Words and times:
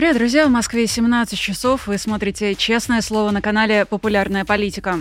Привет, 0.00 0.16
друзья! 0.16 0.46
В 0.46 0.50
Москве 0.50 0.86
17 0.86 1.38
часов. 1.38 1.86
Вы 1.86 1.98
смотрите 1.98 2.54
«Честное 2.54 3.02
слово» 3.02 3.32
на 3.32 3.42
канале 3.42 3.84
«Популярная 3.84 4.46
политика». 4.46 4.98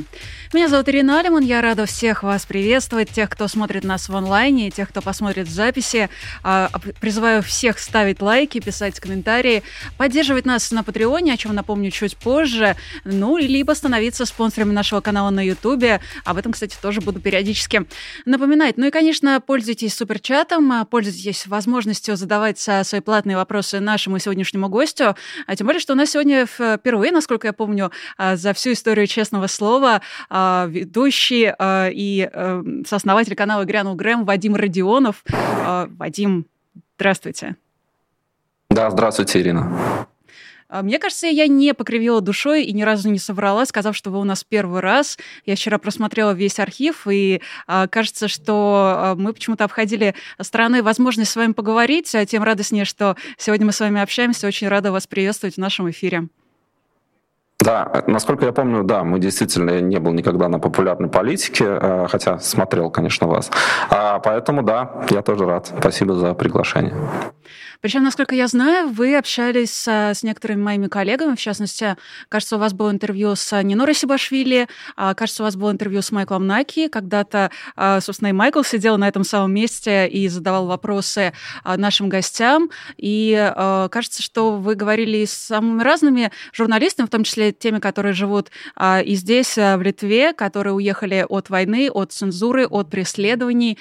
Меня 0.51 0.67
зовут 0.67 0.89
Ирина 0.89 1.21
Алиман. 1.21 1.41
Я 1.41 1.61
рада 1.61 1.85
всех 1.85 2.23
вас 2.23 2.45
приветствовать, 2.45 3.09
тех, 3.09 3.29
кто 3.29 3.47
смотрит 3.47 3.85
нас 3.85 4.09
в 4.09 4.15
онлайне, 4.15 4.71
тех, 4.71 4.89
кто 4.89 5.01
посмотрит 5.01 5.47
в 5.47 5.51
записи. 5.51 6.09
А, 6.43 6.69
призываю 6.99 7.41
всех 7.41 7.79
ставить 7.79 8.21
лайки, 8.21 8.59
писать 8.59 8.99
комментарии, 8.99 9.63
поддерживать 9.95 10.45
нас 10.45 10.69
на 10.71 10.83
Патреоне, 10.83 11.33
о 11.33 11.37
чем 11.37 11.55
напомню 11.55 11.91
чуть 11.91 12.17
позже, 12.17 12.75
ну, 13.05 13.37
либо 13.37 13.71
становиться 13.71 14.25
спонсорами 14.25 14.73
нашего 14.73 14.99
канала 14.99 15.29
на 15.29 15.45
Ютубе. 15.45 16.01
Об 16.25 16.35
этом, 16.35 16.51
кстати, 16.51 16.75
тоже 16.81 16.99
буду 16.99 17.21
периодически 17.21 17.85
напоминать. 18.25 18.75
Ну 18.75 18.87
и, 18.87 18.91
конечно, 18.91 19.39
пользуйтесь 19.39 19.93
суперчатом, 19.93 20.85
пользуйтесь 20.87 21.47
возможностью 21.47 22.17
задавать 22.17 22.59
свои 22.59 22.99
платные 22.99 23.37
вопросы 23.37 23.79
нашему 23.79 24.19
сегодняшнему 24.19 24.67
гостю, 24.67 24.88
гостю. 24.89 25.15
А 25.47 25.55
тем 25.55 25.67
более, 25.67 25.79
что 25.79 25.93
у 25.93 25.95
нас 25.95 26.09
сегодня 26.09 26.45
впервые, 26.45 27.11
насколько 27.11 27.47
я 27.47 27.53
помню, 27.53 27.91
а, 28.17 28.35
за 28.35 28.53
всю 28.53 28.73
историю 28.73 29.07
честного 29.07 29.47
слова 29.47 30.01
а, 30.29 30.67
ведущий 30.69 31.53
а, 31.57 31.89
и 31.91 32.29
сооснователь 32.87 33.35
канала 33.35 33.63
«Грянул 33.65 33.95
Грэм» 33.95 34.25
Вадим 34.25 34.55
Родионов. 34.55 35.23
Вадим, 35.27 36.45
здравствуйте. 36.97 37.55
Да, 38.69 38.89
здравствуйте, 38.89 39.39
Ирина. 39.39 40.07
А, 40.69 40.83
мне 40.83 40.99
кажется, 40.99 41.27
я 41.27 41.47
не 41.47 41.73
покривила 41.73 42.21
душой 42.21 42.63
и 42.63 42.73
ни 42.73 42.83
разу 42.83 43.09
не 43.09 43.17
соврала, 43.17 43.65
сказав, 43.65 43.95
что 43.95 44.11
вы 44.11 44.19
у 44.19 44.23
нас 44.23 44.43
первый 44.43 44.81
раз. 44.81 45.17
Я 45.45 45.55
вчера 45.55 45.79
просмотрела 45.79 46.31
весь 46.31 46.59
архив, 46.59 47.07
и 47.09 47.41
а, 47.65 47.87
кажется, 47.87 48.27
что 48.27 48.93
а, 48.95 49.15
мы 49.15 49.33
почему-то 49.33 49.63
обходили 49.63 50.13
стороной 50.39 50.83
возможность 50.83 51.31
с 51.31 51.35
вами 51.35 51.53
поговорить, 51.53 52.15
тем 52.27 52.43
радостнее, 52.43 52.85
что 52.85 53.15
сегодня 53.37 53.65
мы 53.65 53.71
с 53.71 53.79
вами 53.79 53.99
общаемся. 53.99 54.47
Очень 54.47 54.67
рада 54.67 54.91
вас 54.91 55.07
приветствовать 55.07 55.55
в 55.55 55.59
нашем 55.59 55.89
эфире. 55.89 56.27
Да, 57.59 58.03
насколько 58.07 58.45
я 58.45 58.53
помню, 58.53 58.83
да, 58.83 59.03
мы 59.03 59.19
действительно 59.19 59.81
не 59.81 59.99
был 59.99 60.13
никогда 60.13 60.47
на 60.47 60.59
популярной 60.59 61.09
политике, 61.09 62.07
хотя 62.07 62.39
смотрел, 62.39 62.89
конечно, 62.89 63.27
вас. 63.27 63.51
Поэтому 63.89 64.63
да, 64.63 65.03
я 65.09 65.21
тоже 65.21 65.45
рад. 65.45 65.73
Спасибо 65.77 66.13
за 66.13 66.33
приглашение. 66.35 66.95
Причем, 67.81 68.03
насколько 68.03 68.35
я 68.35 68.47
знаю, 68.47 68.89
вы 68.89 69.15
общались 69.15 69.71
с, 69.71 69.87
с 69.87 70.21
некоторыми 70.21 70.61
моими 70.61 70.87
коллегами, 70.87 71.35
в 71.35 71.39
частности, 71.39 71.95
кажется, 72.27 72.57
у 72.57 72.59
вас 72.59 72.73
было 72.73 72.91
интервью 72.91 73.35
с 73.37 73.63
Нинорой 73.63 73.95
Сибашвили, 73.95 74.67
а, 74.97 75.13
кажется, 75.13 75.43
у 75.43 75.45
вас 75.45 75.55
было 75.55 75.71
интервью 75.71 76.01
с 76.01 76.11
Майклом 76.11 76.45
Наки, 76.45 76.89
когда-то, 76.89 77.51
а, 77.77 78.01
собственно, 78.01 78.29
и 78.29 78.33
Майкл 78.33 78.63
сидел 78.63 78.97
на 78.97 79.07
этом 79.07 79.23
самом 79.23 79.53
месте 79.53 80.09
и 80.09 80.27
задавал 80.27 80.67
вопросы 80.67 81.31
нашим 81.63 82.09
гостям, 82.09 82.69
и 82.97 83.53
кажется, 83.91 84.21
что 84.21 84.57
вы 84.57 84.75
говорили 84.75 85.23
с 85.23 85.31
самыми 85.31 85.81
разными 85.81 86.31
журналистами, 86.51 87.07
в 87.07 87.09
том 87.09 87.23
числе 87.23 87.53
теми, 87.53 87.79
которые 87.79 88.13
живут 88.13 88.51
и 88.81 89.15
здесь, 89.15 89.55
в 89.55 89.81
Литве, 89.81 90.33
которые 90.33 90.73
уехали 90.73 91.25
от 91.27 91.49
войны, 91.49 91.89
от 91.89 92.11
цензуры, 92.11 92.67
от 92.67 92.89
преследований. 92.89 93.77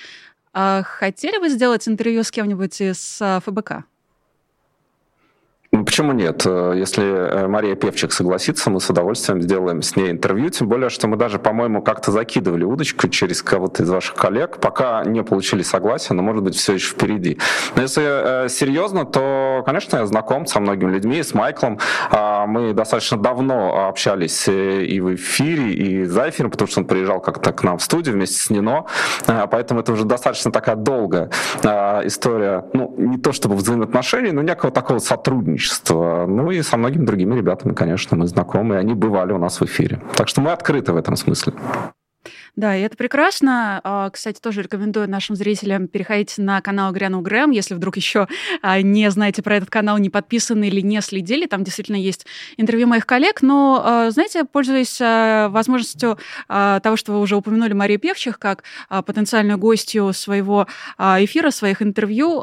Хотели 0.52 1.38
бы 1.38 1.48
сделать 1.48 1.86
интервью 1.88 2.22
с 2.22 2.30
кем-нибудь 2.30 2.80
из 2.80 3.18
ФБК? 3.44 3.84
Ну, 5.78 5.84
почему 5.84 6.10
нет? 6.10 6.42
Э, 6.44 6.72
если 6.76 7.04
э, 7.04 7.46
Мария 7.46 7.76
Певчик 7.76 8.10
согласится, 8.10 8.68
мы 8.68 8.80
с 8.80 8.90
удовольствием 8.90 9.40
сделаем 9.40 9.82
с 9.82 9.94
ней 9.94 10.10
интервью. 10.10 10.50
Тем 10.50 10.68
более, 10.68 10.90
что 10.90 11.06
мы 11.06 11.16
даже, 11.16 11.38
по-моему, 11.38 11.82
как-то 11.82 12.10
закидывали 12.10 12.64
удочку 12.64 13.06
через 13.06 13.44
кого-то 13.44 13.84
из 13.84 13.88
ваших 13.88 14.17
коллег, 14.17 14.58
пока 14.58 15.05
не 15.05 15.22
получили 15.22 15.62
согласия, 15.62 16.14
но, 16.14 16.22
может 16.22 16.42
быть, 16.42 16.56
все 16.56 16.72
еще 16.72 16.90
впереди. 16.90 17.38
Но 17.77 17.83
если 17.83 18.02
э, 18.02 18.48
серьезно, 18.48 19.05
то, 19.05 19.62
конечно, 19.64 19.98
я 19.98 20.06
знаком 20.06 20.46
со 20.46 20.58
многими 20.58 20.90
людьми, 20.90 21.22
с 21.22 21.33
Майклом. 21.33 21.78
Э, 22.11 22.46
мы 22.48 22.72
достаточно 22.72 23.17
давно 23.17 23.86
общались 23.86 24.48
э, 24.48 24.84
и 24.84 24.98
в 24.98 25.14
эфире, 25.14 25.74
и 25.74 26.05
за 26.06 26.28
эфиром, 26.28 26.50
потому 26.50 26.67
что 26.67 26.80
он 26.80 26.86
приезжал 26.88 27.20
как-то 27.20 27.52
к 27.52 27.62
нам 27.62 27.78
в 27.78 27.84
студию 27.84 28.17
вместе 28.17 28.40
с 28.40 28.50
Нино. 28.50 28.86
Э, 29.28 29.46
поэтому 29.48 29.78
это 29.78 29.92
уже 29.92 30.02
достаточно 30.02 30.50
такая 30.50 30.74
долгая 30.74 31.30
история, 32.05 32.64
ну, 32.72 32.92
не 32.98 33.18
то 33.18 33.30
чтобы 33.30 33.55
взаимоотношений, 33.55 34.33
но 34.33 34.42
некого 34.42 34.72
такого 34.72 34.98
сотрудничества 34.98 35.67
сотрудничество. 35.68 36.27
Ну 36.27 36.51
и 36.51 36.62
со 36.62 36.77
многими 36.77 37.05
другими 37.05 37.36
ребятами, 37.36 37.74
конечно, 37.74 38.17
мы 38.17 38.27
знакомы, 38.27 38.77
они 38.77 38.95
бывали 38.95 39.33
у 39.33 39.39
нас 39.39 39.61
в 39.61 39.64
эфире. 39.64 40.01
Так 40.17 40.29
что 40.29 40.40
мы 40.40 40.52
открыты 40.52 40.92
в 40.92 40.96
этом 40.96 41.17
смысле. 41.17 41.52
Да, 42.58 42.74
и 42.74 42.80
это 42.80 42.96
прекрасно. 42.96 43.80
А, 43.85 44.11
кстати, 44.11 44.41
тоже 44.41 44.63
рекомендую 44.63 45.08
нашим 45.08 45.36
зрителям 45.36 45.86
переходить 45.86 46.39
на 46.39 46.61
канал 46.61 46.92
Грянул 46.92 47.23
Грэм, 47.23 47.52
если 47.52 47.74
вдруг 47.74 47.96
еще 47.96 48.27
а, 48.63 48.83
не 48.83 49.08
знаете 49.13 49.42
про 49.42 49.55
этот 49.55 49.70
канал, 49.70 49.96
не 49.98 50.11
подписаны 50.11 50.67
или 50.67 50.80
не 50.80 51.01
следили. 51.01 51.47
Там 51.47 51.63
действительно 51.63 51.95
есть 51.95 52.27
интервью 52.57 52.89
моих 52.89 53.07
коллег. 53.07 53.42
Но, 53.42 53.80
а, 53.85 54.11
знаете, 54.11 54.42
пользуясь 54.42 54.98
возможностью 54.98 56.18
того, 56.48 56.97
что 56.97 57.13
вы 57.13 57.20
уже 57.20 57.36
упомянули 57.36 57.74
Марию 57.74 58.01
Певчих 58.01 58.41
как 58.41 58.64
потенциальную 58.89 59.57
гостью 59.57 60.13
своего 60.13 60.67
эфира, 60.98 61.51
своих 61.51 61.80
интервью, 61.80 62.41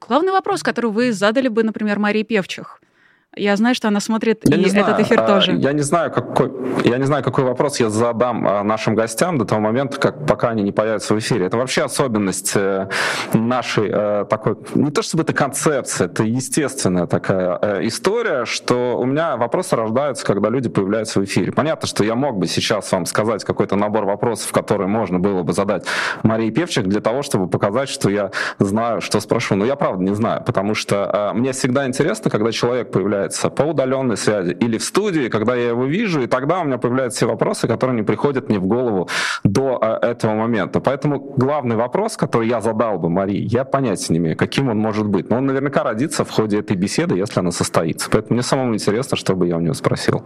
главный 0.00 0.32
вопрос, 0.32 0.64
который 0.64 0.90
вы 0.90 1.12
задали 1.12 1.46
бы, 1.46 1.62
например, 1.62 2.00
Марии 2.00 2.24
Певчих– 2.24 2.80
я 3.34 3.56
знаю, 3.56 3.74
что 3.74 3.88
она 3.88 4.00
смотрит 4.00 4.42
я 4.44 4.56
и 4.56 4.62
этот 4.62 5.00
эфир 5.00 5.20
а, 5.20 5.26
тоже. 5.26 5.52
Я 5.52 5.72
не 5.72 5.80
знаю, 5.80 6.10
какой, 6.10 6.52
я 6.84 6.98
не 6.98 7.04
знаю, 7.04 7.24
какой 7.24 7.44
вопрос 7.44 7.80
я 7.80 7.88
задам 7.88 8.46
а, 8.46 8.62
нашим 8.62 8.94
гостям 8.94 9.38
до 9.38 9.46
того 9.46 9.60
момента, 9.62 9.98
как 9.98 10.26
пока 10.26 10.50
они 10.50 10.62
не 10.62 10.72
появятся 10.72 11.14
в 11.14 11.18
эфире. 11.18 11.46
Это 11.46 11.56
вообще 11.56 11.82
особенность 11.82 12.52
э, 12.56 12.88
нашей 13.32 13.88
э, 13.90 14.26
такой, 14.28 14.56
не 14.74 14.90
то 14.90 15.00
чтобы 15.00 15.22
это 15.22 15.32
концепция, 15.32 16.08
это 16.08 16.24
естественная 16.24 17.06
такая 17.06 17.58
э, 17.62 17.86
история, 17.86 18.44
что 18.44 18.98
у 18.98 19.06
меня 19.06 19.36
вопросы 19.38 19.76
рождаются, 19.76 20.26
когда 20.26 20.50
люди 20.50 20.68
появляются 20.68 21.18
в 21.18 21.24
эфире. 21.24 21.52
Понятно, 21.52 21.88
что 21.88 22.04
я 22.04 22.14
мог 22.14 22.36
бы 22.36 22.46
сейчас 22.46 22.92
вам 22.92 23.06
сказать 23.06 23.44
какой-то 23.44 23.76
набор 23.76 24.04
вопросов, 24.04 24.52
которые 24.52 24.88
можно 24.88 25.18
было 25.18 25.42
бы 25.42 25.54
задать 25.54 25.86
Марии 26.22 26.50
Певчик 26.50 26.84
для 26.84 27.00
того, 27.00 27.22
чтобы 27.22 27.48
показать, 27.48 27.88
что 27.88 28.10
я 28.10 28.30
знаю, 28.58 29.00
что 29.00 29.20
спрошу. 29.20 29.54
Но 29.54 29.64
я 29.64 29.76
правда 29.76 30.02
не 30.04 30.14
знаю, 30.14 30.42
потому 30.44 30.74
что 30.74 31.32
мне 31.34 31.52
всегда 31.52 31.86
интересно, 31.86 32.30
когда 32.30 32.52
человек 32.52 32.90
появляется 32.90 33.21
появляется 33.22 33.50
по 33.50 33.62
удаленной 33.62 34.16
связи 34.16 34.56
или 34.60 34.78
в 34.78 34.84
студии, 34.84 35.28
когда 35.28 35.54
я 35.54 35.68
его 35.68 35.84
вижу, 35.84 36.22
и 36.22 36.26
тогда 36.26 36.60
у 36.60 36.64
меня 36.64 36.78
появляются 36.78 37.18
все 37.18 37.26
вопросы, 37.26 37.68
которые 37.68 37.96
не 37.96 38.02
приходят 38.02 38.48
мне 38.48 38.58
в 38.58 38.66
голову 38.66 39.08
до 39.44 39.78
а, 39.80 39.98
этого 40.02 40.34
момента. 40.34 40.80
Поэтому 40.80 41.20
главный 41.36 41.76
вопрос, 41.76 42.16
который 42.16 42.48
я 42.48 42.60
задал 42.60 42.98
бы 42.98 43.08
Марии, 43.08 43.40
я 43.40 43.64
понятия 43.64 44.12
не 44.12 44.18
имею, 44.18 44.36
каким 44.36 44.68
он 44.68 44.78
может 44.78 45.06
быть. 45.06 45.30
Но 45.30 45.36
он 45.38 45.46
наверняка 45.46 45.84
родится 45.84 46.24
в 46.24 46.30
ходе 46.30 46.58
этой 46.58 46.76
беседы, 46.76 47.16
если 47.16 47.40
она 47.40 47.50
состоится. 47.50 48.10
Поэтому 48.10 48.34
мне 48.34 48.42
самому 48.42 48.74
интересно, 48.74 49.16
что 49.16 49.34
бы 49.34 49.46
я 49.46 49.56
у 49.56 49.60
нее 49.60 49.74
спросил. 49.74 50.24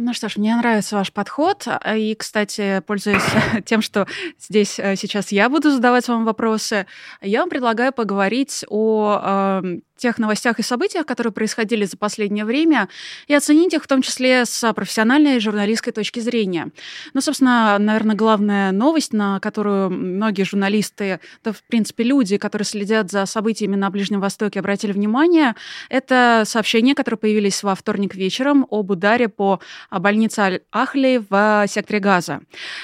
Ну 0.00 0.14
что 0.14 0.28
ж, 0.28 0.36
мне 0.36 0.54
нравится 0.54 0.94
ваш 0.94 1.12
подход. 1.12 1.66
И, 1.96 2.14
кстати, 2.14 2.82
пользуясь 2.86 3.24
тем, 3.64 3.82
что 3.82 4.06
здесь 4.38 4.78
э, 4.78 4.94
сейчас 4.94 5.32
я 5.32 5.48
буду 5.48 5.72
задавать 5.72 6.06
вам 6.06 6.24
вопросы, 6.24 6.86
я 7.20 7.40
вам 7.40 7.48
предлагаю 7.48 7.92
поговорить 7.92 8.64
о 8.68 9.60
э, 9.64 9.80
тех 9.98 10.18
новостях 10.18 10.58
и 10.58 10.62
событиях, 10.62 11.04
которые 11.04 11.32
происходили 11.32 11.84
за 11.84 11.98
последнее 11.98 12.44
время, 12.46 12.88
и 13.26 13.34
оценить 13.34 13.74
их 13.74 13.84
в 13.84 13.86
том 13.86 14.00
числе 14.00 14.46
с 14.46 14.72
профессиональной 14.72 15.36
и 15.36 15.40
журналистской 15.40 15.92
точки 15.92 16.20
зрения. 16.20 16.70
Ну, 17.12 17.20
собственно, 17.20 17.76
наверное, 17.78 18.16
главная 18.16 18.72
новость, 18.72 19.12
на 19.12 19.40
которую 19.40 19.90
многие 19.90 20.44
журналисты, 20.44 21.20
да, 21.44 21.52
в 21.52 21.62
принципе, 21.64 22.04
люди, 22.04 22.38
которые 22.38 22.64
следят 22.64 23.10
за 23.10 23.26
событиями 23.26 23.76
на 23.76 23.90
Ближнем 23.90 24.20
Востоке, 24.20 24.60
обратили 24.60 24.92
внимание, 24.92 25.54
это 25.90 26.44
сообщения, 26.46 26.94
которые 26.94 27.18
появились 27.18 27.62
во 27.62 27.74
вторник 27.74 28.14
вечером 28.14 28.66
об 28.70 28.90
ударе 28.90 29.28
по 29.28 29.60
больнице 29.90 30.38
Аль-Ахли 30.40 31.24
в 31.28 31.66
секторе 31.68 31.98
Газа. 31.98 32.40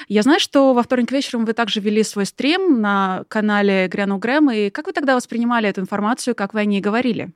Я 0.09 0.21
знаю, 0.21 0.39
что 0.39 0.73
во 0.73 0.83
вторник 0.83 1.11
вечером 1.11 1.45
вы 1.45 1.53
также 1.53 1.79
вели 1.79 2.03
свой 2.03 2.25
стрим 2.25 2.81
на 2.81 3.23
канале 3.29 3.87
Грянул 3.87 4.19
Грэм, 4.19 4.51
и 4.51 4.69
как 4.69 4.87
вы 4.87 4.93
тогда 4.93 5.15
воспринимали 5.15 5.69
эту 5.69 5.79
информацию, 5.79 6.35
как 6.35 6.53
вы 6.53 6.59
о 6.59 6.65
ней 6.65 6.81
говорили? 6.81 7.04
Говорили? 7.05 7.33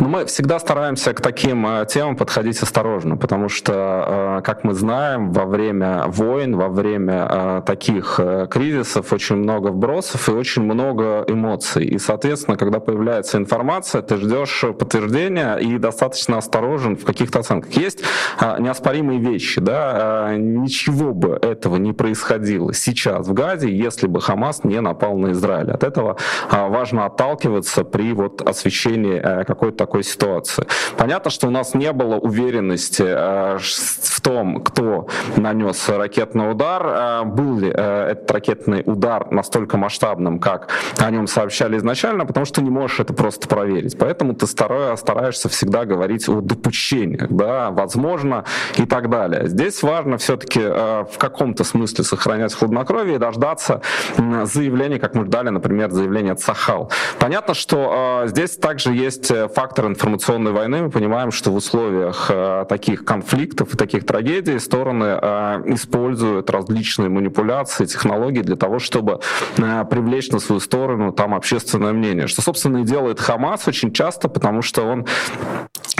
Ну, 0.00 0.08
мы 0.08 0.26
всегда 0.26 0.58
стараемся 0.58 1.14
к 1.14 1.20
таким 1.20 1.66
э, 1.66 1.86
темам 1.86 2.16
подходить 2.16 2.60
осторожно, 2.60 3.16
потому 3.16 3.48
что, 3.48 4.38
э, 4.38 4.42
как 4.42 4.64
мы 4.64 4.74
знаем, 4.74 5.30
во 5.30 5.44
время 5.44 6.04
войн, 6.08 6.56
во 6.56 6.68
время 6.68 7.28
э, 7.30 7.62
таких 7.64 8.18
кризисов 8.50 9.12
очень 9.12 9.36
много 9.36 9.68
вбросов 9.68 10.28
и 10.28 10.32
очень 10.32 10.62
много 10.62 11.24
эмоций. 11.28 11.84
И, 11.84 11.98
соответственно, 11.98 12.56
когда 12.56 12.80
появляется 12.80 13.38
информация, 13.38 14.02
ты 14.02 14.16
ждешь 14.16 14.64
подтверждения 14.76 15.56
и 15.56 15.78
достаточно 15.78 16.38
осторожен 16.38 16.96
в 16.96 17.04
каких-то 17.04 17.38
оценках. 17.40 17.72
Есть 17.72 18.02
неоспоримые 18.40 19.20
вещи, 19.20 19.60
да, 19.60 20.34
ничего 20.36 21.12
бы 21.12 21.38
этого 21.40 21.76
не 21.76 21.92
происходило 21.92 22.74
сейчас 22.74 23.28
в 23.28 23.32
Газе, 23.32 23.74
если 23.74 24.06
бы 24.06 24.20
Хамас 24.20 24.64
не 24.64 24.80
напал 24.80 25.16
на 25.18 25.32
Израиль. 25.32 25.70
От 25.70 25.84
этого 25.84 26.16
важно 26.50 27.06
отталкиваться 27.06 27.84
при 27.84 28.12
вот 28.12 28.42
освещении 28.42 29.44
какой-то 29.44 29.83
такой 29.84 30.02
ситуации. 30.02 30.66
Понятно, 30.96 31.30
что 31.30 31.46
у 31.46 31.50
нас 31.50 31.74
не 31.74 31.92
было 31.92 32.16
уверенности 32.16 33.02
в 33.02 34.20
том, 34.22 34.62
кто 34.62 35.08
нанес 35.36 35.88
ракетный 35.88 36.50
удар, 36.50 37.24
был 37.26 37.58
ли 37.58 37.68
этот 37.68 38.30
ракетный 38.30 38.82
удар 38.86 39.30
настолько 39.30 39.76
масштабным, 39.76 40.38
как 40.38 40.70
о 40.98 41.10
нем 41.10 41.26
сообщали 41.26 41.76
изначально, 41.76 42.24
потому 42.24 42.46
что 42.46 42.62
не 42.62 42.70
можешь 42.70 43.00
это 43.00 43.12
просто 43.12 43.46
проверить. 43.46 43.98
Поэтому 43.98 44.34
ты 44.34 44.46
стараешься 44.46 45.48
всегда 45.50 45.84
говорить 45.84 46.28
о 46.28 46.40
допущениях, 46.40 47.30
да, 47.30 47.70
возможно 47.70 48.44
и 48.78 48.86
так 48.86 49.10
далее. 49.10 49.48
Здесь 49.48 49.82
важно 49.82 50.16
все-таки 50.16 50.60
в 50.60 51.18
каком-то 51.18 51.64
смысле 51.64 52.04
сохранять 52.04 52.54
хладнокровие 52.54 53.16
и 53.16 53.18
дождаться 53.18 53.82
заявления, 54.44 54.98
как 54.98 55.14
мы 55.14 55.26
ждали, 55.26 55.50
например, 55.50 55.90
заявление 55.90 56.34
Цахал. 56.34 56.90
Понятно, 57.18 57.54
что 57.54 58.22
э, 58.24 58.28
здесь 58.28 58.56
также 58.56 58.92
есть 58.92 59.30
э, 59.30 59.48
фактор 59.74 59.86
информационной 59.86 60.52
войны. 60.52 60.82
Мы 60.82 60.90
понимаем, 60.90 61.32
что 61.32 61.50
в 61.50 61.56
условиях 61.56 62.30
э, 62.30 62.64
таких 62.68 63.04
конфликтов 63.04 63.74
и 63.74 63.76
таких 63.76 64.06
трагедий 64.06 64.60
стороны 64.60 65.18
э, 65.20 65.62
используют 65.74 66.48
различные 66.50 67.08
манипуляции, 67.08 67.84
технологии 67.86 68.42
для 68.42 68.54
того, 68.54 68.78
чтобы 68.78 69.18
э, 69.56 69.84
привлечь 69.90 70.30
на 70.30 70.38
свою 70.38 70.60
сторону 70.60 71.12
там 71.12 71.34
общественное 71.34 71.92
мнение. 71.92 72.28
Что, 72.28 72.40
собственно, 72.40 72.78
и 72.78 72.84
делает 72.84 73.18
Хамас 73.18 73.66
очень 73.66 73.92
часто, 73.92 74.28
потому 74.28 74.62
что 74.62 74.82
он 74.82 75.06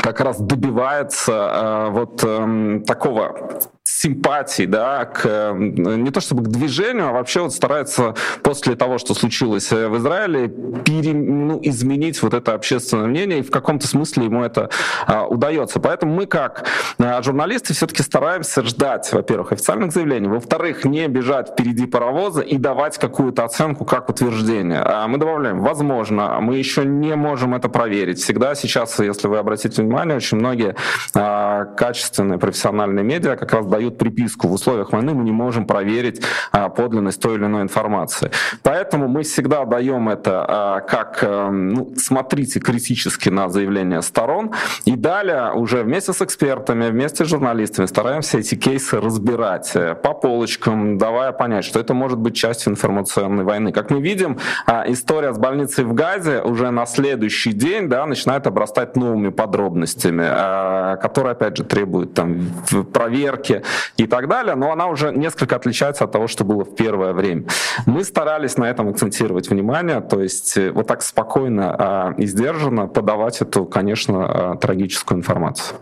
как 0.04 0.20
раз 0.20 0.38
добивается 0.38 1.32
э, 1.32 1.88
вот 1.90 2.22
э, 2.22 2.80
такого 2.86 3.62
симпатии, 3.84 4.64
да, 4.64 5.04
к, 5.04 5.52
не 5.54 6.10
то 6.10 6.20
чтобы 6.20 6.42
к 6.42 6.48
движению, 6.48 7.08
а 7.08 7.12
вообще 7.12 7.40
вот 7.40 7.52
старается 7.52 8.14
после 8.42 8.76
того, 8.76 8.98
что 8.98 9.14
случилось 9.14 9.72
э, 9.72 9.88
в 9.88 9.96
Израиле, 9.98 10.48
пере, 10.48 11.12
ну, 11.12 11.58
изменить 11.62 12.22
вот 12.22 12.34
это 12.34 12.54
общественное 12.54 13.06
мнение, 13.06 13.38
и 13.38 13.42
в 13.42 13.50
каком-то 13.50 13.86
смысле 13.86 14.24
ему 14.24 14.42
это 14.42 14.70
а, 15.06 15.26
удается. 15.26 15.80
Поэтому 15.80 16.14
мы, 16.14 16.26
как 16.26 16.66
а, 16.98 17.22
журналисты, 17.22 17.72
все-таки 17.74 18.02
стараемся 18.02 18.62
ждать, 18.62 19.10
во-первых, 19.12 19.52
официальных 19.52 19.92
заявлений, 19.92 20.28
во-вторых, 20.28 20.84
не 20.84 21.06
бежать 21.08 21.50
впереди 21.50 21.86
паровоза 21.86 22.40
и 22.40 22.56
давать 22.56 22.98
какую-то 22.98 23.44
оценку 23.44 23.84
как 23.84 24.08
утверждение. 24.08 24.80
А 24.80 25.06
мы 25.08 25.18
добавляем, 25.18 25.60
возможно, 25.60 26.38
мы 26.40 26.56
еще 26.56 26.84
не 26.84 27.14
можем 27.16 27.54
это 27.54 27.68
проверить. 27.68 28.18
Всегда 28.18 28.54
сейчас, 28.54 28.98
если 28.98 29.28
вы 29.28 29.38
обратите 29.38 29.82
внимание, 29.82 29.93
очень 30.02 30.38
многие 30.38 30.76
а, 31.14 31.64
качественные 31.64 32.38
профессиональные 32.38 33.04
медиа 33.04 33.36
как 33.36 33.52
раз 33.52 33.66
дают 33.66 33.98
приписку. 33.98 34.48
В 34.48 34.52
условиях 34.52 34.92
войны 34.92 35.14
мы 35.14 35.24
не 35.24 35.32
можем 35.32 35.66
проверить 35.66 36.22
а, 36.52 36.68
подлинность 36.68 37.20
той 37.20 37.36
или 37.36 37.44
иной 37.44 37.62
информации. 37.62 38.30
Поэтому 38.62 39.08
мы 39.08 39.22
всегда 39.22 39.64
даем 39.64 40.08
это 40.08 40.44
а, 40.46 40.80
как, 40.80 41.20
а, 41.22 41.50
ну, 41.50 41.92
смотрите 41.96 42.60
критически 42.60 43.28
на 43.28 43.48
заявления 43.48 44.02
сторон, 44.02 44.52
и 44.84 44.96
далее 44.96 45.52
уже 45.52 45.82
вместе 45.82 46.12
с 46.12 46.22
экспертами, 46.22 46.90
вместе 46.90 47.24
с 47.24 47.28
журналистами 47.28 47.86
стараемся 47.86 48.38
эти 48.38 48.54
кейсы 48.54 49.00
разбирать 49.00 49.70
э, 49.74 49.94
по 49.94 50.14
полочкам, 50.14 50.98
давая 50.98 51.32
понять, 51.32 51.64
что 51.64 51.80
это 51.80 51.94
может 51.94 52.18
быть 52.18 52.34
частью 52.34 52.72
информационной 52.72 53.44
войны. 53.44 53.72
Как 53.72 53.90
мы 53.90 54.00
видим, 54.00 54.38
а, 54.66 54.84
история 54.88 55.32
с 55.32 55.38
больницей 55.38 55.84
в 55.84 55.94
Газе 55.94 56.40
уже 56.42 56.70
на 56.70 56.86
следующий 56.86 57.52
день 57.52 57.88
да, 57.88 58.06
начинает 58.06 58.46
обрастать 58.46 58.96
новыми 58.96 59.30
подробностями, 59.30 59.83
а, 60.30 60.96
которые, 60.96 61.32
опять 61.32 61.56
же, 61.56 61.64
требуют 61.64 62.14
там, 62.14 62.46
проверки, 62.92 63.62
и 63.96 64.06
так 64.06 64.28
далее, 64.28 64.54
но 64.54 64.72
она 64.72 64.86
уже 64.86 65.12
несколько 65.12 65.56
отличается 65.56 66.04
от 66.04 66.12
того, 66.12 66.26
что 66.26 66.44
было 66.44 66.64
в 66.64 66.74
первое 66.74 67.12
время. 67.12 67.44
Мы 67.86 68.04
старались 68.04 68.56
на 68.56 68.64
этом 68.64 68.88
акцентировать 68.88 69.48
внимание, 69.48 70.00
то 70.00 70.20
есть 70.20 70.56
э, 70.56 70.70
вот 70.70 70.86
так 70.86 71.02
спокойно 71.02 71.74
а, 71.78 72.14
и 72.16 72.26
сдержанно 72.26 72.86
подавать 72.86 73.40
эту, 73.40 73.64
конечно, 73.64 74.52
а, 74.52 74.56
трагическую 74.56 75.18
информацию. 75.18 75.78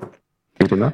Ирина? 0.58 0.93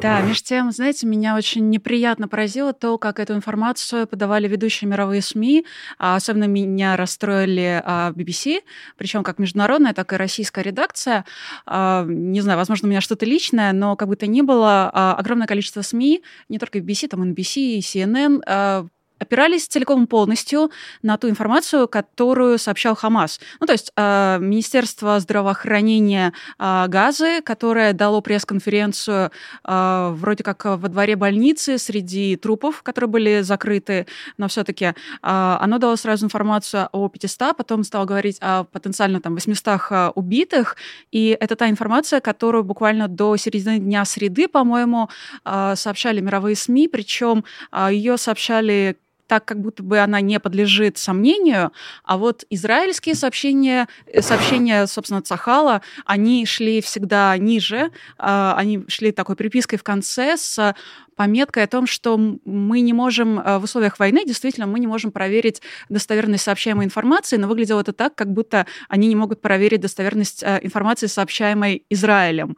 Да, 0.00 0.20
между 0.20 0.44
тем, 0.44 0.70
знаете, 0.70 1.06
меня 1.06 1.36
очень 1.36 1.68
неприятно 1.70 2.28
поразило 2.28 2.72
то, 2.72 2.98
как 2.98 3.18
эту 3.18 3.34
информацию 3.34 4.06
подавали 4.06 4.46
ведущие 4.46 4.88
мировые 4.88 5.22
СМИ. 5.22 5.64
А 5.98 6.16
особенно 6.16 6.44
меня 6.44 6.96
расстроили 6.96 7.82
BBC, 8.14 8.60
причем 8.96 9.22
как 9.22 9.38
международная, 9.38 9.94
так 9.94 10.12
и 10.12 10.16
российская 10.16 10.62
редакция. 10.62 11.24
А, 11.66 12.04
не 12.06 12.40
знаю, 12.40 12.58
возможно, 12.58 12.86
у 12.86 12.90
меня 12.90 13.00
что-то 13.00 13.26
личное, 13.26 13.72
но 13.72 13.96
как 13.96 14.08
бы 14.08 14.16
то 14.16 14.26
ни 14.26 14.42
было, 14.42 14.90
а, 14.92 15.14
огромное 15.14 15.46
количество 15.46 15.82
СМИ, 15.82 16.22
не 16.48 16.58
только 16.58 16.78
BBC, 16.78 17.08
там 17.08 17.22
NBC, 17.22 17.78
CNN, 17.78 18.88
опирались 19.18 19.66
целиком 19.66 20.04
и 20.04 20.06
полностью 20.06 20.70
на 21.02 21.16
ту 21.16 21.28
информацию, 21.28 21.88
которую 21.88 22.58
сообщал 22.58 22.94
Хамас. 22.94 23.40
Ну, 23.60 23.66
то 23.66 23.72
есть 23.72 23.92
э, 23.96 24.38
Министерство 24.40 25.18
здравоохранения 25.20 26.32
э, 26.58 26.84
Газы, 26.88 27.42
которое 27.42 27.92
дало 27.92 28.20
пресс-конференцию 28.20 29.30
э, 29.64 30.10
вроде 30.14 30.44
как 30.44 30.64
во 30.64 30.88
дворе 30.88 31.16
больницы 31.16 31.78
среди 31.78 32.36
трупов, 32.36 32.82
которые 32.82 33.08
были 33.08 33.40
закрыты, 33.40 34.06
но 34.36 34.48
все-таки 34.48 34.84
э, 34.84 34.94
оно 35.22 35.78
дало 35.78 35.96
сразу 35.96 36.26
информацию 36.26 36.88
о 36.92 37.08
500, 37.08 37.56
потом 37.56 37.84
стало 37.84 38.04
говорить 38.04 38.38
о 38.40 38.64
потенциально 38.64 39.20
там 39.20 39.34
800 39.34 40.12
убитых, 40.14 40.76
и 41.10 41.36
это 41.40 41.56
та 41.56 41.68
информация, 41.68 42.20
которую 42.20 42.64
буквально 42.64 43.08
до 43.08 43.36
середины 43.36 43.78
дня 43.78 44.04
среды, 44.04 44.48
по-моему, 44.48 45.08
э, 45.44 45.74
сообщали 45.76 46.20
мировые 46.20 46.56
СМИ, 46.56 46.88
причем 46.88 47.44
э, 47.72 47.88
ее 47.92 48.16
сообщали 48.16 48.96
так, 49.28 49.44
как 49.44 49.60
будто 49.60 49.82
бы 49.82 49.98
она 49.98 50.20
не 50.20 50.40
подлежит 50.40 50.98
сомнению, 50.98 51.70
а 52.02 52.16
вот 52.16 52.44
израильские 52.50 53.14
сообщения, 53.14 53.86
э, 54.06 54.22
сообщения, 54.22 54.86
собственно, 54.86 55.22
Цахала, 55.22 55.82
они 56.06 56.46
шли 56.46 56.80
всегда 56.80 57.36
ниже, 57.36 57.92
а, 58.16 58.54
они 58.56 58.84
шли 58.88 59.12
такой 59.12 59.36
припиской 59.36 59.78
в 59.78 59.84
конце 59.84 60.36
с 60.36 60.74
пометкой 61.14 61.64
о 61.64 61.66
том, 61.66 61.86
что 61.86 62.16
мы 62.16 62.80
не 62.80 62.92
можем 62.92 63.38
э, 63.38 63.58
в 63.58 63.64
условиях 63.64 63.98
войны, 63.98 64.24
действительно, 64.24 64.66
мы 64.66 64.80
не 64.80 64.86
можем 64.86 65.12
проверить 65.12 65.60
достоверность 65.88 66.44
сообщаемой 66.44 66.86
информации, 66.86 67.36
но 67.36 67.48
выглядело 67.48 67.80
это 67.80 67.92
так, 67.92 68.14
как 68.14 68.32
будто 68.32 68.66
они 68.88 69.08
не 69.08 69.16
могут 69.16 69.42
проверить 69.42 69.80
достоверность 69.80 70.42
э, 70.42 70.60
информации, 70.62 71.06
сообщаемой 71.06 71.84
Израилем. 71.90 72.56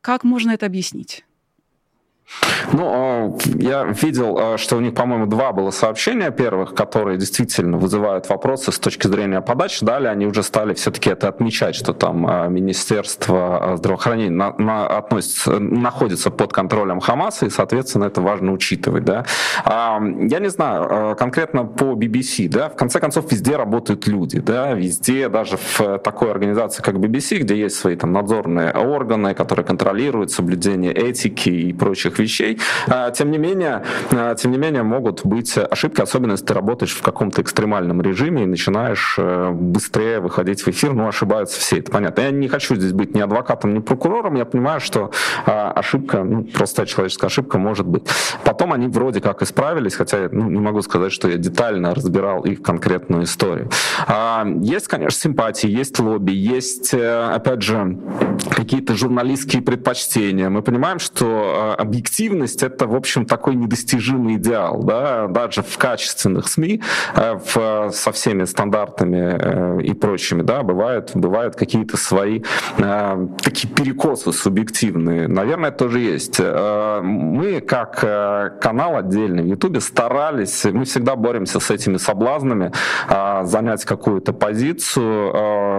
Как 0.00 0.24
можно 0.24 0.50
это 0.50 0.66
объяснить? 0.66 1.24
Ну, 2.82 2.90
а, 2.92 3.38
я 3.60 3.84
видел, 3.84 4.36
а, 4.38 4.58
что 4.58 4.76
у 4.76 4.80
них, 4.80 4.94
по-моему, 4.94 5.26
два 5.26 5.52
было 5.52 5.70
сообщения 5.70 6.32
первых, 6.32 6.74
которые 6.74 7.16
действительно 7.16 7.76
вызывают 7.76 8.28
вопросы 8.28 8.72
с 8.72 8.78
точки 8.80 9.06
зрения 9.06 9.40
подачи. 9.40 9.84
Далее 9.84 10.10
они 10.10 10.26
уже 10.26 10.42
стали 10.42 10.74
все-таки 10.74 11.10
это 11.10 11.28
отмечать, 11.28 11.76
что 11.76 11.92
там 11.92 12.26
а, 12.26 12.48
Министерство 12.48 13.74
здравоохранения 13.76 14.30
на, 14.30 14.54
на, 14.58 14.86
относится, 14.88 15.60
находится 15.60 16.32
под 16.32 16.52
контролем 16.52 16.98
Хамаса, 16.98 17.46
и, 17.46 17.50
соответственно, 17.50 18.06
это 18.06 18.20
важно 18.20 18.52
учитывать. 18.52 19.04
Да? 19.04 19.24
Я 19.64 20.38
не 20.40 20.50
знаю, 20.50 21.14
конкретно 21.16 21.64
по 21.64 21.92
BBC, 21.92 22.48
да, 22.48 22.68
в 22.68 22.74
конце 22.74 22.98
концов, 22.98 23.30
везде 23.30 23.56
работают 23.56 24.08
люди, 24.08 24.40
да, 24.40 24.72
везде, 24.72 25.28
даже 25.28 25.56
в 25.56 25.98
такой 25.98 26.32
организации, 26.32 26.82
как 26.82 26.96
BBC, 26.96 27.38
где 27.38 27.56
есть 27.56 27.76
свои 27.76 27.94
там 27.94 28.12
надзорные 28.12 28.72
органы, 28.72 29.34
которые 29.34 29.64
контролируют 29.64 30.32
соблюдение 30.32 30.92
этики 30.92 31.48
и 31.48 31.72
прочих 31.72 32.18
вещей. 32.18 32.58
А, 32.88 33.10
тем 33.10 33.30
не 33.30 33.38
менее, 33.38 33.82
а, 34.10 34.34
тем 34.34 34.50
не 34.50 34.58
менее 34.58 34.82
могут 34.82 35.24
быть 35.24 35.56
ошибки, 35.56 36.00
особенно 36.00 36.32
если 36.32 36.46
ты 36.46 36.54
работаешь 36.54 36.94
в 36.94 37.02
каком-то 37.02 37.42
экстремальном 37.42 38.00
режиме 38.02 38.44
и 38.44 38.46
начинаешь 38.46 39.16
э, 39.18 39.50
быстрее 39.50 40.20
выходить 40.20 40.62
в 40.62 40.68
эфир, 40.68 40.92
ну, 40.92 41.08
ошибаются 41.08 41.60
все, 41.60 41.78
это 41.78 41.90
понятно. 41.90 42.22
Я 42.22 42.30
не 42.30 42.48
хочу 42.48 42.74
здесь 42.74 42.92
быть 42.92 43.14
ни 43.14 43.20
адвокатом, 43.20 43.74
ни 43.74 43.78
прокурором, 43.80 44.34
я 44.34 44.44
понимаю, 44.44 44.80
что 44.80 45.10
а, 45.46 45.72
ошибка, 45.72 46.22
ну, 46.22 46.44
простая 46.44 46.86
человеческая 46.86 47.26
ошибка 47.26 47.58
может 47.58 47.86
быть. 47.86 48.04
Потом 48.44 48.72
они 48.72 48.88
вроде 48.88 49.20
как 49.20 49.42
исправились, 49.42 49.94
хотя 49.94 50.28
ну, 50.30 50.48
не 50.48 50.60
могу 50.60 50.82
сказать, 50.82 51.12
что 51.12 51.28
я 51.28 51.36
детально 51.36 51.94
разбирал 51.94 52.42
их 52.42 52.62
конкретную 52.62 53.24
историю. 53.24 53.70
Есть, 54.60 54.88
конечно, 54.88 55.18
симпатии, 55.18 55.68
есть 55.68 55.98
лобби, 55.98 56.32
есть, 56.32 56.94
э, 56.94 57.30
опять 57.34 57.62
же, 57.62 57.98
какие-то 58.50 58.94
журналистские 58.94 59.62
предпочтения. 59.62 60.48
Мы 60.48 60.62
понимаем, 60.62 60.98
что 60.98 61.74
объективно 61.78 62.46
объективность— 62.52 62.62
это, 62.62 62.86
в 62.86 62.94
общем, 62.94 63.26
такой 63.26 63.54
недостижимый 63.54 64.36
идеал, 64.36 64.82
да, 64.82 65.26
даже 65.28 65.62
в 65.62 65.78
качественных 65.78 66.48
СМИ, 66.48 66.80
э, 67.16 67.38
в, 67.44 67.90
со 67.90 68.10
всеми 68.12 68.44
стандартами 68.44 69.36
э, 69.38 69.82
и 69.82 69.94
прочими, 69.94 70.42
да, 70.42 70.62
бывают, 70.62 71.10
бывают 71.14 71.56
какие-то 71.56 71.96
свои 71.96 72.42
э, 72.78 73.28
такие 73.42 73.68
перекосы 73.68 74.32
субъективные. 74.32 75.28
Наверное, 75.28 75.70
тоже 75.70 76.00
есть. 76.00 76.40
Мы, 77.02 77.60
как 77.60 78.60
канал 78.60 78.96
отдельный 78.96 79.42
в 79.42 79.46
Ютубе, 79.46 79.80
старались, 79.80 80.64
мы 80.64 80.84
всегда 80.84 81.16
боремся 81.16 81.60
с 81.60 81.70
этими 81.70 81.98
соблазнами, 81.98 82.72
занять 83.44 83.84
какую-то 83.84 84.32
позицию 84.32 85.32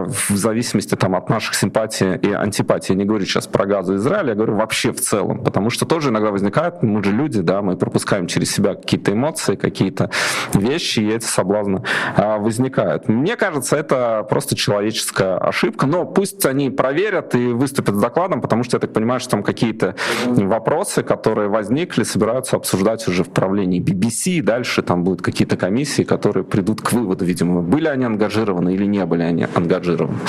в 0.07 0.35
зависимости 0.35 0.95
там, 0.95 1.15
от 1.15 1.29
наших 1.29 1.55
симпатий 1.55 2.15
и 2.15 2.31
антипатий. 2.31 2.93
Я 2.93 2.99
не 2.99 3.05
говорю 3.05 3.25
сейчас 3.25 3.47
про 3.47 3.65
газу 3.65 3.95
Израиля, 3.95 4.29
я 4.29 4.35
говорю 4.35 4.55
вообще 4.55 4.91
в 4.91 5.01
целом, 5.01 5.43
потому 5.43 5.69
что 5.69 5.85
тоже 5.85 6.09
иногда 6.09 6.31
возникает, 6.31 6.62
мы 6.81 7.03
же 7.03 7.11
люди, 7.11 7.41
да, 7.41 7.61
мы 7.61 7.75
пропускаем 7.75 8.27
через 8.27 8.51
себя 8.51 8.75
какие-то 8.75 9.11
эмоции, 9.11 9.55
какие-то 9.55 10.09
вещи, 10.53 10.99
и 10.99 11.09
эти 11.09 11.25
соблазны 11.25 11.83
а, 12.15 12.37
возникают. 12.37 13.07
Мне 13.07 13.35
кажется, 13.35 13.75
это 13.75 14.25
просто 14.29 14.55
человеческая 14.55 15.37
ошибка, 15.37 15.85
но 15.85 16.05
пусть 16.05 16.45
они 16.45 16.69
проверят 16.69 17.35
и 17.35 17.47
выступят 17.47 17.95
с 17.95 17.99
докладом, 17.99 18.41
потому 18.41 18.63
что 18.63 18.77
я 18.77 18.79
так 18.79 18.93
понимаю, 18.93 19.19
что 19.19 19.31
там 19.31 19.43
какие-то 19.43 19.95
вопросы, 20.25 21.03
которые 21.03 21.49
возникли, 21.49 22.03
собираются 22.03 22.55
обсуждать 22.55 23.07
уже 23.07 23.23
в 23.23 23.29
правлении 23.29 23.81
BBC, 23.81 24.37
и 24.37 24.41
дальше 24.41 24.81
там 24.81 25.03
будут 25.03 25.21
какие-то 25.21 25.57
комиссии, 25.57 26.03
которые 26.03 26.43
придут 26.43 26.81
к 26.81 26.91
выводу, 26.91 27.25
видимо, 27.25 27.61
были 27.61 27.87
они 27.87 28.05
ангажированы 28.05 28.73
или 28.73 28.85
не 28.85 29.05
были 29.05 29.23
они 29.23 29.47
ангажированы. 29.55 30.19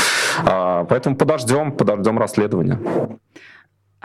А, 0.45 0.85
поэтому 0.85 1.17
подождем, 1.17 1.73
подождем 1.73 2.19
расследования. 2.19 2.79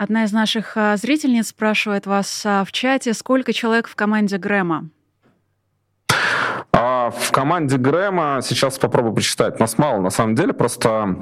Одна 0.02 0.24
из 0.24 0.32
наших 0.32 0.78
а, 0.78 0.96
зрительниц 0.96 1.48
спрашивает 1.48 2.06
вас 2.06 2.42
а, 2.46 2.64
в 2.64 2.72
чате, 2.72 3.12
сколько 3.12 3.52
человек 3.52 3.86
в 3.86 3.94
команде 3.94 4.38
Грэма? 4.38 4.88
А 6.72 7.10
в 7.10 7.30
команде 7.30 7.76
Грэма 7.76 8.40
сейчас 8.42 8.78
попробую 8.78 9.12
почитать. 9.14 9.60
Нас 9.60 9.76
мало, 9.76 10.00
на 10.00 10.08
самом 10.08 10.36
деле, 10.36 10.54
просто 10.54 11.18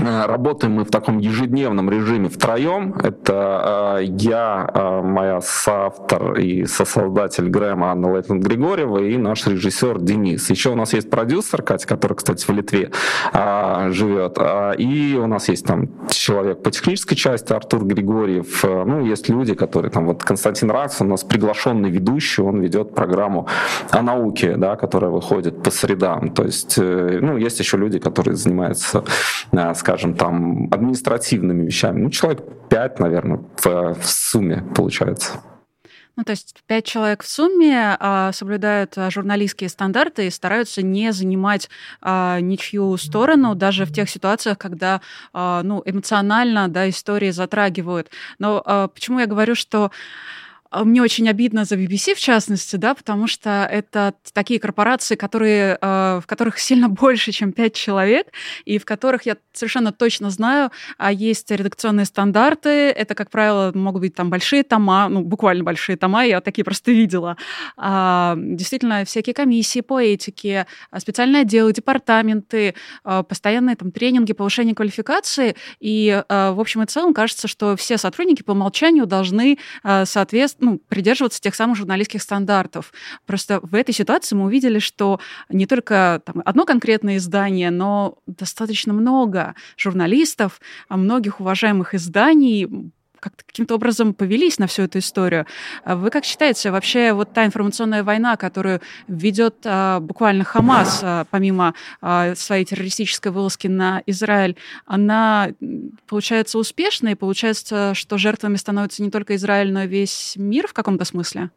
работаем 0.00 0.74
мы 0.74 0.84
в 0.84 0.90
таком 0.90 1.18
ежедневном 1.18 1.90
режиме 1.90 2.28
втроем. 2.28 2.94
Это 3.02 3.98
э, 4.00 4.04
я, 4.04 4.70
э, 4.72 5.00
моя 5.02 5.40
соавтор 5.40 6.38
и 6.38 6.64
сосоздатель 6.64 7.48
Грэма 7.48 7.92
Анна 7.92 8.14
Лейтон 8.14 8.40
Григорьева 8.40 8.98
и 8.98 9.16
наш 9.16 9.46
режиссер 9.46 10.00
Денис. 10.00 10.50
Еще 10.50 10.70
у 10.70 10.74
нас 10.74 10.92
есть 10.92 11.10
продюсер 11.10 11.62
Катя, 11.62 11.86
который, 11.86 12.14
кстати, 12.14 12.44
в 12.46 12.50
Литве 12.50 12.90
э, 13.32 13.88
живет. 13.90 14.36
Э, 14.38 14.74
и 14.76 15.16
у 15.16 15.26
нас 15.26 15.48
есть 15.48 15.66
там 15.66 15.88
человек 16.08 16.62
по 16.62 16.70
технической 16.70 17.16
части, 17.16 17.52
Артур 17.52 17.84
Григорьев. 17.84 18.64
Э, 18.64 18.84
ну, 18.84 19.04
есть 19.04 19.28
люди, 19.28 19.54
которые 19.54 19.90
там, 19.90 20.06
вот 20.06 20.24
Константин 20.24 20.70
Ракс, 20.70 21.00
у 21.00 21.04
нас 21.04 21.24
приглашенный 21.24 21.90
ведущий, 21.90 22.42
он 22.42 22.60
ведет 22.60 22.94
программу 22.94 23.46
о 23.90 24.02
науке, 24.02 24.56
да, 24.56 24.76
которая 24.76 25.10
выходит 25.10 25.62
по 25.62 25.70
средам. 25.70 26.30
То 26.30 26.44
есть, 26.44 26.78
э, 26.78 27.18
ну, 27.20 27.36
есть 27.36 27.60
еще 27.60 27.76
люди, 27.76 27.98
которые 27.98 28.36
занимаются, 28.36 29.04
э, 29.52 29.74
скажем, 29.90 30.14
там, 30.14 30.68
административными 30.70 31.66
вещами. 31.66 32.00
Ну, 32.00 32.10
человек 32.10 32.42
пять, 32.68 33.00
наверное, 33.00 33.40
в, 33.56 33.94
в 33.94 34.06
сумме 34.06 34.62
получается. 34.72 35.40
Ну, 36.14 36.22
то 36.22 36.30
есть 36.30 36.54
пять 36.68 36.84
человек 36.84 37.24
в 37.24 37.28
сумме 37.28 37.96
а, 37.98 38.30
соблюдают 38.32 38.96
а, 38.96 39.10
журналистские 39.10 39.68
стандарты 39.68 40.28
и 40.28 40.30
стараются 40.30 40.82
не 40.82 41.12
занимать 41.12 41.68
а, 42.02 42.38
ничью 42.38 42.96
сторону, 42.98 43.56
даже 43.56 43.84
в 43.84 43.92
тех 43.92 44.08
ситуациях, 44.08 44.58
когда 44.58 45.00
а, 45.32 45.62
ну, 45.64 45.82
эмоционально 45.84 46.68
да, 46.68 46.88
истории 46.88 47.30
затрагивают. 47.30 48.10
Но 48.38 48.62
а, 48.64 48.86
почему 48.86 49.18
я 49.18 49.26
говорю, 49.26 49.56
что 49.56 49.90
мне 50.72 51.02
очень 51.02 51.28
обидно 51.28 51.64
за 51.64 51.74
BBC, 51.74 52.14
в 52.14 52.20
частности, 52.20 52.76
да, 52.76 52.94
потому 52.94 53.26
что 53.26 53.68
это 53.70 54.14
такие 54.32 54.60
корпорации, 54.60 55.16
которые, 55.16 55.76
а, 55.80 56.20
в 56.20 56.26
которых 56.26 56.58
сильно 56.58 56.88
больше, 56.88 57.32
чем 57.32 57.52
пять 57.52 57.74
человек, 57.74 58.28
и 58.64 58.78
в 58.78 58.84
которых 58.84 59.26
я 59.26 59.36
совершенно 59.52 59.92
точно 59.92 60.30
знаю, 60.30 60.70
а 60.96 61.12
есть 61.12 61.50
редакционные 61.50 62.06
стандарты. 62.06 62.68
Это, 62.90 63.14
как 63.16 63.30
правило, 63.30 63.72
могут 63.74 64.02
быть 64.02 64.14
там 64.14 64.30
большие 64.30 64.62
тома, 64.62 65.08
ну, 65.08 65.22
буквально 65.22 65.64
большие 65.64 65.96
тома, 65.96 66.24
я 66.24 66.40
такие 66.40 66.64
просто 66.64 66.92
видела. 66.92 67.36
Действительно, 67.76 69.04
всякие 69.04 69.34
комиссии 69.34 69.80
по 69.80 70.00
этике, 70.00 70.66
специальные 70.96 71.42
отделы, 71.42 71.72
департаменты, 71.72 72.74
постоянные 73.02 73.76
там 73.76 73.90
тренинги, 73.90 74.32
повышение 74.32 74.74
квалификации. 74.74 75.56
И, 75.80 76.22
в 76.28 76.60
общем 76.60 76.82
и 76.82 76.86
целом, 76.86 77.12
кажется, 77.12 77.48
что 77.48 77.76
все 77.76 77.98
сотрудники 77.98 78.42
по 78.42 78.52
умолчанию 78.52 79.06
должны 79.06 79.58
соответствовать 80.04 80.59
ну, 80.60 80.78
придерживаться 80.88 81.40
тех 81.40 81.54
самых 81.54 81.76
журналистских 81.76 82.22
стандартов. 82.22 82.92
Просто 83.26 83.60
в 83.60 83.74
этой 83.74 83.92
ситуации 83.92 84.36
мы 84.36 84.44
увидели, 84.44 84.78
что 84.78 85.20
не 85.48 85.66
только 85.66 86.22
там, 86.24 86.42
одно 86.44 86.64
конкретное 86.64 87.16
издание, 87.16 87.70
но 87.70 88.18
достаточно 88.26 88.92
много 88.92 89.54
журналистов, 89.76 90.60
а 90.88 90.96
многих 90.96 91.40
уважаемых 91.40 91.94
изданий 91.94 92.92
как-то 93.20 93.44
каким-то 93.44 93.74
образом 93.74 94.14
повелись 94.14 94.58
на 94.58 94.66
всю 94.66 94.82
эту 94.82 94.98
историю. 94.98 95.46
А 95.84 95.96
вы 95.96 96.10
как 96.10 96.24
считаете, 96.24 96.70
вообще 96.70 97.12
вот 97.12 97.32
та 97.32 97.44
информационная 97.44 98.02
война, 98.02 98.36
которую 98.36 98.80
ведет 99.08 99.56
а, 99.64 100.00
буквально 100.00 100.44
Хамас, 100.44 101.00
а, 101.02 101.26
помимо 101.30 101.74
а, 102.00 102.34
своей 102.34 102.64
террористической 102.64 103.32
вылазки 103.32 103.66
на 103.66 104.02
Израиль, 104.06 104.56
она 104.86 105.50
получается 106.08 106.58
успешной? 106.58 107.16
Получается, 107.16 107.92
что 107.94 108.18
жертвами 108.18 108.56
становится 108.56 109.02
не 109.02 109.10
только 109.10 109.36
Израиль, 109.36 109.72
но 109.72 109.84
и 109.84 109.86
весь 109.86 110.34
мир 110.36 110.66
в 110.66 110.72
каком-то 110.72 111.04
смысле? 111.04 111.50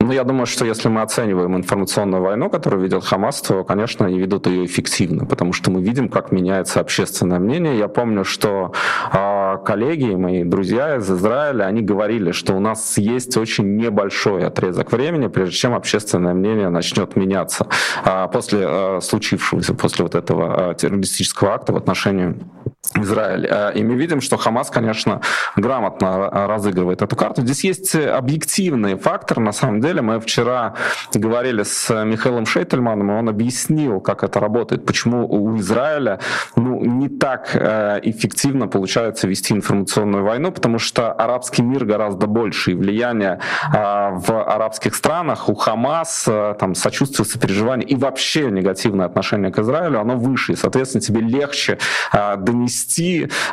Ну, 0.00 0.14
я 0.14 0.24
думаю, 0.24 0.46
что 0.46 0.64
если 0.64 0.88
мы 0.88 1.02
оцениваем 1.02 1.54
информационную 1.56 2.22
войну, 2.22 2.48
которую 2.48 2.82
ведет 2.82 3.04
Хамас, 3.04 3.42
то, 3.42 3.62
конечно, 3.62 4.06
они 4.06 4.18
ведут 4.18 4.46
ее 4.46 4.64
эффективно, 4.64 5.26
потому 5.26 5.52
что 5.52 5.70
мы 5.70 5.82
видим, 5.82 6.08
как 6.08 6.32
меняется 6.32 6.80
общественное 6.80 7.38
мнение. 7.38 7.76
Я 7.76 7.88
помню, 7.88 8.24
что 8.24 8.72
э, 9.12 9.27
коллеги, 9.68 10.14
мои 10.14 10.44
друзья 10.44 10.96
из 10.96 11.10
Израиля, 11.10 11.64
они 11.64 11.82
говорили, 11.82 12.32
что 12.32 12.54
у 12.54 12.58
нас 12.58 12.96
есть 12.96 13.36
очень 13.36 13.76
небольшой 13.76 14.46
отрезок 14.46 14.90
времени, 14.92 15.26
прежде 15.26 15.56
чем 15.56 15.74
общественное 15.74 16.32
мнение 16.32 16.70
начнет 16.70 17.16
меняться. 17.16 17.66
Э, 18.02 18.28
после 18.32 18.60
э, 18.62 19.00
случившегося, 19.02 19.74
после 19.74 20.04
вот 20.04 20.14
этого 20.14 20.70
э, 20.70 20.74
террористического 20.74 21.52
акта 21.52 21.74
в 21.74 21.76
отношении 21.76 22.34
Израиль. 22.94 23.48
И 23.74 23.84
мы 23.84 23.94
видим, 23.94 24.20
что 24.20 24.36
Хамас, 24.36 24.70
конечно, 24.70 25.20
грамотно 25.56 26.30
разыгрывает 26.46 27.02
эту 27.02 27.16
карту. 27.16 27.42
Здесь 27.42 27.64
есть 27.64 27.94
объективный 27.94 28.96
фактор, 28.96 29.40
на 29.40 29.52
самом 29.52 29.80
деле. 29.80 30.02
Мы 30.02 30.20
вчера 30.20 30.74
говорили 31.14 31.62
с 31.62 32.04
Михаилом 32.04 32.46
Шейтельманом, 32.46 33.10
и 33.10 33.14
он 33.14 33.28
объяснил, 33.28 34.00
как 34.00 34.24
это 34.24 34.40
работает, 34.40 34.86
почему 34.86 35.28
у 35.28 35.58
Израиля 35.58 36.18
ну, 36.56 36.84
не 36.84 37.08
так 37.08 37.50
э, 37.54 38.00
эффективно 38.02 38.68
получается 38.68 39.28
вести 39.28 39.54
информационную 39.54 40.24
войну, 40.24 40.50
потому 40.50 40.78
что 40.78 41.12
арабский 41.12 41.62
мир 41.62 41.84
гораздо 41.84 42.26
больше, 42.26 42.72
и 42.72 42.74
влияние 42.74 43.40
э, 43.72 43.76
в 43.76 44.30
арабских 44.30 44.94
странах 44.94 45.48
у 45.48 45.54
Хамас, 45.54 46.24
э, 46.26 46.54
там, 46.58 46.74
сочувствие, 46.74 47.26
сопереживание 47.26 47.86
и 47.86 47.96
вообще 47.96 48.50
негативное 48.50 49.06
отношение 49.06 49.52
к 49.52 49.58
Израилю, 49.58 50.00
оно 50.00 50.16
выше, 50.16 50.52
и, 50.52 50.56
соответственно, 50.56 51.02
тебе 51.02 51.20
легче 51.20 51.78
донести 52.12 52.77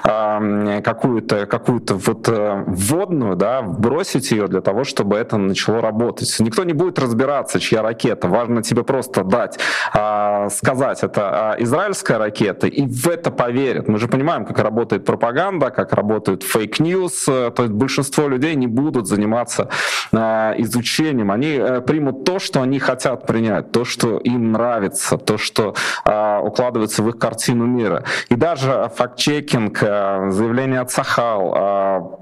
какую-то 0.03 1.45
какую 1.45 1.81
вот 1.89 2.27
вводную, 2.27 3.35
да, 3.35 3.61
бросить 3.61 4.31
ее 4.31 4.47
для 4.47 4.61
того, 4.61 4.83
чтобы 4.83 5.17
это 5.17 5.37
начало 5.37 5.81
работать 5.81 6.35
никто 6.45 6.63
не 6.63 6.73
будет 6.73 6.99
разбираться, 6.99 7.59
чья 7.59 7.81
ракета. 7.81 8.27
Важно 8.27 8.63
тебе 8.63 8.83
просто 8.83 9.23
дать, 9.23 9.59
а, 9.93 10.49
сказать, 10.49 11.03
это 11.03 11.51
а, 11.51 11.55
израильская 11.59 12.17
ракета, 12.17 12.67
и 12.67 12.85
в 12.85 13.07
это 13.07 13.31
поверят. 13.31 13.87
Мы 13.87 13.97
же 13.97 14.07
понимаем, 14.07 14.45
как 14.45 14.59
работает 14.59 15.05
пропаганда, 15.05 15.71
как 15.71 15.93
работает 15.93 16.43
фейк-ньюс. 16.43 17.25
То 17.25 17.53
есть 17.57 17.71
большинство 17.71 18.27
людей 18.27 18.55
не 18.55 18.67
будут 18.67 19.07
заниматься 19.07 19.69
а, 20.13 20.53
изучением. 20.57 21.31
Они 21.31 21.57
а, 21.57 21.81
примут 21.81 22.25
то, 22.25 22.39
что 22.39 22.61
они 22.61 22.79
хотят 22.79 23.25
принять, 23.25 23.71
то, 23.71 23.85
что 23.85 24.17
им 24.17 24.51
нравится, 24.51 25.17
то, 25.17 25.37
что 25.37 25.75
а, 26.05 26.41
укладывается 26.41 27.03
в 27.03 27.09
их 27.09 27.17
картину 27.17 27.65
мира. 27.65 28.03
И 28.29 28.35
даже 28.35 28.91
факт-чекинг, 29.05 29.83
а, 29.83 30.31
заявление 30.31 30.79
от 30.79 30.91
Сахал, 30.91 32.19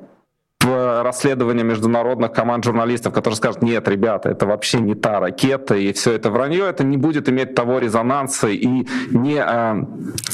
а, 0.66 1.04
расследование 1.04 1.64
международных 1.64 2.32
команд 2.32 2.64
журналистов, 2.64 3.14
которые 3.14 3.38
скажут, 3.38 3.62
нет, 3.62 3.88
ребята, 3.88 4.30
это 4.30 4.46
вообще 4.46 4.80
не 4.80 4.96
та 4.96 5.20
ракета, 5.20 5.76
и 5.76 5.92
все 5.94 6.14
это 6.14 6.30
вранье, 6.30 6.66
это 6.66 6.84
не 6.84 6.98
будет 6.98 7.30
иметь 7.30 7.56
того 7.56 7.80
резонанса 7.80 8.48
и 8.48 8.86
не 9.12 9.44
э, 9.46 9.84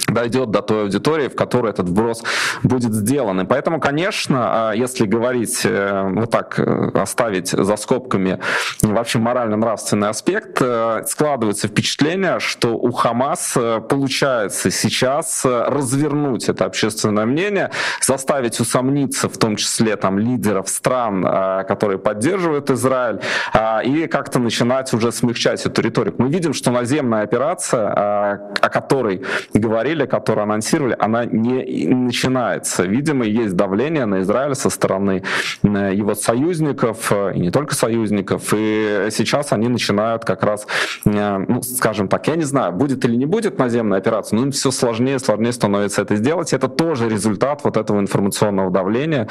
дойдет 0.07 0.51
до 0.51 0.61
той 0.61 0.83
аудитории, 0.83 1.27
в 1.27 1.35
которой 1.35 1.71
этот 1.71 1.89
вброс 1.89 2.23
будет 2.63 2.93
сделан. 2.93 3.41
И 3.41 3.45
поэтому, 3.45 3.79
конечно, 3.79 4.71
э, 4.73 4.77
если 4.77 5.05
говорить, 5.05 5.61
э, 5.63 6.09
вот 6.13 6.31
так 6.31 6.59
э, 6.59 6.91
оставить 6.93 7.49
за 7.49 7.75
скобками 7.75 8.39
вообще 8.81 9.19
морально-нравственный 9.19 10.09
аспект, 10.09 10.61
э, 10.61 11.03
складывается 11.07 11.67
впечатление, 11.67 12.39
что 12.39 12.75
у 12.75 12.91
Хамас 12.91 13.57
получается 13.89 14.71
сейчас 14.71 15.45
развернуть 15.45 16.49
это 16.49 16.65
общественное 16.65 17.25
мнение, 17.25 17.71
заставить 18.01 18.59
усомниться 18.59 19.29
в 19.29 19.37
том 19.37 19.55
числе 19.55 19.95
там 19.95 20.18
лидеров 20.19 20.69
стран, 20.69 21.25
а, 21.25 21.63
которые 21.63 21.97
поддерживают 21.97 22.69
Израиль, 22.69 23.19
а, 23.53 23.81
и 23.81 24.07
как-то 24.07 24.39
начинать 24.39 24.93
уже 24.93 25.11
смягчать 25.11 25.65
эту 25.65 25.81
риторику. 25.81 26.23
Мы 26.23 26.29
видим, 26.29 26.53
что 26.53 26.71
наземная 26.71 27.23
операция, 27.23 27.93
а, 27.95 28.39
о 28.61 28.69
которой 28.69 29.23
говорили, 29.53 30.05
которую 30.05 30.43
анонсировали, 30.43 30.95
она 30.99 31.25
не 31.25 31.87
начинается. 31.87 32.83
Видимо, 32.83 33.25
есть 33.25 33.55
давление 33.55 34.05
на 34.05 34.21
Израиль 34.21 34.55
со 34.55 34.69
стороны 34.69 35.23
его 35.63 36.15
союзников, 36.15 37.11
и 37.11 37.39
не 37.39 37.51
только 37.51 37.75
союзников, 37.75 38.53
и 38.55 39.07
сейчас 39.11 39.51
они 39.53 39.67
начинают 39.67 40.25
как 40.25 40.43
раз, 40.43 40.67
ну, 41.05 41.61
скажем 41.61 42.07
так, 42.07 42.27
я 42.27 42.35
не 42.35 42.43
знаю, 42.43 42.73
будет 42.73 43.05
или 43.05 43.15
не 43.15 43.25
будет 43.25 43.59
наземная 43.59 43.99
операция, 43.99 44.37
но 44.37 44.45
им 44.45 44.51
все 44.51 44.71
сложнее 44.71 45.15
и 45.15 45.19
сложнее 45.19 45.53
становится 45.53 46.01
это 46.01 46.15
сделать. 46.15 46.53
Это 46.53 46.67
тоже 46.67 47.09
результат 47.09 47.61
вот 47.63 47.77
этого 47.77 47.99
информационного 47.99 48.71
давления, 48.71 49.27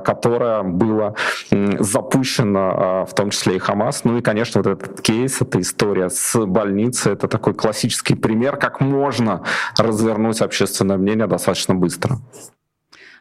которое 0.00 0.62
было 0.62 1.14
запущено 1.50 3.06
в 3.08 3.14
том 3.14 3.30
числе 3.30 3.56
и 3.56 3.58
Хамас. 3.58 4.04
Ну 4.04 4.18
и, 4.18 4.22
конечно, 4.22 4.62
вот 4.62 4.66
этот 4.66 5.00
кейс, 5.00 5.40
эта 5.40 5.60
история 5.60 6.10
с 6.10 6.44
больницей, 6.46 7.12
это 7.12 7.28
такой 7.28 7.54
классический 7.54 8.14
пример, 8.14 8.56
как 8.56 8.80
можно 8.80 9.42
развернуть 9.78 10.40
общественное 10.40 10.96
мнение 10.96 11.26
достаточно 11.26 11.74
быстро. 11.74 12.18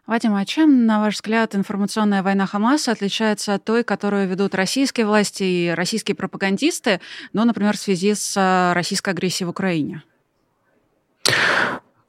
Вадим, 0.05 0.35
а 0.35 0.45
чем, 0.45 0.85
на 0.85 0.99
ваш 0.99 1.15
взгляд, 1.15 1.55
информационная 1.55 2.23
война 2.23 2.45
Хамаса 2.45 2.91
отличается 2.91 3.53
от 3.53 3.63
той, 3.63 3.85
которую 3.85 4.27
ведут 4.27 4.53
российские 4.53 5.05
власти 5.05 5.43
и 5.43 5.69
российские 5.69 6.15
пропагандисты, 6.15 6.99
ну, 7.31 7.45
например, 7.45 7.77
в 7.77 7.79
связи 7.79 8.13
с 8.13 8.35
э, 8.35 8.73
российской 8.73 9.11
агрессией 9.11 9.47
в 9.47 9.51
Украине? 9.51 10.03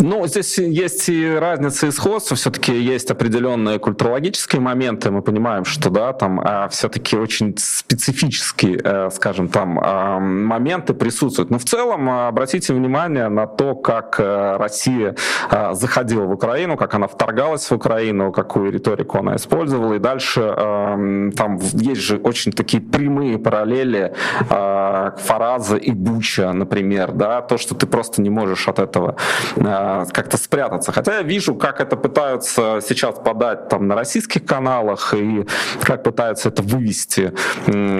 Ну, 0.07 0.27
здесь 0.27 0.59
есть 0.59 1.09
и 1.09 1.35
разница 1.35 1.87
и 1.87 1.91
сходство, 1.91 2.37
все-таки 2.37 2.75
есть 2.79 3.11
определенные 3.11 3.79
культурологические 3.79 4.61
моменты, 4.61 5.11
мы 5.11 5.23
понимаем, 5.23 5.65
что, 5.65 5.89
да, 5.89 6.13
там 6.13 6.43
а, 6.45 6.69
все-таки 6.69 7.17
очень 7.17 7.57
специфические, 7.57 8.83
э, 8.85 9.11
скажем, 9.11 9.49
там 9.49 9.81
а, 9.83 10.19
моменты 10.21 10.93
присутствуют. 10.93 11.51
Но 11.51 11.59
в 11.59 11.65
целом 11.65 12.11
а, 12.11 12.29
обратите 12.29 12.75
внимание 12.75 13.29
на 13.29 13.47
то, 13.47 13.75
как 13.75 14.17
э, 14.21 14.57
Россия 14.59 15.17
а, 15.49 15.73
заходила 15.73 16.25
в 16.25 16.33
Украину, 16.33 16.77
как 16.77 16.93
она 16.93 17.07
вторгалась 17.07 17.71
в 17.71 17.73
Украину, 17.73 18.31
какую 18.31 18.73
риторику 18.73 19.17
она 19.17 19.37
использовала, 19.37 19.95
и 19.95 19.99
дальше 19.99 20.43
а, 20.45 21.31
там 21.35 21.59
есть 21.73 22.03
же 22.03 22.19
очень 22.19 22.53
такие 22.53 22.83
прямые 22.83 23.39
параллели 23.39 24.13
а, 24.51 25.15
Фараза 25.17 25.77
и 25.77 25.93
Буча, 25.93 26.53
например, 26.53 27.13
да, 27.13 27.41
то, 27.41 27.57
что 27.57 27.75
ты 27.75 27.87
просто 27.87 28.21
не 28.21 28.29
можешь 28.29 28.69
от 28.69 28.79
этого 28.79 29.17
а, 29.57 29.94
как-то 30.13 30.37
спрятаться. 30.37 30.93
Хотя 30.93 31.17
я 31.17 31.23
вижу, 31.23 31.55
как 31.55 31.81
это 31.81 31.97
пытаются 31.97 32.81
сейчас 32.87 33.17
подать 33.17 33.69
там 33.69 33.87
на 33.87 33.95
российских 33.95 34.45
каналах 34.45 35.15
и 35.15 35.47
как 35.83 36.03
пытаются 36.03 36.49
это 36.49 36.63
вывести, 36.63 37.33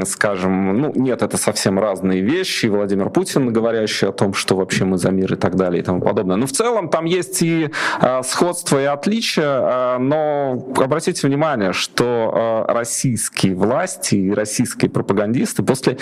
скажем, 0.07 0.81
ну 0.81 0.93
нет, 0.95 1.23
это 1.23 1.37
совсем 1.37 1.79
разные 1.79 2.21
вещи. 2.21 2.67
Владимир 2.67 3.11
Путин, 3.11 3.53
говорящий 3.53 4.09
о 4.09 4.13
том, 4.13 4.35
что 4.35 4.57
вообще 4.57 4.85
мы 4.85 4.99
за 4.99 5.11
мир 5.11 5.33
и 5.35 5.37
так 5.37 5.57
далее 5.57 5.83
и 5.83 5.85
тому 5.85 6.01
подобное. 6.01 6.37
Но 6.37 6.47
в 6.47 6.53
целом 6.53 6.89
там 6.89 7.05
есть 7.05 7.43
и 7.43 7.71
а, 8.01 8.23
сходства 8.23 8.81
и 8.81 8.85
отличия, 8.85 9.45
а, 9.47 9.99
но 9.99 10.53
обратите 10.77 11.27
внимание, 11.27 11.73
что 11.73 12.33
а, 12.35 12.73
российские 12.73 13.55
власти 13.55 14.15
и 14.15 14.33
российские 14.33 14.91
пропагандисты 14.91 15.63
после 15.63 15.99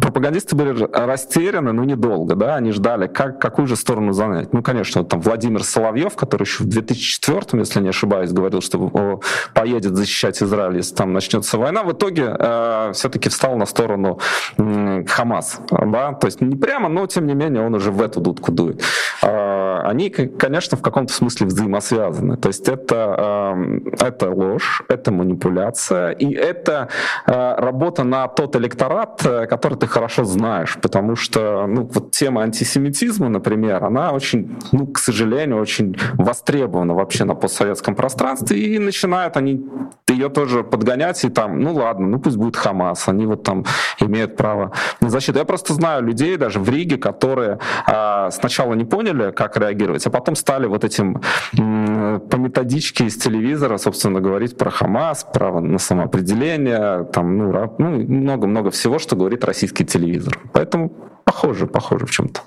пропагандисты 0.00 0.56
были 0.56 0.86
растеряны, 0.92 1.72
но 1.72 1.84
недолго, 1.84 2.34
да, 2.34 2.56
они 2.56 2.72
ждали, 2.72 3.06
как, 3.06 3.40
какую 3.40 3.66
же 3.66 3.76
сторону 3.76 4.12
занять. 4.12 4.52
Ну, 4.52 4.62
конечно, 4.62 5.04
там 5.10 5.20
Владимир 5.20 5.64
Соловьев, 5.64 6.16
который 6.16 6.44
еще 6.44 6.62
в 6.62 6.68
2004, 6.68 7.60
если 7.60 7.80
не 7.80 7.88
ошибаюсь, 7.88 8.32
говорил, 8.32 8.60
что 8.62 9.20
поедет 9.54 9.96
защищать 9.96 10.42
Израиль, 10.42 10.76
если 10.76 10.94
там 10.94 11.12
начнется 11.12 11.58
война, 11.58 11.82
в 11.82 11.92
итоге 11.92 12.36
э, 12.38 12.92
все-таки 12.94 13.28
встал 13.28 13.56
на 13.56 13.66
сторону 13.66 14.20
э, 14.56 15.04
Хамас. 15.06 15.60
Да? 15.70 16.12
То 16.12 16.26
есть 16.26 16.40
не 16.40 16.56
прямо, 16.56 16.88
но 16.88 17.06
тем 17.06 17.26
не 17.26 17.34
менее 17.34 17.66
он 17.66 17.74
уже 17.74 17.90
в 17.90 18.00
эту 18.00 18.20
дудку 18.20 18.52
дует. 18.52 18.82
Э, 19.22 19.80
они, 19.84 20.10
конечно, 20.10 20.76
в 20.76 20.82
каком-то 20.82 21.12
смысле 21.12 21.46
взаимосвязаны. 21.46 22.36
То 22.36 22.48
есть 22.48 22.68
это, 22.68 23.54
э, 23.58 23.80
это 24.00 24.30
ложь, 24.30 24.82
это 24.88 25.10
манипуляция, 25.10 26.10
и 26.12 26.32
это 26.32 26.88
э, 27.26 27.54
работа 27.58 28.04
на 28.04 28.28
тот 28.28 28.54
электорат, 28.56 29.22
э, 29.24 29.46
который 29.46 29.76
ты 29.76 29.88
хорошо 29.88 30.24
знаешь, 30.24 30.78
потому 30.80 31.16
что 31.16 31.66
ну, 31.66 31.90
вот 31.92 32.12
тема 32.12 32.42
антисемитизма, 32.42 33.28
например, 33.28 33.84
она 33.84 34.12
очень, 34.12 34.56
ну, 34.72 34.86
к 34.86 34.99
сожалению, 35.00 35.60
очень 35.60 35.96
востребована 36.14 36.94
вообще 36.94 37.24
на 37.24 37.34
постсоветском 37.34 37.94
пространстве, 37.94 38.58
и 38.58 38.78
начинают 38.78 39.36
они 39.36 39.64
ее 40.08 40.28
тоже 40.28 40.64
подгонять, 40.64 41.24
и 41.24 41.28
там, 41.28 41.60
ну 41.60 41.74
ладно, 41.74 42.06
ну 42.06 42.20
пусть 42.20 42.36
будет 42.36 42.56
Хамас, 42.56 43.08
они 43.08 43.26
вот 43.26 43.42
там 43.42 43.64
имеют 44.00 44.36
право 44.36 44.72
на 45.00 45.10
защиту. 45.10 45.38
Я 45.38 45.44
просто 45.44 45.74
знаю 45.74 46.02
людей 46.02 46.36
даже 46.36 46.60
в 46.60 46.68
Риге, 46.68 46.96
которые 46.96 47.58
а, 47.86 48.30
сначала 48.30 48.74
не 48.74 48.84
поняли, 48.84 49.30
как 49.30 49.56
реагировать, 49.56 50.06
а 50.06 50.10
потом 50.10 50.36
стали 50.36 50.66
вот 50.66 50.84
этим 50.84 51.20
по 51.52 52.36
методичке 52.36 53.06
из 53.06 53.16
телевизора, 53.16 53.78
собственно, 53.78 54.20
говорить 54.20 54.56
про 54.56 54.70
Хамас, 54.70 55.26
право 55.32 55.60
на 55.60 55.78
самоопределение, 55.78 57.04
там, 57.12 57.38
ну, 57.38 57.74
ну 57.78 57.90
много-много 57.90 58.70
всего, 58.70 58.98
что 58.98 59.16
говорит 59.16 59.44
российский 59.44 59.84
телевизор. 59.84 60.38
Поэтому 60.52 60.92
похоже, 61.24 61.66
похоже 61.66 62.06
в 62.06 62.10
чем-то. 62.10 62.40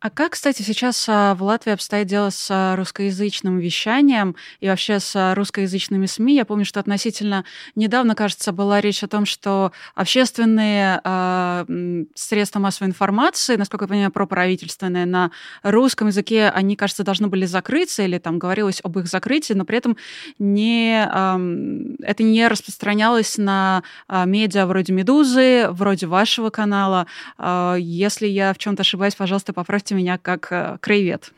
А 0.00 0.10
как, 0.10 0.34
кстати, 0.34 0.62
сейчас 0.62 1.08
а, 1.08 1.34
в 1.34 1.42
Латвии 1.42 1.72
обстоит 1.72 2.06
дело 2.06 2.30
с 2.30 2.74
русскоязычным 2.76 3.58
вещанием 3.58 4.36
и 4.60 4.68
вообще 4.68 5.00
с 5.00 5.34
русскоязычными 5.34 6.06
СМИ? 6.06 6.36
Я 6.36 6.44
помню, 6.44 6.64
что 6.64 6.78
относительно 6.78 7.44
недавно, 7.74 8.14
кажется, 8.14 8.52
была 8.52 8.80
речь 8.80 9.02
о 9.02 9.08
том, 9.08 9.26
что 9.26 9.72
общественные 9.96 11.00
э, 11.02 12.04
средства 12.14 12.60
массовой 12.60 12.90
информации, 12.90 13.56
насколько 13.56 13.86
я 13.86 13.88
понимаю, 13.88 14.12
проправительственные 14.12 15.04
на 15.04 15.32
русском 15.64 16.06
языке, 16.06 16.48
они, 16.48 16.76
кажется, 16.76 17.02
должны 17.02 17.26
были 17.26 17.44
закрыться 17.44 18.04
или 18.04 18.18
там 18.18 18.38
говорилось 18.38 18.80
об 18.84 19.00
их 19.00 19.08
закрытии, 19.08 19.54
но 19.54 19.64
при 19.64 19.78
этом 19.78 19.96
не, 20.38 21.08
э, 21.12 22.04
это 22.04 22.22
не 22.22 22.46
распространялось 22.46 23.36
на 23.36 23.82
э, 24.08 24.24
медиа 24.26 24.66
вроде 24.66 24.92
«Медузы», 24.92 25.66
вроде 25.70 26.06
вашего 26.06 26.50
канала. 26.50 27.08
Э, 27.36 27.74
если 27.80 28.28
я 28.28 28.54
в 28.54 28.58
чем-то 28.58 28.82
ошибаюсь, 28.82 29.16
пожалуйста, 29.16 29.52
поправьте 29.52 29.87
представьте 29.88 29.94
меня 29.94 30.18
как 30.18 30.48
э, 30.50 30.78
краевед. 30.80 31.32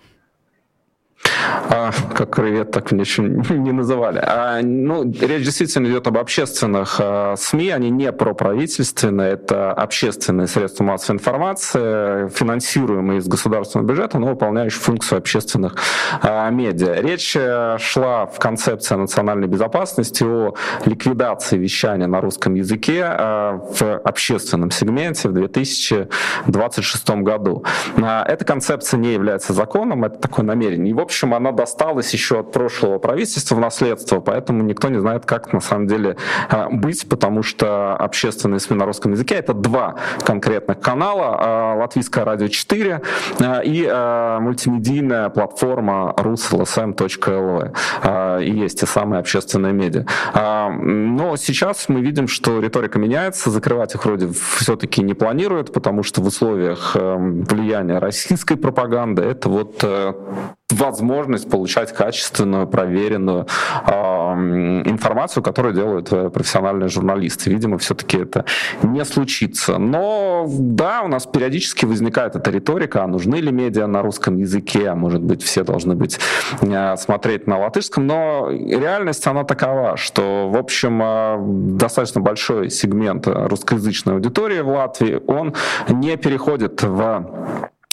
А, 1.71 1.91
как 2.15 2.35
кревет, 2.35 2.71
так 2.71 2.93
еще 2.93 3.23
не 3.51 3.73
называли. 3.73 4.23
А, 4.23 4.61
ну, 4.63 5.05
речь 5.05 5.45
действительно 5.45 5.87
идет 5.87 6.07
об 6.07 6.19
общественных 6.19 6.97
а, 6.99 7.35
СМИ, 7.37 7.71
они 7.71 7.91
не 7.91 8.13
проправительственные, 8.13 9.33
это 9.33 9.73
общественные 9.73 10.47
средства 10.47 10.85
массовой 10.85 11.17
информации, 11.17 12.29
финансируемые 12.29 13.19
из 13.19 13.29
государственного 13.29 13.89
бюджета, 13.89 14.19
но 14.19 14.29
выполняющие 14.29 14.81
функцию 14.81 15.19
общественных 15.19 15.77
а, 16.23 16.51
медиа. 16.51 17.01
Речь 17.01 17.37
э, 17.37 17.77
шла 17.79 18.27
в 18.27 18.39
концепции 18.39 18.95
национальной 18.95 19.47
безопасности 19.47 20.25
о 20.25 20.55
ликвидации 20.85 21.57
вещания 21.57 22.07
на 22.07 22.21
русском 22.21 22.55
языке 22.55 23.05
а, 23.05 23.59
в 23.59 23.99
общественном 23.99 24.71
сегменте 24.71 25.29
в 25.29 25.33
2026 25.33 27.11
году. 27.11 27.65
А, 28.03 28.25
эта 28.27 28.45
концепция 28.45 28.99
не 28.99 29.13
является 29.13 29.53
законом, 29.53 30.05
это 30.05 30.19
такое 30.19 30.45
намерение. 30.45 30.91
И, 30.91 30.95
в 30.95 31.01
общем, 31.01 31.30
она 31.35 31.53
досталась 31.53 32.13
еще 32.13 32.41
от 32.41 32.53
прошлого 32.53 32.99
правительства 32.99 33.55
в 33.55 33.61
наследство, 33.61 34.21
поэтому 34.21 34.63
никто 34.63 34.89
не 34.89 35.01
знает, 35.01 35.27
как 35.27 35.53
на 35.53 35.61
самом 35.61 35.87
деле 35.87 36.17
а, 36.49 36.69
быть, 36.71 37.09
потому 37.09 37.43
что 37.43 37.97
общественные 37.97 38.61
СМИ 38.61 38.77
на 38.77 38.87
русском 38.87 39.13
языке— 39.13 39.35
это 39.37 39.55
два 39.55 39.97
конкретных 40.25 40.81
канала, 40.81 41.39
а, 41.41 41.75
Латвийское 41.75 42.25
радио 42.25 42.49
4 42.49 43.03
а, 43.41 43.61
и 43.61 43.91
мультимедийная 44.41 45.29
платформа 45.31 46.15
ruslsm.lv. 46.17 48.45
И 48.45 48.51
есть 48.51 48.81
те 48.81 48.87
самые 48.87 49.21
общественные 49.21 49.73
медиа. 49.73 50.05
Но 50.35 51.37
сейчас 51.37 51.89
мы 51.89 52.01
видим, 52.01 52.27
что 52.29 52.61
риторика 52.61 52.99
меняется, 52.99 53.51
закрывать 53.51 53.95
их 53.95 54.05
вроде 54.05 54.29
все-таки 54.57 55.03
не 55.03 55.15
планируют, 55.15 55.73
потому 55.73 56.03
что 56.03 56.23
в 56.23 56.27
условиях 56.27 56.97
эм, 56.97 57.45
влияния 57.45 57.99
российской 57.99 58.57
пропаганды 58.57 59.23
это 59.23 59.49
вот 59.49 59.81
э, 59.83 60.15
возможность 60.73 61.51
получать 61.51 61.93
качественную, 61.93 62.67
проверенную 62.67 63.47
э, 63.87 63.93
информацию, 63.93 65.43
которую 65.43 65.75
делают 65.75 66.13
э, 66.13 66.31
профессиональные 66.31 66.89
журналисты. 66.89 67.51
Видимо, 67.51 67.79
все-таки 67.79 68.19
это 68.19 68.45
не 68.83 69.05
случится. 69.05 69.79
Но 69.79 70.47
да, 70.49 71.03
у 71.03 71.09
нас 71.09 71.27
периодически 71.27 71.85
возникает 71.85 72.37
эта 72.37 72.51
риторика, 72.51 73.05
а 73.05 73.07
нужны 73.07 73.37
ли 73.37 73.51
медиа 73.53 73.87
на 73.87 74.03
русском 74.03 74.37
языке, 74.39 74.89
а 74.89 74.95
может 74.95 75.23
быть, 75.23 75.43
все 75.43 75.65
должны 75.65 75.95
быть 75.95 76.19
э, 76.61 76.97
смотреть 76.97 77.47
на 77.47 77.59
латышском. 77.59 78.07
Но 78.07 78.49
реальность, 78.51 79.27
она 79.27 79.45
такова, 79.45 79.97
что, 79.97 80.49
в 80.51 80.57
общем, 80.57 81.01
э, 81.03 81.37
достаточно 81.79 82.21
большой 82.21 82.71
сегмент 82.71 83.27
русскоязычной 83.27 84.15
аудитории 84.15 84.61
в 84.61 84.69
Латвии, 84.69 85.21
он 85.27 85.55
не 85.89 86.17
переходит 86.17 86.83
в 86.83 87.31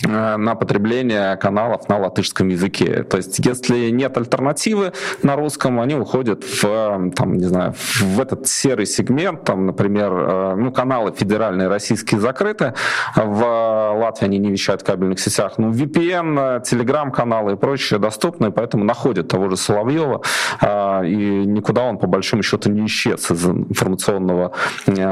на 0.04 0.54
потребление 0.54 1.36
каналов 1.38 1.90
на 1.90 1.98
латышском 1.98 2.50
языке. 2.50 3.04
То 3.04 3.18
есть, 3.18 3.40
если 3.40 3.90
нет 3.90 4.16
альтернативы 4.16 4.94
на 5.24 5.36
русском, 5.36 5.80
они 5.80 5.96
уходят 5.96 6.44
в, 6.44 7.12
там, 7.16 7.34
не 7.34 7.46
знаю, 7.46 7.74
в 8.00 8.20
этот 8.22 8.48
серый 8.48 8.86
сегмент, 8.86 9.44
там, 9.44 9.66
например, 9.66 10.12
э, 10.14 10.56
ну, 10.56 10.72
каналы 10.72 11.14
федеральные 11.14 11.68
российские 11.68 12.22
закрыты, 12.22 12.76
в 13.16 13.98
Латвии 14.00 14.26
они 14.26 14.38
не 14.38 14.52
вещают 14.52 14.82
в 14.82 14.86
кабельных 14.86 15.20
сетях, 15.20 15.54
ну, 15.58 15.72
VPN, 15.72 16.62
телеграм-каналы 16.62 17.54
и 17.54 17.56
прочее 17.56 18.00
доступны, 18.00 18.52
поэтому 18.52 18.84
находят 18.84 19.28
того 19.28 19.50
же 19.50 19.58
Соловьева, 19.58 20.22
э, 20.62 21.08
и 21.08 21.46
никуда 21.46 21.82
он, 21.82 21.98
по 21.98 22.06
большому 22.06 22.44
счету, 22.44 22.70
не 22.70 22.86
исчез 22.86 23.32
из 23.32 23.46
информационного 23.48 24.52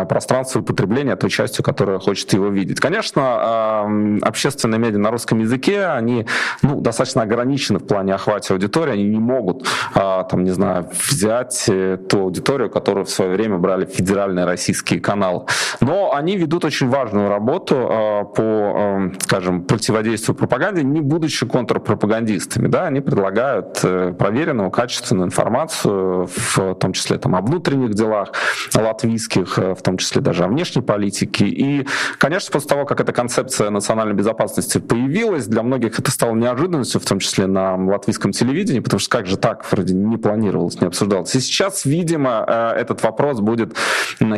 пространства 0.08 0.60
и 0.60 0.64
потребления 0.64 1.16
той 1.16 1.32
частью, 1.32 1.64
которая 1.64 1.98
хочет 1.98 2.34
его 2.34 2.50
видеть. 2.50 2.80
Конечно, 2.80 3.88
общественные 4.22 4.75
современные 4.76 4.80
медиа 4.80 5.00
на 5.00 5.12
русском 5.12 5.40
языке, 5.40 5.86
они 5.86 6.26
ну, 6.62 6.82
достаточно 6.82 7.24
ограничены 7.24 7.80
в 7.80 7.86
плане 7.86 8.14
охвата 8.14 8.54
аудитории, 8.54 8.94
они 8.94 9.04
не 9.04 9.20
могут, 9.20 9.68
а, 9.94 10.24
там, 10.24 10.44
не 10.44 10.52
знаю, 10.52 10.88
взять 11.10 11.66
э, 11.70 11.98
ту 11.98 12.22
аудиторию, 12.22 12.70
которую 12.70 13.06
в 13.06 13.10
свое 13.10 13.32
время 13.32 13.58
брали 13.58 13.86
федеральные 13.86 14.46
российские 14.46 15.00
каналы. 15.00 15.46
Но 15.82 16.14
они 16.14 16.38
ведут 16.38 16.66
очень 16.66 16.90
важную 16.90 17.30
работу 17.30 17.76
а, 17.78 18.24
по, 18.24 18.44
а, 18.44 19.12
скажем, 19.22 19.64
противодействию 19.64 20.36
пропаганде, 20.36 20.84
не 20.84 21.02
будучи 21.02 21.46
контрпропагандистами. 21.46 22.68
Да? 22.68 22.88
Они 22.88 23.02
предлагают 23.02 23.80
э, 23.84 24.14
проверенную, 24.18 24.72
качественную 24.72 25.28
информацию, 25.28 26.28
в 26.28 26.76
том 26.76 26.94
числе 26.94 27.18
там, 27.18 27.36
о 27.36 27.42
внутренних 27.42 27.94
делах 27.94 28.32
латвийских, 28.76 29.58
э, 29.60 29.74
в 29.74 29.82
том 29.82 29.98
числе 29.98 30.22
даже 30.22 30.44
о 30.44 30.48
внешней 30.48 30.82
политике. 30.82 31.46
И, 31.46 31.88
конечно, 32.18 32.52
после 32.52 32.70
того, 32.70 32.86
как 32.86 33.00
эта 33.00 33.14
концепция 33.14 33.70
национальной 33.70 34.14
безопасности 34.14 34.65
появилась, 34.74 35.48
для 35.48 35.64
многих 35.64 36.00
это 36.00 36.12
стало 36.12 36.36
неожиданностью, 36.36 37.00
в 37.02 37.06
том 37.06 37.20
числе 37.20 37.48
на 37.48 37.76
латвийском 37.76 38.32
телевидении, 38.32 38.80
потому 38.80 39.00
что 39.00 39.10
как 39.10 39.28
же 39.28 39.38
так, 39.38 39.66
вроде 39.72 39.94
не 39.94 40.18
планировалось, 40.18 40.82
не 40.82 40.88
обсуждалось. 40.88 41.36
И 41.36 41.40
сейчас, 41.40 41.86
видимо, 41.86 42.46
э, 42.48 42.82
этот 42.82 43.04
вопрос 43.04 43.40
будет 43.40 43.76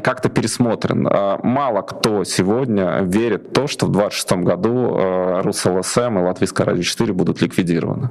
как-то 0.03 0.29
пересмотрен. 0.29 1.07
Э, 1.07 1.37
мало 1.43 1.81
кто 1.81 2.23
сегодня 2.23 3.01
верит 3.01 3.49
в 3.49 3.53
то, 3.53 3.67
что 3.67 3.85
в 3.85 3.91
2026 3.91 4.43
году 4.43 5.41
РусЛСМ 5.43 6.19
и 6.19 6.21
Латвийское 6.21 6.65
радио 6.65 6.83
4 6.83 7.13
будут 7.13 7.41
ликвидированы. 7.41 8.09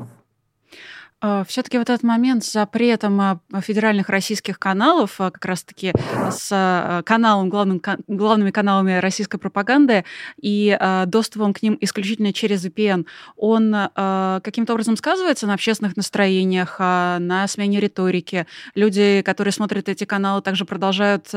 А, 1.29 1.45
Все-таки 1.45 1.77
вот 1.77 1.91
этот 1.91 2.05
момент 2.05 2.45
с 2.45 2.53
запретом 2.53 3.21
а, 3.21 3.41
федеральных 3.61 4.09
российских 4.09 4.61
каналов, 4.61 5.21
а, 5.21 5.33
как 5.33 5.45
раз-таки 5.45 5.93
с 6.31 7.03
каналом, 7.05 7.49
главным, 7.49 7.83
главными 8.07 8.53
каналами 8.53 8.99
российской 8.99 9.39
пропаганды 9.39 10.05
и 10.41 10.77
доступом 11.07 11.53
к 11.53 11.63
ним 11.63 11.77
исключительно 11.81 12.33
через 12.33 12.65
VPN, 12.65 13.07
он 13.37 13.73
каким-то 14.43 14.73
образом 14.73 14.97
сказывается 14.97 15.47
на 15.47 15.55
общественных 15.55 15.97
настроениях, 15.97 16.79
на 16.79 17.47
смене 17.49 17.81
риторики. 17.81 18.47
Люди, 18.75 19.23
которые 19.23 19.53
смотрят 19.53 19.89
эти 19.89 20.05
каналы, 20.05 20.43
также 20.43 20.65
продолжают 20.65 21.29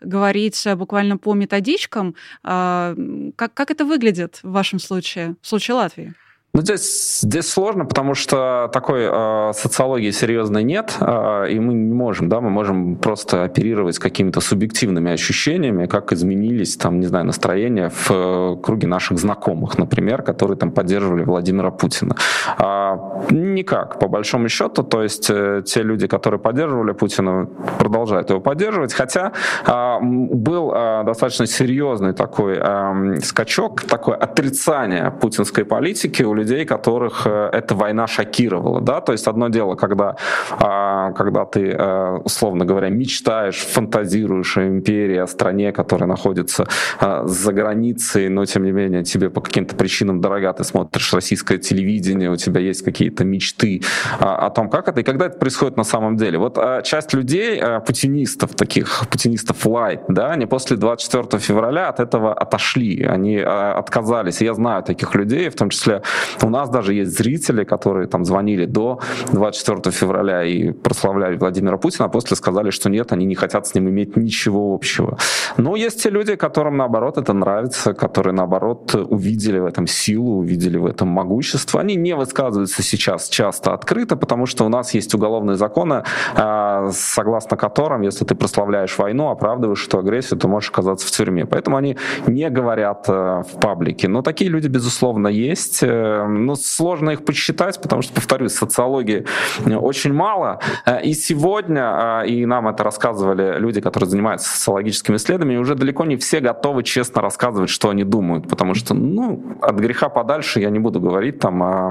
говорить 0.00 0.66
буквально 0.76 1.16
по 1.16 1.34
методичкам. 1.34 2.14
Как, 2.42 3.54
как 3.54 3.70
это 3.70 3.84
выглядит 3.84 4.40
в 4.42 4.50
вашем 4.50 4.78
случае, 4.78 5.36
в 5.40 5.46
случае 5.46 5.76
Латвии? 5.76 6.14
Ну, 6.54 6.60
здесь, 6.60 7.20
здесь 7.22 7.48
сложно, 7.48 7.84
потому 7.84 8.14
что 8.14 8.70
такой 8.72 9.08
э, 9.10 9.52
социологии 9.54 10.12
серьезной 10.12 10.62
нет, 10.62 10.96
э, 11.00 11.46
и 11.50 11.58
мы 11.58 11.74
не 11.74 11.92
можем, 11.92 12.28
да, 12.28 12.40
мы 12.40 12.48
можем 12.48 12.94
просто 12.94 13.42
оперировать 13.42 13.98
какими-то 13.98 14.40
субъективными 14.40 15.10
ощущениями, 15.10 15.86
как 15.86 16.12
изменились, 16.12 16.76
там, 16.76 17.00
не 17.00 17.06
знаю, 17.06 17.26
настроения 17.26 17.90
в 17.90 18.08
э, 18.08 18.56
круге 18.62 18.86
наших 18.86 19.18
знакомых, 19.18 19.78
например, 19.78 20.22
которые 20.22 20.56
там 20.56 20.70
поддерживали 20.70 21.24
Владимира 21.24 21.72
Путина. 21.72 22.14
А, 22.56 23.13
никак, 23.30 23.98
по 23.98 24.08
большому 24.08 24.48
счету, 24.48 24.82
то 24.82 25.02
есть 25.02 25.30
э, 25.30 25.62
те 25.64 25.82
люди, 25.82 26.06
которые 26.06 26.40
поддерживали 26.40 26.92
Путина, 26.92 27.48
продолжают 27.78 28.30
его 28.30 28.40
поддерживать, 28.40 28.92
хотя 28.92 29.32
э, 29.66 29.98
был 30.02 30.72
э, 30.74 31.04
достаточно 31.04 31.46
серьезный 31.46 32.12
такой 32.12 32.58
э, 32.58 33.20
скачок, 33.22 33.82
такое 33.82 34.16
отрицание 34.16 35.10
путинской 35.10 35.64
политики 35.64 36.22
у 36.22 36.34
людей, 36.34 36.64
которых 36.64 37.26
э, 37.26 37.50
эта 37.52 37.74
война 37.74 38.06
шокировала, 38.06 38.80
да, 38.80 39.00
то 39.00 39.12
есть 39.12 39.26
одно 39.26 39.48
дело, 39.48 39.74
когда, 39.74 40.16
а, 40.50 41.12
когда 41.12 41.44
ты, 41.44 41.76
условно 42.24 42.64
говоря, 42.64 42.88
мечтаешь, 42.88 43.56
фантазируешь 43.56 44.56
о 44.56 44.66
империи, 44.66 45.16
о 45.16 45.26
стране, 45.26 45.72
которая 45.72 46.08
находится 46.08 46.66
а, 47.00 47.26
за 47.26 47.52
границей, 47.52 48.28
но 48.28 48.44
тем 48.44 48.64
не 48.64 48.72
менее 48.72 49.04
тебе 49.04 49.30
по 49.30 49.40
каким-то 49.40 49.76
причинам 49.76 50.20
дорога, 50.20 50.52
ты 50.52 50.64
смотришь 50.64 51.12
российское 51.12 51.58
телевидение, 51.58 52.30
у 52.30 52.36
тебя 52.36 52.60
есть 52.60 52.82
какие-то 52.82 53.13
мечты 53.22 53.82
а, 54.18 54.46
о 54.46 54.50
том, 54.50 54.68
как 54.68 54.88
это 54.88 55.00
и 55.00 55.04
когда 55.04 55.26
это 55.26 55.38
происходит 55.38 55.76
на 55.76 55.84
самом 55.84 56.16
деле. 56.16 56.38
Вот 56.38 56.58
часть 56.82 57.14
людей, 57.14 57.62
путинистов 57.86 58.54
таких, 58.56 59.04
путинистов 59.10 59.64
light, 59.66 60.00
да, 60.08 60.32
они 60.32 60.46
после 60.46 60.76
24 60.76 61.40
февраля 61.40 61.88
от 61.88 62.00
этого 62.00 62.34
отошли, 62.34 63.04
они 63.04 63.38
отказались. 63.38 64.40
Я 64.40 64.54
знаю 64.54 64.82
таких 64.82 65.14
людей, 65.14 65.48
в 65.50 65.54
том 65.54 65.70
числе 65.70 66.02
у 66.42 66.48
нас 66.48 66.68
даже 66.70 66.94
есть 66.94 67.16
зрители, 67.16 67.64
которые 67.64 68.08
там 68.08 68.24
звонили 68.24 68.64
до 68.66 69.00
24 69.32 69.94
февраля 69.94 70.44
и 70.44 70.72
прославляли 70.72 71.36
Владимира 71.36 71.76
Путина, 71.76 72.06
а 72.06 72.08
после 72.08 72.36
сказали, 72.36 72.70
что 72.70 72.90
нет, 72.90 73.12
они 73.12 73.26
не 73.26 73.34
хотят 73.34 73.66
с 73.66 73.74
ним 73.74 73.88
иметь 73.88 74.16
ничего 74.16 74.74
общего. 74.74 75.18
Но 75.56 75.76
есть 75.76 76.02
те 76.02 76.10
люди, 76.10 76.36
которым 76.36 76.76
наоборот 76.76 77.18
это 77.18 77.32
нравится, 77.32 77.94
которые 77.94 78.32
наоборот 78.32 78.94
увидели 78.94 79.58
в 79.58 79.66
этом 79.66 79.86
силу, 79.86 80.38
увидели 80.38 80.78
в 80.78 80.86
этом 80.86 81.08
могущество. 81.08 81.80
Они 81.80 81.96
не 81.96 82.14
высказываются 82.14 82.82
сейчас 82.96 83.28
часто 83.28 83.74
открыто, 83.74 84.16
потому 84.16 84.46
что 84.46 84.64
у 84.64 84.68
нас 84.68 84.94
есть 84.94 85.14
уголовные 85.14 85.56
законы, 85.56 86.04
а, 86.34 86.90
согласно 86.92 87.56
которым, 87.56 88.02
если 88.02 88.24
ты 88.24 88.34
прославляешь 88.34 88.96
войну, 88.98 89.30
оправдываешь 89.30 89.86
эту 89.86 89.98
агрессию, 89.98 90.38
то 90.38 90.48
можешь 90.48 90.70
оказаться 90.70 91.06
в 91.06 91.10
тюрьме. 91.10 91.44
Поэтому 91.46 91.76
они 91.76 91.96
не 92.26 92.48
говорят 92.50 93.06
э, 93.08 93.42
в 93.42 93.60
паблике. 93.60 94.08
Но 94.08 94.22
такие 94.22 94.50
люди, 94.50 94.68
безусловно, 94.68 95.28
есть. 95.28 95.82
Э, 95.82 96.26
ну, 96.26 96.54
сложно 96.54 97.10
их 97.10 97.24
подсчитать, 97.24 97.80
потому 97.82 98.02
что, 98.02 98.14
повторюсь, 98.14 98.52
социологии 98.52 99.26
очень 99.64 100.12
мало. 100.12 100.60
Э, 100.86 101.02
и 101.02 101.14
сегодня, 101.14 102.22
э, 102.24 102.28
и 102.28 102.46
нам 102.46 102.68
это 102.68 102.84
рассказывали 102.84 103.58
люди, 103.58 103.80
которые 103.80 104.08
занимаются 104.08 104.48
социологическими 104.48 105.16
исследованиями, 105.16 105.60
уже 105.60 105.74
далеко 105.74 106.04
не 106.04 106.16
все 106.16 106.40
готовы 106.40 106.82
честно 106.82 107.22
рассказывать, 107.22 107.70
что 107.70 107.90
они 107.90 108.04
думают, 108.04 108.48
потому 108.48 108.74
что, 108.74 108.94
ну, 108.94 109.42
от 109.60 109.76
греха 109.76 110.08
подальше 110.08 110.60
я 110.60 110.70
не 110.70 110.78
буду 110.78 111.00
говорить 111.00 111.38
там 111.38 111.62
о 111.62 111.90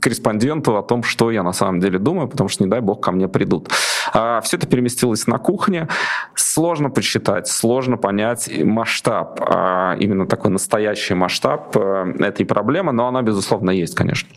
корреспонденту 0.00 0.76
о 0.76 0.82
том, 0.82 1.02
что 1.02 1.30
я 1.30 1.42
на 1.42 1.52
самом 1.52 1.80
деле 1.80 1.98
думаю, 1.98 2.28
потому 2.28 2.48
что, 2.48 2.64
не 2.64 2.70
дай 2.70 2.80
бог, 2.80 3.02
ко 3.02 3.12
мне 3.12 3.28
придут. 3.28 3.70
А, 4.12 4.40
все 4.40 4.56
это 4.56 4.66
переместилось 4.66 5.26
на 5.26 5.38
кухне. 5.38 5.88
Сложно 6.34 6.90
подсчитать, 6.90 7.46
сложно 7.48 7.96
понять 7.96 8.50
масштаб, 8.64 9.40
а, 9.40 9.96
именно 9.98 10.26
такой 10.26 10.50
настоящий 10.50 11.14
масштаб 11.14 11.76
э, 11.76 12.14
этой 12.20 12.44
проблемы, 12.44 12.92
но 12.92 13.06
она, 13.06 13.22
безусловно, 13.22 13.70
есть, 13.70 13.94
конечно. 13.94 14.28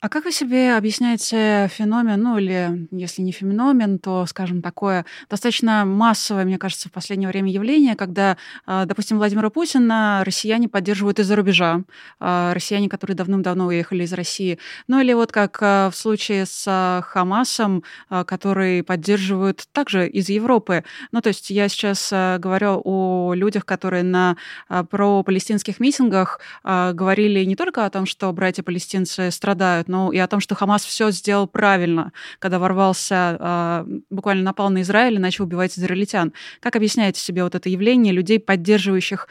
А 0.00 0.08
как 0.08 0.26
вы 0.26 0.30
себе 0.30 0.76
объясняете 0.76 1.68
феномен, 1.74 2.22
ну 2.22 2.38
или 2.38 2.86
если 2.92 3.20
не 3.20 3.32
феномен, 3.32 3.98
то, 3.98 4.26
скажем, 4.26 4.62
такое 4.62 5.04
достаточно 5.28 5.84
массовое, 5.84 6.44
мне 6.44 6.56
кажется, 6.56 6.88
в 6.88 6.92
последнее 6.92 7.28
время 7.28 7.50
явление, 7.50 7.96
когда, 7.96 8.36
а, 8.64 8.84
допустим, 8.84 9.16
Владимира 9.16 9.50
Путина 9.50 10.22
россияне 10.24 10.68
поддерживают 10.68 11.18
из-за 11.18 11.34
рубежа, 11.34 11.82
а, 12.20 12.54
россияне, 12.54 12.88
которые 12.88 13.16
давным-давно 13.16 13.66
уехали 13.66 14.04
из 14.04 14.12
России, 14.12 14.60
ну 14.86 15.00
или 15.00 15.12
вот 15.14 15.32
как 15.32 15.58
а, 15.60 15.90
в 15.90 15.96
случае 15.96 16.46
с 16.46 17.02
Хамасом, 17.04 17.82
который 18.08 18.84
поддерживают 18.84 19.66
также 19.72 20.08
из 20.08 20.28
Европы. 20.28 20.84
Ну 21.10 21.20
то 21.22 21.28
есть 21.28 21.50
я 21.50 21.68
сейчас 21.68 22.10
говорю 22.12 22.80
о 22.84 23.32
людях, 23.34 23.66
которые 23.66 24.04
на 24.04 24.36
про-палестинских 24.68 25.80
митингах 25.80 26.38
говорили 26.62 27.44
не 27.44 27.56
только 27.56 27.84
о 27.84 27.90
том, 27.90 28.06
что 28.06 28.32
братья-палестинцы 28.32 29.32
страдают, 29.32 29.87
но 29.88 30.12
и 30.12 30.18
о 30.18 30.26
том, 30.26 30.40
что 30.40 30.54
Хамас 30.54 30.84
все 30.84 31.10
сделал 31.10 31.46
правильно, 31.46 32.12
когда 32.38 32.58
ворвался, 32.58 33.36
а, 33.40 33.86
буквально 34.10 34.42
напал 34.42 34.70
на 34.70 34.82
Израиль 34.82 35.14
и 35.14 35.18
начал 35.18 35.44
убивать 35.44 35.78
израильтян. 35.78 36.32
Как 36.60 36.76
объясняете 36.76 37.20
себе 37.20 37.42
вот 37.42 37.54
это 37.54 37.68
явление 37.68 38.12
людей, 38.12 38.38
поддерживающих 38.38 39.28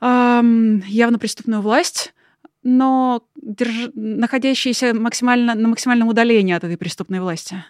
явно 0.00 1.18
преступную 1.20 1.62
власть, 1.62 2.12
но 2.64 3.22
держ... 3.40 3.90
находящиеся 3.94 4.94
максимально, 4.94 5.54
на 5.54 5.68
максимальном 5.68 6.08
удалении 6.08 6.54
от 6.54 6.64
этой 6.64 6.76
преступной 6.76 7.20
власти? 7.20 7.64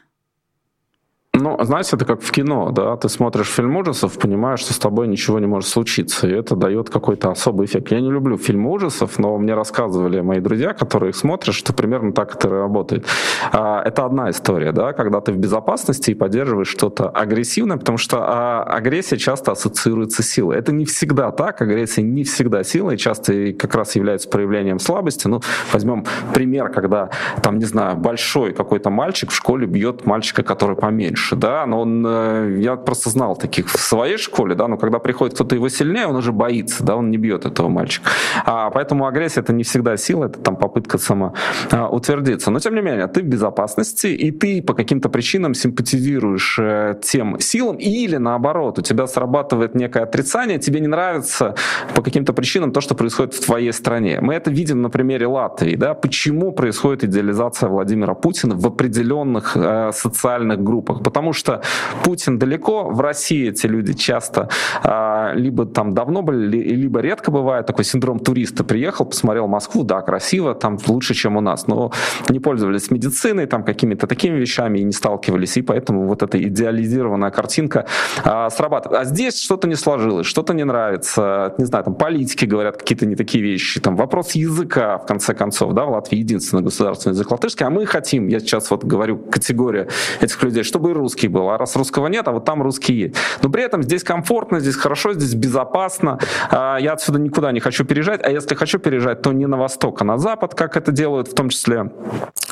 Ну, 1.34 1.56
знаете, 1.64 1.96
это 1.96 2.04
как 2.04 2.20
в 2.20 2.30
кино, 2.30 2.72
да, 2.72 2.94
ты 2.98 3.08
смотришь 3.08 3.46
фильм 3.46 3.74
ужасов, 3.78 4.18
понимаешь, 4.18 4.60
что 4.60 4.74
с 4.74 4.78
тобой 4.78 5.08
ничего 5.08 5.38
не 5.38 5.46
может 5.46 5.66
случиться, 5.66 6.28
и 6.28 6.30
это 6.30 6.56
дает 6.56 6.90
какой-то 6.90 7.30
особый 7.30 7.64
эффект. 7.64 7.90
Я 7.90 8.00
не 8.00 8.10
люблю 8.10 8.36
фильмы 8.36 8.70
ужасов, 8.70 9.18
но 9.18 9.38
мне 9.38 9.54
рассказывали 9.54 10.20
мои 10.20 10.40
друзья, 10.40 10.74
которые 10.74 11.10
их 11.10 11.16
смотрят, 11.16 11.54
что 11.54 11.72
примерно 11.72 12.12
так 12.12 12.34
это 12.34 12.50
работает. 12.50 13.06
А, 13.50 13.82
это 13.82 14.04
одна 14.04 14.28
история, 14.28 14.72
да, 14.72 14.92
когда 14.92 15.22
ты 15.22 15.32
в 15.32 15.38
безопасности 15.38 16.10
и 16.10 16.14
поддерживаешь 16.14 16.68
что-то 16.68 17.08
агрессивное, 17.08 17.78
потому 17.78 17.96
что 17.96 18.18
а, 18.20 18.64
агрессия 18.64 19.16
часто 19.16 19.52
ассоциируется 19.52 20.22
с 20.22 20.26
силой. 20.26 20.58
Это 20.58 20.70
не 20.70 20.84
всегда 20.84 21.30
так, 21.30 21.62
агрессия 21.62 22.02
не 22.02 22.24
всегда 22.24 22.62
сила, 22.62 22.90
и 22.90 22.98
часто 22.98 23.54
как 23.54 23.74
раз 23.74 23.96
является 23.96 24.28
проявлением 24.28 24.78
слабости. 24.78 25.28
Ну, 25.28 25.40
возьмем 25.72 26.04
пример, 26.34 26.68
когда, 26.68 27.08
там, 27.42 27.56
не 27.56 27.64
знаю, 27.64 27.96
большой 27.96 28.52
какой-то 28.52 28.90
мальчик 28.90 29.30
в 29.30 29.34
школе 29.34 29.66
бьет 29.66 30.04
мальчика, 30.04 30.42
который 30.42 30.76
поменьше 30.76 31.21
выше, 31.22 31.36
да, 31.36 31.66
но 31.66 31.80
он, 31.80 32.04
э, 32.06 32.56
я 32.58 32.76
просто 32.76 33.10
знал 33.10 33.36
таких 33.36 33.68
в 33.68 33.78
своей 33.78 34.18
школе, 34.18 34.54
да, 34.54 34.68
но 34.68 34.76
когда 34.76 34.98
приходит 34.98 35.34
кто-то 35.34 35.54
его 35.54 35.68
сильнее, 35.68 36.06
он 36.06 36.16
уже 36.16 36.32
боится, 36.32 36.84
да, 36.84 36.96
он 36.96 37.10
не 37.10 37.18
бьет 37.18 37.46
этого 37.46 37.68
мальчика. 37.68 38.10
А, 38.44 38.70
поэтому 38.70 39.06
агрессия 39.06 39.40
это 39.40 39.52
не 39.52 39.62
всегда 39.62 39.96
сила, 39.96 40.26
это 40.26 40.40
там 40.40 40.56
попытка 40.56 40.98
самоутвердиться. 40.98 42.50
Но 42.50 42.58
тем 42.58 42.74
не 42.74 42.82
менее, 42.82 43.06
ты 43.06 43.22
в 43.22 43.26
безопасности, 43.26 44.06
и 44.06 44.30
ты 44.30 44.62
по 44.62 44.74
каким-то 44.74 45.08
причинам 45.08 45.54
симпатизируешь 45.54 46.58
э, 46.58 46.94
тем 47.02 47.38
силам, 47.40 47.76
или 47.76 48.18
наоборот, 48.18 48.78
у 48.78 48.82
тебя 48.82 49.06
срабатывает 49.06 49.74
некое 49.74 50.04
отрицание, 50.04 50.58
тебе 50.58 50.80
не 50.80 50.88
нравится 50.88 51.54
по 51.94 52.02
каким-то 52.02 52.32
причинам 52.32 52.72
то, 52.72 52.80
что 52.80 52.94
происходит 52.94 53.34
в 53.34 53.44
твоей 53.44 53.72
стране. 53.72 54.18
Мы 54.20 54.34
это 54.34 54.50
видим 54.50 54.82
на 54.82 54.90
примере 54.90 55.26
Латвии, 55.26 55.76
да, 55.76 55.94
почему 55.94 56.52
происходит 56.52 57.04
идеализация 57.04 57.68
Владимира 57.68 58.14
Путина 58.14 58.54
в 58.54 58.66
определенных 58.66 59.56
э, 59.56 59.92
социальных 59.92 60.62
группах, 60.62 61.02
потому 61.12 61.34
что 61.34 61.60
Путин 62.04 62.38
далеко, 62.38 62.84
в 62.84 63.00
России 63.00 63.50
эти 63.50 63.66
люди 63.66 63.92
часто 63.92 64.48
э, 64.82 65.32
либо 65.34 65.66
там 65.66 65.92
давно 65.92 66.22
были, 66.22 66.56
либо 66.56 67.00
редко 67.00 67.30
бывает, 67.30 67.66
такой 67.66 67.84
синдром 67.84 68.18
туриста. 68.18 68.64
Приехал, 68.64 69.04
посмотрел 69.04 69.46
Москву, 69.46 69.84
да, 69.84 70.00
красиво, 70.00 70.54
там 70.54 70.78
лучше, 70.86 71.12
чем 71.12 71.36
у 71.36 71.40
нас, 71.42 71.66
но 71.66 71.92
не 72.30 72.40
пользовались 72.40 72.90
медициной, 72.90 73.44
там 73.46 73.62
какими-то 73.62 74.06
такими 74.06 74.38
вещами 74.38 74.78
и 74.78 74.84
не 74.84 74.92
сталкивались, 74.92 75.58
и 75.58 75.62
поэтому 75.62 76.08
вот 76.08 76.22
эта 76.22 76.42
идеализированная 76.42 77.30
картинка 77.30 77.84
э, 78.24 78.48
срабатывает. 78.50 79.02
А 79.02 79.04
здесь 79.04 79.38
что-то 79.38 79.68
не 79.68 79.74
сложилось, 79.74 80.26
что-то 80.26 80.54
не 80.54 80.64
нравится, 80.64 81.54
не 81.58 81.66
знаю, 81.66 81.84
там 81.84 81.94
политики 81.94 82.46
говорят 82.46 82.78
какие-то 82.78 83.04
не 83.04 83.16
такие 83.16 83.44
вещи, 83.44 83.80
там 83.80 83.96
вопрос 83.96 84.32
языка, 84.32 84.96
в 84.96 85.04
конце 85.04 85.34
концов, 85.34 85.74
да, 85.74 85.84
в 85.84 85.90
Латвии 85.90 86.16
единственный 86.16 86.62
государственный 86.62 87.12
язык 87.12 87.30
латышский, 87.30 87.66
а 87.66 87.70
мы 87.70 87.84
хотим, 87.84 88.28
я 88.28 88.40
сейчас 88.40 88.70
вот 88.70 88.84
говорю 88.84 89.18
категория 89.18 89.88
этих 90.20 90.42
людей, 90.42 90.62
чтобы 90.62 90.94
русский 91.02 91.28
был, 91.28 91.50
а 91.50 91.58
раз 91.58 91.76
русского 91.76 92.06
нет, 92.06 92.28
а 92.28 92.32
вот 92.32 92.44
там 92.44 92.62
русский 92.62 92.94
есть. 92.94 93.16
Но 93.42 93.50
при 93.50 93.62
этом 93.64 93.82
здесь 93.82 94.04
комфортно, 94.04 94.60
здесь 94.60 94.76
хорошо, 94.76 95.12
здесь 95.12 95.34
безопасно, 95.34 96.18
а, 96.50 96.78
я 96.78 96.92
отсюда 96.92 97.18
никуда 97.18 97.52
не 97.52 97.60
хочу 97.60 97.84
переезжать, 97.84 98.20
а 98.24 98.30
если 98.30 98.54
хочу 98.54 98.78
переезжать, 98.78 99.22
то 99.22 99.32
не 99.32 99.46
на 99.46 99.56
восток, 99.56 100.00
а 100.02 100.04
на 100.04 100.18
запад, 100.18 100.54
как 100.54 100.76
это 100.76 100.92
делают 100.92 101.28
в 101.28 101.34
том 101.34 101.48
числе 101.48 101.90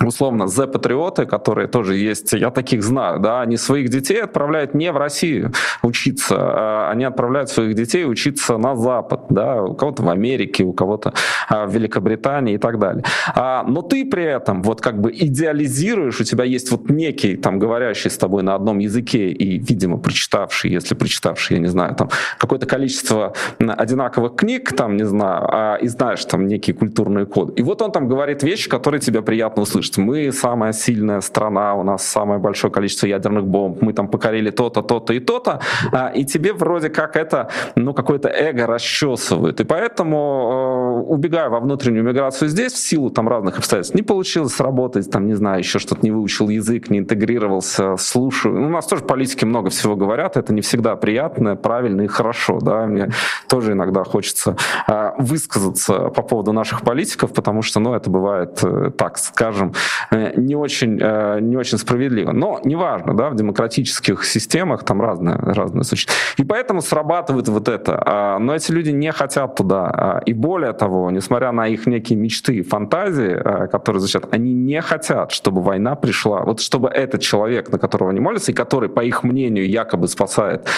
условно 0.06 0.46
Z-патриоты, 0.46 1.26
которые 1.26 1.68
тоже 1.68 1.96
есть, 1.96 2.32
я 2.32 2.50
таких 2.50 2.82
знаю, 2.82 3.20
да, 3.20 3.42
они 3.42 3.56
своих 3.56 3.88
детей 3.90 4.22
отправляют 4.22 4.74
не 4.74 4.90
в 4.92 4.96
Россию 4.96 5.52
учиться, 5.82 6.36
а 6.38 6.90
они 6.90 7.04
отправляют 7.04 7.50
своих 7.50 7.74
детей 7.74 8.04
учиться 8.06 8.58
на 8.58 8.74
Запад, 8.76 9.26
да, 9.28 9.62
у 9.62 9.74
кого-то 9.74 10.02
в 10.02 10.08
Америке, 10.08 10.64
у 10.64 10.72
кого-то 10.72 11.12
а, 11.48 11.66
в 11.66 11.74
Великобритании 11.74 12.54
и 12.54 12.58
так 12.58 12.78
далее. 12.78 13.04
А, 13.34 13.62
но 13.64 13.82
ты 13.82 14.04
при 14.04 14.24
этом 14.24 14.62
вот 14.62 14.80
как 14.80 15.00
бы 15.00 15.12
идеализируешь, 15.12 16.20
у 16.20 16.24
тебя 16.24 16.44
есть 16.44 16.70
вот 16.70 16.88
некий 16.90 17.36
там 17.36 17.58
говорящий 17.58 18.10
с 18.10 18.18
тобой 18.18 18.39
на 18.42 18.54
одном 18.54 18.78
языке 18.78 19.30
и, 19.30 19.58
видимо, 19.58 19.98
прочитавший, 19.98 20.70
если 20.70 20.94
прочитавший, 20.94 21.56
я 21.56 21.62
не 21.62 21.68
знаю, 21.68 21.94
там 21.94 22.10
какое-то 22.38 22.66
количество 22.66 23.34
одинаковых 23.58 24.36
книг, 24.36 24.72
там, 24.76 24.96
не 24.96 25.04
знаю, 25.04 25.48
а, 25.48 25.76
и 25.76 25.88
знаешь 25.88 26.24
там 26.24 26.46
некие 26.46 26.74
культурные 26.74 27.26
коды. 27.26 27.52
И 27.56 27.62
вот 27.62 27.82
он 27.82 27.92
там 27.92 28.08
говорит 28.08 28.42
вещи, 28.42 28.68
которые 28.68 29.00
тебе 29.00 29.22
приятно 29.22 29.62
услышать. 29.62 29.98
Мы 29.98 30.32
самая 30.32 30.72
сильная 30.72 31.20
страна, 31.20 31.74
у 31.74 31.82
нас 31.82 32.06
самое 32.06 32.40
большое 32.40 32.72
количество 32.72 33.06
ядерных 33.06 33.46
бомб, 33.46 33.82
мы 33.82 33.92
там 33.92 34.08
покорили 34.08 34.50
то-то, 34.50 34.82
то-то 34.82 35.12
и 35.12 35.20
то-то, 35.20 35.60
а, 35.92 36.08
и 36.08 36.24
тебе 36.24 36.52
вроде 36.52 36.88
как 36.88 37.16
это, 37.16 37.48
ну, 37.76 37.94
какое-то 37.94 38.28
эго 38.28 38.66
расчесывают. 38.66 39.60
И 39.60 39.64
поэтому, 39.64 41.04
э, 41.06 41.12
убегая 41.12 41.48
во 41.48 41.60
внутреннюю 41.60 42.04
миграцию 42.04 42.48
здесь, 42.48 42.72
в 42.72 42.78
силу 42.78 43.10
там 43.10 43.28
разных 43.28 43.58
обстоятельств, 43.58 43.94
не 43.94 44.02
получилось 44.02 44.54
сработать, 44.54 45.10
там, 45.10 45.26
не 45.26 45.34
знаю, 45.34 45.58
еще 45.58 45.78
что-то 45.78 46.00
не 46.02 46.10
выучил 46.10 46.48
язык, 46.48 46.90
не 46.90 46.98
интегрировался, 46.98 47.96
слушаю. 48.30 48.54
Ну, 48.54 48.66
у 48.66 48.70
нас 48.70 48.86
тоже 48.86 49.02
политики 49.02 49.44
много 49.44 49.70
всего 49.70 49.96
говорят, 49.96 50.36
это 50.36 50.52
не 50.52 50.60
всегда 50.60 50.96
приятно, 50.96 51.56
правильно 51.56 52.02
и 52.02 52.06
хорошо, 52.06 52.58
да, 52.60 52.86
мне 52.86 53.10
тоже 53.48 53.72
иногда 53.72 54.04
хочется 54.04 54.56
э, 54.88 55.10
высказаться 55.18 56.10
по 56.10 56.22
поводу 56.22 56.52
наших 56.52 56.82
политиков, 56.82 57.32
потому 57.32 57.62
что, 57.62 57.80
ну, 57.80 57.94
это 57.94 58.10
бывает, 58.10 58.60
э, 58.62 58.90
так 58.96 59.18
скажем, 59.18 59.72
э, 60.10 60.32
не 60.36 60.54
очень, 60.56 60.98
э, 61.00 61.40
не 61.40 61.56
очень 61.56 61.78
справедливо. 61.78 62.32
Но 62.32 62.60
неважно, 62.64 63.16
да, 63.16 63.30
в 63.30 63.34
демократических 63.34 64.24
системах 64.24 64.84
там 64.84 65.02
разное, 65.02 65.36
разное 65.36 65.82
существует. 65.82 66.18
И 66.38 66.44
поэтому 66.44 66.80
срабатывает 66.80 67.48
вот 67.48 67.68
это. 67.68 68.02
А, 68.06 68.38
но 68.38 68.54
эти 68.54 68.72
люди 68.72 68.90
не 68.90 69.12
хотят 69.12 69.56
туда. 69.56 69.90
А, 69.92 70.20
и 70.26 70.32
более 70.32 70.72
того, 70.72 71.10
несмотря 71.10 71.52
на 71.52 71.66
их 71.66 71.86
некие 71.86 72.18
мечты 72.18 72.56
и 72.56 72.62
фантазии, 72.62 73.32
а, 73.32 73.66
которые 73.66 74.00
защищают, 74.00 74.34
они 74.34 74.54
не 74.54 74.80
хотят, 74.80 75.32
чтобы 75.32 75.62
война 75.62 75.96
пришла. 75.96 76.42
Вот 76.44 76.60
чтобы 76.60 76.88
этот 76.88 77.20
человек, 77.20 77.72
на 77.72 77.78
которого 77.78 78.10
они 78.10 78.19
молятся, 78.20 78.52
и 78.52 78.54
который, 78.54 78.88
по 78.88 79.00
их 79.00 79.22
мнению, 79.22 79.68
якобы 79.68 80.08
спасает 80.08 80.68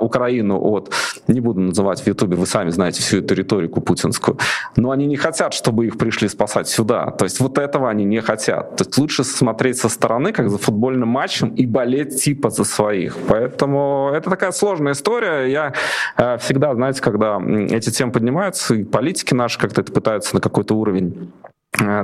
Украину 0.00 0.60
от, 0.60 0.92
не 1.28 1.40
буду 1.40 1.60
называть 1.60 2.00
в 2.00 2.06
Ютубе, 2.06 2.36
вы 2.36 2.46
сами 2.46 2.70
знаете 2.70 3.02
всю 3.02 3.18
эту 3.18 3.34
риторику 3.34 3.80
путинскую, 3.80 4.38
но 4.76 4.90
они 4.90 5.06
не 5.06 5.16
хотят, 5.16 5.54
чтобы 5.54 5.86
их 5.86 5.98
пришли 5.98 6.28
спасать 6.28 6.68
сюда. 6.68 7.10
То 7.10 7.24
есть 7.24 7.40
вот 7.40 7.58
этого 7.58 7.90
они 7.90 8.04
не 8.04 8.20
хотят. 8.20 8.76
То 8.76 8.84
есть 8.84 8.98
лучше 8.98 9.24
смотреть 9.24 9.78
со 9.78 9.88
стороны, 9.88 10.32
как 10.32 10.50
за 10.50 10.58
футбольным 10.58 11.08
матчем, 11.08 11.48
и 11.48 11.66
болеть 11.66 12.22
типа 12.22 12.50
за 12.50 12.64
своих. 12.64 13.16
Поэтому 13.28 14.10
это 14.14 14.30
такая 14.30 14.52
сложная 14.52 14.92
история. 14.92 15.50
Я 15.50 15.72
э, 16.16 16.38
всегда, 16.38 16.74
знаете, 16.74 17.00
когда 17.00 17.40
эти 17.70 17.90
темы 17.90 18.12
поднимаются, 18.12 18.74
и 18.74 18.84
политики 18.84 19.34
наши 19.34 19.58
как-то 19.58 19.80
это 19.80 19.92
пытаются 19.92 20.34
на 20.34 20.40
какой-то 20.40 20.74
уровень 20.74 21.32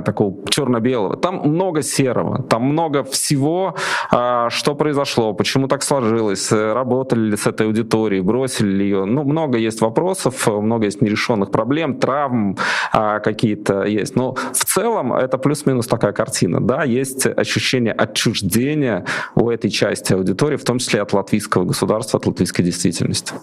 такого 0.05 0.35
черно-белого. 0.49 1.17
Там 1.17 1.41
много 1.45 1.81
серого, 1.81 2.43
там 2.43 2.63
много 2.63 3.03
всего, 3.03 3.75
а, 4.11 4.49
что 4.49 4.75
произошло, 4.75 5.33
почему 5.33 5.67
так 5.67 5.83
сложилось, 5.83 6.51
э, 6.51 6.73
работали 6.73 7.31
ли 7.31 7.37
с 7.37 7.47
этой 7.47 7.67
аудиторией, 7.67 8.21
бросили 8.21 8.67
ли 8.67 8.85
ее. 8.85 9.05
Ну, 9.05 9.23
много 9.23 9.57
есть 9.57 9.81
вопросов, 9.81 10.47
много 10.47 10.85
есть 10.85 11.01
нерешенных 11.01 11.51
проблем, 11.51 11.99
травм 11.99 12.57
а, 12.91 13.19
какие-то 13.19 13.83
есть. 13.83 14.15
Но 14.15 14.33
в 14.33 14.65
целом 14.65 15.13
это 15.13 15.37
плюс-минус 15.37 15.87
такая 15.87 16.11
картина. 16.11 16.59
Да, 16.59 16.83
есть 16.83 17.25
ощущение 17.25 17.93
отчуждения 17.93 19.05
у 19.35 19.49
этой 19.49 19.69
части 19.69 20.13
аудитории, 20.13 20.57
в 20.57 20.63
том 20.63 20.79
числе 20.79 21.01
от 21.01 21.13
латвийского 21.13 21.63
государства, 21.65 22.19
от 22.19 22.25
латвийской 22.25 22.63
действительности. 22.63 23.33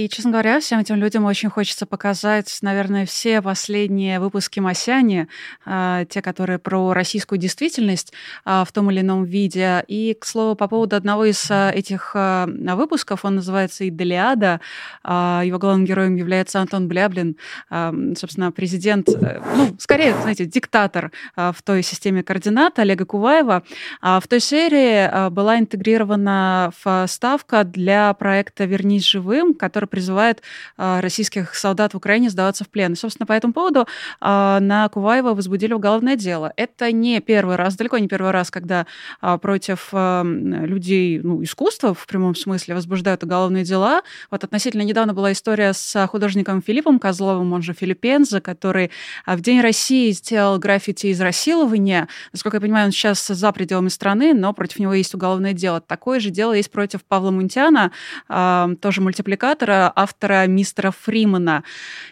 И, 0.00 0.08
честно 0.08 0.30
говоря, 0.30 0.60
всем 0.60 0.80
этим 0.80 0.96
людям 0.96 1.26
очень 1.26 1.50
хочется 1.50 1.84
показать, 1.84 2.56
наверное, 2.62 3.04
все 3.04 3.42
последние 3.42 4.18
выпуски 4.18 4.58
Масяни, 4.58 5.28
э, 5.66 6.06
те, 6.08 6.22
которые 6.22 6.58
про 6.58 6.94
российскую 6.94 7.38
действительность 7.38 8.14
э, 8.46 8.64
в 8.66 8.72
том 8.72 8.90
или 8.90 9.00
ином 9.02 9.24
виде. 9.24 9.84
И, 9.88 10.16
к 10.18 10.24
слову, 10.24 10.54
по 10.54 10.68
поводу 10.68 10.96
одного 10.96 11.26
из 11.26 11.50
э, 11.50 11.72
этих 11.74 12.14
выпусков, 12.14 13.26
он 13.26 13.34
называется 13.34 13.86
«Иделиада», 13.86 14.62
э, 15.04 15.42
его 15.44 15.58
главным 15.58 15.84
героем 15.84 16.16
является 16.16 16.60
Антон 16.60 16.88
Бляблин, 16.88 17.36
собственно, 17.68 18.52
президент, 18.52 19.06
э, 19.06 19.42
ну, 19.54 19.76
скорее, 19.78 20.14
знаете, 20.14 20.46
диктатор 20.46 21.12
в 21.36 21.56
той 21.62 21.82
системе 21.82 22.22
координат 22.22 22.78
Олега 22.78 23.04
Куваева. 23.04 23.64
В 24.00 24.22
той 24.26 24.40
серии 24.40 25.28
была 25.28 25.58
интегрирована 25.58 26.72
вставка 27.06 27.64
для 27.64 28.14
проекта 28.14 28.64
«Вернись 28.64 29.06
живым», 29.06 29.52
который 29.52 29.89
призывает 29.90 30.42
а, 30.76 31.00
российских 31.00 31.54
солдат 31.54 31.92
в 31.92 31.96
Украине 31.96 32.30
сдаваться 32.30 32.64
в 32.64 32.68
плен. 32.68 32.92
И, 32.92 32.96
собственно, 32.96 33.26
по 33.26 33.32
этому 33.32 33.52
поводу 33.52 33.86
а, 34.20 34.60
на 34.60 34.88
Куваева 34.88 35.34
возбудили 35.34 35.72
уголовное 35.72 36.16
дело. 36.16 36.52
Это 36.56 36.92
не 36.92 37.20
первый 37.20 37.56
раз, 37.56 37.76
далеко 37.76 37.98
не 37.98 38.08
первый 38.08 38.30
раз, 38.30 38.50
когда 38.50 38.86
а, 39.20 39.38
против 39.38 39.90
людей 39.92 41.20
ну, 41.20 41.42
искусства 41.42 41.94
в 41.94 42.06
прямом 42.06 42.34
смысле 42.34 42.74
возбуждают 42.74 43.24
уголовные 43.24 43.64
дела. 43.64 44.02
Вот 44.30 44.44
относительно 44.44 44.82
недавно 44.82 45.14
была 45.14 45.32
история 45.32 45.72
с 45.72 46.06
художником 46.06 46.62
Филиппом 46.62 46.98
Козловым, 46.98 47.52
он 47.52 47.62
же 47.62 47.72
Филиппенза, 47.72 48.40
который 48.40 48.90
в 49.26 49.40
День 49.40 49.60
России 49.60 50.10
сделал 50.12 50.58
граффити 50.58 51.08
из 51.08 51.20
расилования. 51.20 52.08
Насколько 52.32 52.58
я 52.58 52.60
понимаю, 52.60 52.86
он 52.86 52.92
сейчас 52.92 53.26
за 53.26 53.52
пределами 53.52 53.88
страны, 53.88 54.34
но 54.34 54.52
против 54.52 54.78
него 54.78 54.94
есть 54.94 55.14
уголовное 55.14 55.52
дело. 55.52 55.80
Такое 55.80 56.20
же 56.20 56.30
дело 56.30 56.52
есть 56.52 56.70
против 56.70 57.02
Павла 57.04 57.30
Мунтяна, 57.30 57.90
тоже 58.28 59.00
мультипликатора, 59.00 59.69
автора, 59.70 59.92
автора 59.94 60.46
мистера 60.46 60.90
Фримана. 60.90 61.64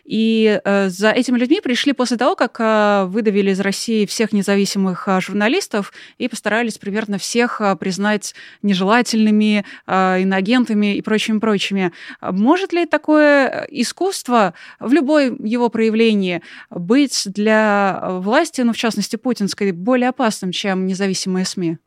И 0.05 0.61
э, 0.65 0.89
за 0.89 1.11
этими 1.11 1.39
людьми 1.39 1.61
пришли 1.61 1.93
после 1.93 2.17
того, 2.17 2.37
как 2.37 2.57
э, 2.61 3.05
выдавили 3.07 3.51
из 3.51 3.61
России 3.61 4.07
всех 4.07 4.33
независимых 4.33 5.09
э, 5.09 5.21
журналистов 5.21 5.93
и 6.19 6.29
постарались 6.29 6.79
примерно 6.79 7.19
всех 7.19 7.61
э, 7.61 7.77
признать 7.77 8.35
нежелательными, 8.63 9.65
э, 9.87 10.21
иноагентами 10.23 10.97
и 10.97 11.03
прочими-прочими. 11.03 11.93
Может 12.23 12.73
ли 12.73 12.87
такое 12.87 13.67
искусство 13.71 14.55
в 14.81 14.93
любой 14.93 15.37
его 15.39 15.69
проявлении 15.69 16.43
быть 16.71 17.23
для 17.27 18.01
власти, 18.05 18.63
ну, 18.63 18.73
в 18.73 18.77
частности, 18.77 19.17
путинской, 19.17 19.73
более 19.73 20.11
опасным, 20.11 20.53
чем 20.53 20.87
независимые 20.87 21.45
СМИ? 21.45 21.79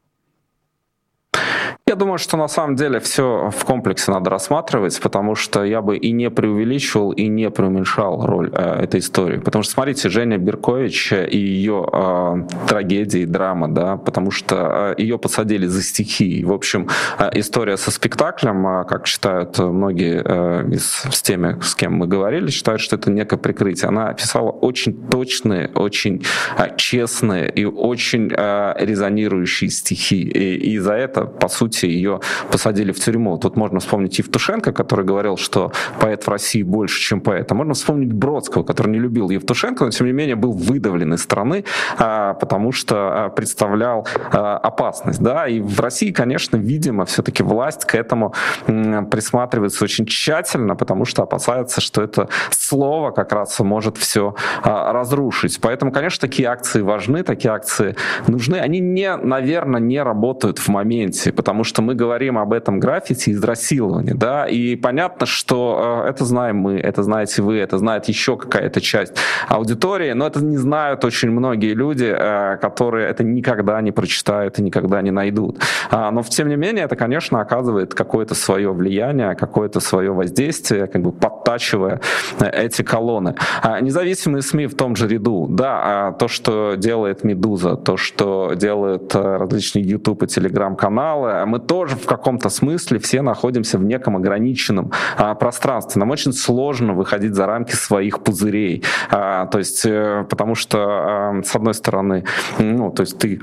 Я 1.92 1.98
думаю, 1.98 2.20
что 2.20 2.38
на 2.38 2.48
самом 2.48 2.78
деле 2.78 3.02
все 3.02 3.52
в 3.54 3.66
комплексе 3.66 4.12
надо 4.12 4.30
рассматривать, 4.30 4.98
потому 5.02 5.36
что 5.36 5.66
я 5.66 5.82
бы 5.82 5.98
и 5.98 6.14
не 6.14 6.30
преувеличивал, 6.30 7.12
и 7.12 7.28
не 7.28 7.50
преуменьшал 7.50 8.26
роль 8.26 8.50
э, 8.54 8.84
этой 8.84 9.02
истории. 9.02 9.40
Потому 9.40 9.64
что, 9.64 9.74
смотрите, 9.74 10.08
Женя 10.08 10.38
Беркович 10.38 11.12
и 11.12 11.38
ее 11.38 11.86
э, 11.92 12.36
трагедия 12.66 13.26
драма, 13.26 13.68
да, 13.68 13.98
потому 13.98 14.32
что 14.32 14.96
э, 14.98 15.02
ее 15.02 15.20
посадили 15.20 15.66
за 15.68 15.84
стихи. 15.84 16.46
В 16.46 16.54
общем, 16.54 16.88
э, 17.20 17.30
история 17.34 17.76
со 17.76 17.92
спектаклем, 17.92 18.66
э, 18.66 18.86
как 18.86 19.06
считают 19.06 19.60
многие 19.60 20.24
э, 20.24 20.70
из, 20.72 21.04
с 21.12 21.22
теми, 21.22 21.60
с 21.62 21.76
кем 21.76 21.96
мы 21.96 22.08
говорили, 22.08 22.50
считают, 22.52 22.80
что 22.80 22.96
это 22.96 23.12
некое 23.12 23.36
прикрытие. 23.36 23.90
Она 23.90 24.14
писала 24.14 24.50
очень 24.50 24.94
точные, 25.10 25.68
очень 25.76 26.24
э, 26.58 26.74
честные 26.78 27.52
и 27.52 27.66
очень 27.66 28.32
э, 28.34 28.76
резонирующие 28.80 29.70
стихи. 29.70 30.22
И, 30.22 30.72
и 30.74 30.80
за 30.80 30.94
это, 30.94 31.26
по 31.26 31.50
сути, 31.50 31.81
сути, 31.82 31.86
ее 31.86 32.20
посадили 32.52 32.92
в 32.92 33.00
тюрьму. 33.00 33.38
Тут 33.38 33.58
можно 33.58 33.80
вспомнить 33.80 34.20
Евтушенко, 34.20 34.72
который 34.72 35.06
говорил, 35.06 35.38
что 35.38 35.72
поэт 36.00 36.24
в 36.24 36.30
России 36.30 36.64
больше, 36.64 37.00
чем 37.02 37.22
поэт. 37.22 37.52
А 37.52 37.56
можно 37.56 37.74
вспомнить 37.74 38.14
Бродского, 38.14 38.64
который 38.64 38.92
не 38.92 39.00
любил 39.00 39.30
Евтушенко, 39.30 39.86
но 39.86 39.92
тем 39.92 40.08
не 40.08 40.14
менее 40.14 40.36
был 40.36 40.52
выдавлен 40.52 41.14
из 41.14 41.22
страны, 41.22 41.64
а, 41.98 42.34
потому 42.34 42.72
что 42.72 42.96
а, 42.96 43.30
представлял 43.30 44.08
а, 44.32 44.58
опасность. 44.58 45.22
Да? 45.22 45.48
И 45.48 45.60
в 45.60 45.80
России, 45.80 46.12
конечно, 46.12 46.58
видимо, 46.58 47.06
все-таки 47.06 47.44
власть 47.44 47.86
к 47.86 47.96
этому 47.96 48.34
присматривается 48.66 49.84
очень 49.84 50.06
тщательно, 50.06 50.76
потому 50.76 51.06
что 51.06 51.24
опасается, 51.24 51.82
что 51.82 52.02
это 52.02 52.28
слово 52.52 53.12
как 53.12 53.32
раз 53.32 53.60
может 53.60 53.98
все 53.98 54.36
разрушить. 54.64 55.60
Поэтому, 55.62 55.92
конечно, 55.92 56.28
такие 56.28 56.48
акции 56.48 56.82
важны, 56.82 57.24
такие 57.24 57.52
акции 57.52 57.96
нужны. 58.28 58.58
Они, 58.58 58.80
не, 58.80 59.16
наверное, 59.16 59.80
не 59.80 60.04
работают 60.04 60.60
в 60.60 60.68
моменте, 60.68 61.32
потому 61.32 61.62
потому 61.62 61.71
что 61.72 61.82
мы 61.82 61.96
говорим 61.96 62.38
об 62.38 62.52
этом 62.52 62.82
граффити 62.82 63.32
изнасиловании, 63.32 64.12
да, 64.12 64.46
и 64.46 64.76
понятно, 64.76 65.26
что 65.26 66.04
э, 66.06 66.10
это 66.10 66.26
знаем 66.26 66.58
мы, 66.58 66.74
это 66.78 67.02
знаете 67.02 67.42
вы, 67.42 67.60
это 67.60 67.78
знает 67.78 68.10
еще 68.10 68.36
какая-то 68.36 68.82
часть 68.82 69.14
аудитории, 69.48 70.12
но 70.12 70.28
это 70.28 70.44
не 70.44 70.58
знают 70.58 71.06
очень 71.06 71.32
многие 71.32 71.74
люди, 71.74 72.14
э, 72.14 72.58
которые 72.58 73.08
это 73.08 73.24
никогда 73.24 73.80
не 73.80 73.94
прочитают 73.94 74.60
и 74.60 74.62
никогда 74.62 75.02
не 75.02 75.12
найдут. 75.12 75.60
А, 75.90 76.12
но, 76.12 76.24
тем 76.24 76.50
не 76.50 76.58
менее, 76.58 76.84
это, 76.84 76.98
конечно, 76.98 77.40
оказывает 77.40 77.94
какое-то 77.94 78.36
свое 78.36 78.74
влияние, 78.74 79.36
какое-то 79.36 79.80
свое 79.80 80.12
воздействие, 80.12 80.88
как 80.88 81.02
бы 81.02 81.14
подтачивая 81.14 82.02
э, 82.40 82.66
эти 82.66 82.82
колонны. 82.82 83.36
А, 83.62 83.80
независимые 83.80 84.42
СМИ 84.42 84.68
в 84.68 84.76
том 84.76 84.98
же 84.98 85.08
ряду, 85.08 85.48
да, 85.50 85.80
а 85.84 86.12
то, 86.12 86.28
что 86.28 86.76
делает 86.76 87.24
«Медуза», 87.24 87.78
то, 87.78 87.96
что 87.96 88.56
делают 88.56 89.16
различные 89.16 89.86
YouTube 89.86 90.24
и 90.24 90.26
Telegram-каналы, 90.26 91.46
мы 91.46 91.61
тоже 91.68 91.96
в 91.96 92.06
каком-то 92.06 92.50
смысле 92.50 93.00
все 93.00 93.22
находимся 93.22 93.78
в 93.78 93.84
неком 93.84 94.18
ограниченном 94.18 94.92
а, 95.18 95.36
пространстве. 95.36 96.00
Нам 96.00 96.12
очень 96.12 96.34
сложно 96.34 96.94
выходить 96.94 97.34
за 97.34 97.46
рамки 97.46 97.74
своих 97.74 98.24
пузырей. 98.24 98.84
А, 99.10 99.46
то 99.48 99.60
есть, 99.60 99.86
э, 99.86 100.26
потому 100.30 100.56
что, 100.56 100.78
а, 100.80 101.42
с 101.44 101.56
одной 101.56 101.74
стороны, 101.74 102.26
ну, 102.60 102.92
то 102.92 103.02
есть 103.02 103.18
ты, 103.18 103.40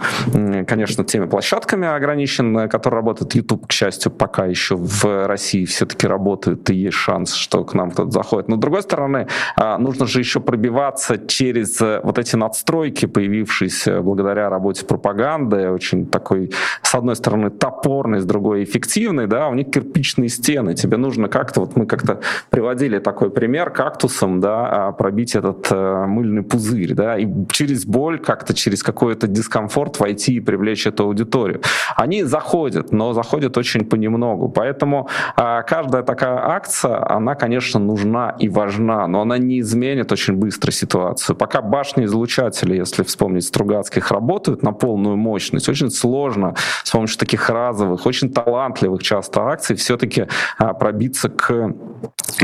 конечно, 0.66 1.04
теми 1.04 1.26
площадками 1.26 1.88
ограничен, 1.88 2.68
которые 2.68 2.98
работают. 2.98 3.34
YouTube, 3.34 3.66
к 3.66 3.72
счастью, 3.72 4.12
пока 4.12 4.46
еще 4.46 4.76
в 4.76 5.26
России 5.26 5.64
все-таки 5.64 6.06
работает, 6.06 6.68
и 6.70 6.74
есть 6.74 6.96
шанс, 6.96 7.34
что 7.34 7.64
к 7.64 7.74
нам 7.74 7.90
кто-то 7.90 8.10
заходит. 8.10 8.48
Но, 8.48 8.56
с 8.56 8.58
другой 8.58 8.82
стороны, 8.82 9.28
а, 9.56 9.78
нужно 9.78 10.06
же 10.06 10.20
еще 10.20 10.40
пробиваться 10.40 11.18
через 11.18 11.80
э, 11.80 12.00
вот 12.02 12.18
эти 12.18 12.36
надстройки, 12.36 13.06
появившиеся 13.06 14.02
благодаря 14.02 14.48
работе 14.48 14.84
пропаганды, 14.84 15.70
очень 15.70 16.06
такой, 16.06 16.52
с 16.82 16.94
одной 16.94 17.16
стороны, 17.16 17.50
топор 17.50 17.97
опорный, 17.98 18.20
с 18.20 18.24
другой 18.24 18.62
эффективный, 18.64 19.26
да, 19.26 19.48
у 19.48 19.54
них 19.54 19.70
кирпичные 19.70 20.28
стены. 20.28 20.74
Тебе 20.74 20.96
нужно 20.96 21.28
как-то, 21.28 21.60
вот 21.60 21.76
мы 21.76 21.86
как-то 21.86 22.20
приводили 22.50 22.98
такой 22.98 23.30
пример 23.30 23.70
кактусом, 23.70 24.40
да, 24.40 24.88
а, 24.88 24.92
пробить 24.92 25.34
этот 25.34 25.66
э, 25.70 26.06
мыльный 26.06 26.42
пузырь, 26.42 26.94
да, 26.94 27.18
и 27.18 27.26
через 27.50 27.84
боль 27.84 28.18
как-то, 28.18 28.54
через 28.54 28.82
какой-то 28.82 29.26
дискомфорт 29.26 29.98
войти 29.98 30.34
и 30.34 30.40
привлечь 30.40 30.86
эту 30.86 31.04
аудиторию. 31.04 31.60
Они 31.96 32.24
заходят, 32.24 32.92
но 32.92 33.12
заходят 33.12 33.58
очень 33.58 33.84
понемногу. 33.84 34.48
Поэтому 34.48 35.08
э, 35.36 35.62
каждая 35.66 36.02
такая 36.02 36.38
акция, 36.38 37.16
она, 37.16 37.34
конечно, 37.34 37.80
нужна 37.80 38.36
и 38.42 38.48
важна, 38.48 39.08
но 39.08 39.20
она 39.20 39.38
не 39.38 39.58
изменит 39.60 40.12
очень 40.12 40.34
быстро 40.34 40.70
ситуацию. 40.70 41.36
Пока 41.36 41.62
башни 41.62 42.04
излучатели, 42.04 42.76
если 42.76 43.02
вспомнить 43.02 43.44
Стругацких, 43.44 44.12
работают 44.12 44.62
на 44.62 44.72
полную 44.72 45.16
мощность, 45.16 45.68
очень 45.68 45.90
сложно 45.90 46.54
с 46.84 46.90
помощью 46.90 47.18
таких 47.18 47.50
разовых 47.50 47.87
базовых, 47.88 48.06
очень 48.06 48.32
талантливых 48.32 49.02
часто 49.02 49.42
акций 49.48 49.76
все-таки 49.76 50.26
а, 50.58 50.74
пробиться 50.74 51.28
к 51.28 51.74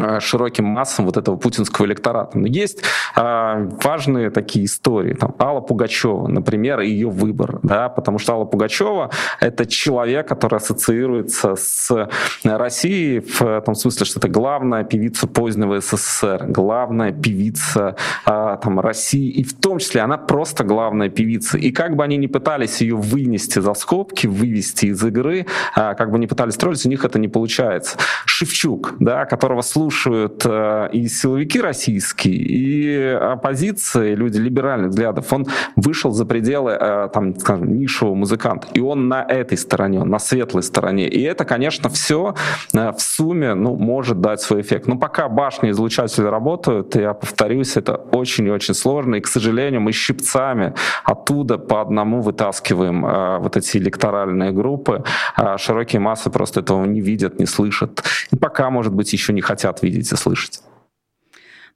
а, 0.00 0.20
широким 0.20 0.64
массам 0.64 1.06
вот 1.06 1.16
этого 1.16 1.36
путинского 1.36 1.86
электората. 1.86 2.38
Но 2.38 2.46
есть 2.46 2.82
а, 3.14 3.68
важные 3.82 4.30
такие 4.30 4.64
истории. 4.64 5.14
Там, 5.14 5.34
Алла 5.38 5.60
Пугачева, 5.60 6.28
например, 6.28 6.80
ее 6.80 7.08
выбор. 7.08 7.60
Да, 7.62 7.88
потому 7.88 8.18
что 8.18 8.34
Алла 8.34 8.44
Пугачева— 8.44 9.10
это 9.40 9.66
человек, 9.66 10.28
который 10.28 10.56
ассоциируется 10.56 11.54
с 11.56 12.08
Россией 12.42 13.20
в 13.20 13.60
том 13.62 13.74
смысле, 13.74 14.06
что 14.06 14.20
это 14.20 14.28
главная 14.28 14.84
певица 14.84 15.26
позднего 15.26 15.80
СССР, 15.80 16.46
главная 16.48 17.12
певица 17.12 17.96
а, 18.24 18.56
там, 18.56 18.80
России, 18.80 19.30
и 19.30 19.44
в 19.44 19.54
том 19.54 19.78
числе 19.78 20.00
она 20.00 20.16
просто 20.16 20.64
главная 20.64 21.08
певица. 21.08 21.58
И 21.58 21.70
как 21.70 21.96
бы 21.96 22.04
они 22.04 22.16
ни 22.16 22.26
пытались 22.26 22.80
ее 22.80 22.96
вынести 22.96 23.58
за 23.58 23.74
скобки, 23.74 24.26
вывести 24.26 24.86
из 24.86 25.04
игры, 25.04 25.33
игры, 25.34 25.46
а, 25.74 25.94
как 25.94 26.10
бы 26.10 26.18
не 26.18 26.26
пытались 26.26 26.54
строить, 26.54 26.84
у 26.86 26.88
них 26.88 27.04
это 27.04 27.18
не 27.18 27.28
получается. 27.28 27.98
Шевчук, 28.24 28.94
да, 29.00 29.24
которого 29.24 29.62
слушают 29.62 30.42
э, 30.44 30.88
и 30.92 31.08
силовики 31.08 31.60
российские, 31.60 32.34
и 32.34 32.98
оппозиция, 33.04 34.14
люди 34.14 34.38
либеральных 34.38 34.90
взглядов, 34.90 35.32
он 35.32 35.46
вышел 35.76 36.10
за 36.10 36.26
пределы, 36.26 36.72
э, 36.72 37.08
там, 37.12 37.38
скажем, 37.38 37.78
нишевого 37.78 38.14
музыканта, 38.14 38.68
и 38.74 38.80
он 38.80 39.08
на 39.08 39.22
этой 39.22 39.58
стороне, 39.58 40.04
на 40.04 40.18
светлой 40.18 40.62
стороне. 40.62 41.08
И 41.08 41.22
это, 41.22 41.44
конечно, 41.44 41.88
все 41.88 42.34
э, 42.72 42.92
в 42.92 43.00
сумме, 43.00 43.54
ну, 43.54 43.76
может 43.76 44.20
дать 44.20 44.40
свой 44.40 44.60
эффект. 44.60 44.86
Но 44.86 44.96
пока 44.96 45.28
башни 45.28 45.70
излучатели 45.70 46.26
работают, 46.26 46.96
я 46.96 47.14
повторюсь, 47.14 47.76
это 47.76 47.94
очень 47.94 48.46
и 48.46 48.50
очень 48.50 48.74
сложно, 48.74 49.16
и, 49.16 49.20
к 49.20 49.26
сожалению, 49.26 49.80
мы 49.80 49.92
щипцами 49.92 50.74
оттуда 51.04 51.58
по 51.58 51.80
одному 51.80 52.20
вытаскиваем 52.20 53.04
вот 53.40 53.56
эти 53.56 53.78
электоральные 53.78 54.52
группы, 54.52 55.04
а 55.34 55.58
широкие 55.58 56.00
массы 56.00 56.30
просто 56.30 56.60
этого 56.60 56.84
не 56.84 57.00
видят, 57.00 57.38
не 57.38 57.46
слышат. 57.46 58.02
И 58.30 58.36
пока, 58.36 58.70
может 58.70 58.92
быть, 58.92 59.12
еще 59.12 59.32
не 59.32 59.40
хотят 59.40 59.82
видеть 59.82 60.12
и 60.12 60.16
слышать. 60.16 60.60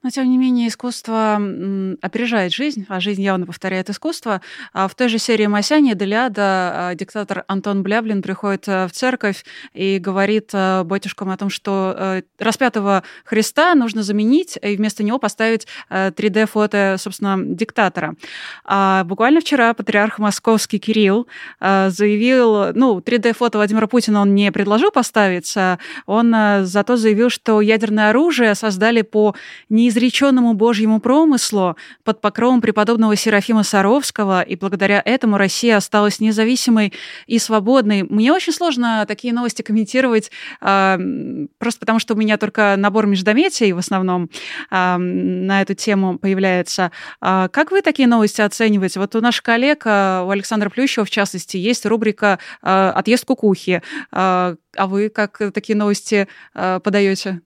Но, 0.00 0.10
тем 0.10 0.30
не 0.30 0.38
менее, 0.38 0.68
искусство 0.68 1.40
опережает 2.02 2.52
жизнь, 2.52 2.86
а 2.88 3.00
жизнь 3.00 3.20
явно 3.20 3.46
повторяет 3.46 3.90
искусство. 3.90 4.40
А 4.72 4.86
в 4.86 4.94
той 4.94 5.08
же 5.08 5.18
серии 5.18 5.46
«Масяня» 5.46 5.96
Деляда 5.96 6.42
а, 6.44 6.94
диктатор 6.94 7.42
Антон 7.48 7.82
Бляблин 7.82 8.22
приходит 8.22 8.68
э, 8.68 8.86
в 8.86 8.92
церковь 8.92 9.44
и 9.72 9.98
говорит 9.98 10.50
э, 10.52 10.84
батюшкам 10.84 11.30
о 11.30 11.36
том, 11.36 11.50
что 11.50 11.96
э, 11.98 12.22
распятого 12.38 13.02
Христа 13.24 13.74
нужно 13.74 14.04
заменить 14.04 14.56
и 14.62 14.76
вместо 14.76 15.02
него 15.02 15.18
поставить 15.18 15.66
3D-фото, 15.90 16.94
собственно, 16.98 17.36
диктатора. 17.42 18.14
А 18.64 19.02
буквально 19.02 19.40
вчера 19.40 19.74
патриарх 19.74 20.20
московский 20.20 20.78
Кирилл 20.78 21.26
заявил, 21.60 22.72
ну, 22.74 22.98
3D-фото 23.00 23.58
Владимира 23.58 23.86
Путина 23.86 24.20
он 24.20 24.34
не 24.34 24.52
предложил 24.52 24.90
поставить, 24.90 25.54
он 26.06 26.34
зато 26.64 26.96
заявил, 26.96 27.30
что 27.30 27.60
ядерное 27.60 28.10
оружие 28.10 28.54
создали 28.54 29.02
по 29.02 29.34
не 29.68 29.87
неизреченному 29.88 30.52
Божьему 30.52 31.00
промыслу 31.00 31.76
под 32.04 32.20
покровом 32.20 32.60
преподобного 32.60 33.16
Серафима 33.16 33.62
Саровского, 33.62 34.42
и 34.42 34.54
благодаря 34.54 35.02
этому 35.04 35.38
Россия 35.38 35.76
осталась 35.76 36.20
независимой 36.20 36.92
и 37.26 37.38
свободной. 37.38 38.02
Мне 38.02 38.32
очень 38.32 38.52
сложно 38.52 39.04
такие 39.08 39.32
новости 39.32 39.62
комментировать, 39.62 40.30
э, 40.60 40.98
просто 41.58 41.80
потому 41.80 41.98
что 41.98 42.14
у 42.14 42.16
меня 42.18 42.36
только 42.36 42.74
набор 42.76 43.06
междометий 43.06 43.72
в 43.72 43.78
основном 43.78 44.28
э, 44.70 44.96
на 44.96 45.62
эту 45.62 45.74
тему 45.74 46.18
появляется. 46.18 46.92
Э, 47.22 47.48
как 47.50 47.70
вы 47.70 47.80
такие 47.80 48.08
новости 48.08 48.42
оцениваете? 48.42 49.00
Вот 49.00 49.14
у 49.16 49.20
наших 49.22 49.42
коллег, 49.42 49.86
у 49.86 50.30
Александра 50.30 50.68
Плющева, 50.68 51.06
в 51.06 51.10
частности, 51.10 51.56
есть 51.56 51.86
рубрика 51.86 52.38
«Отъезд 52.60 53.24
кукухи». 53.24 53.82
А 54.10 54.86
вы 54.86 55.08
как 55.08 55.38
такие 55.52 55.76
новости 55.76 56.28
подаете? 56.52 57.40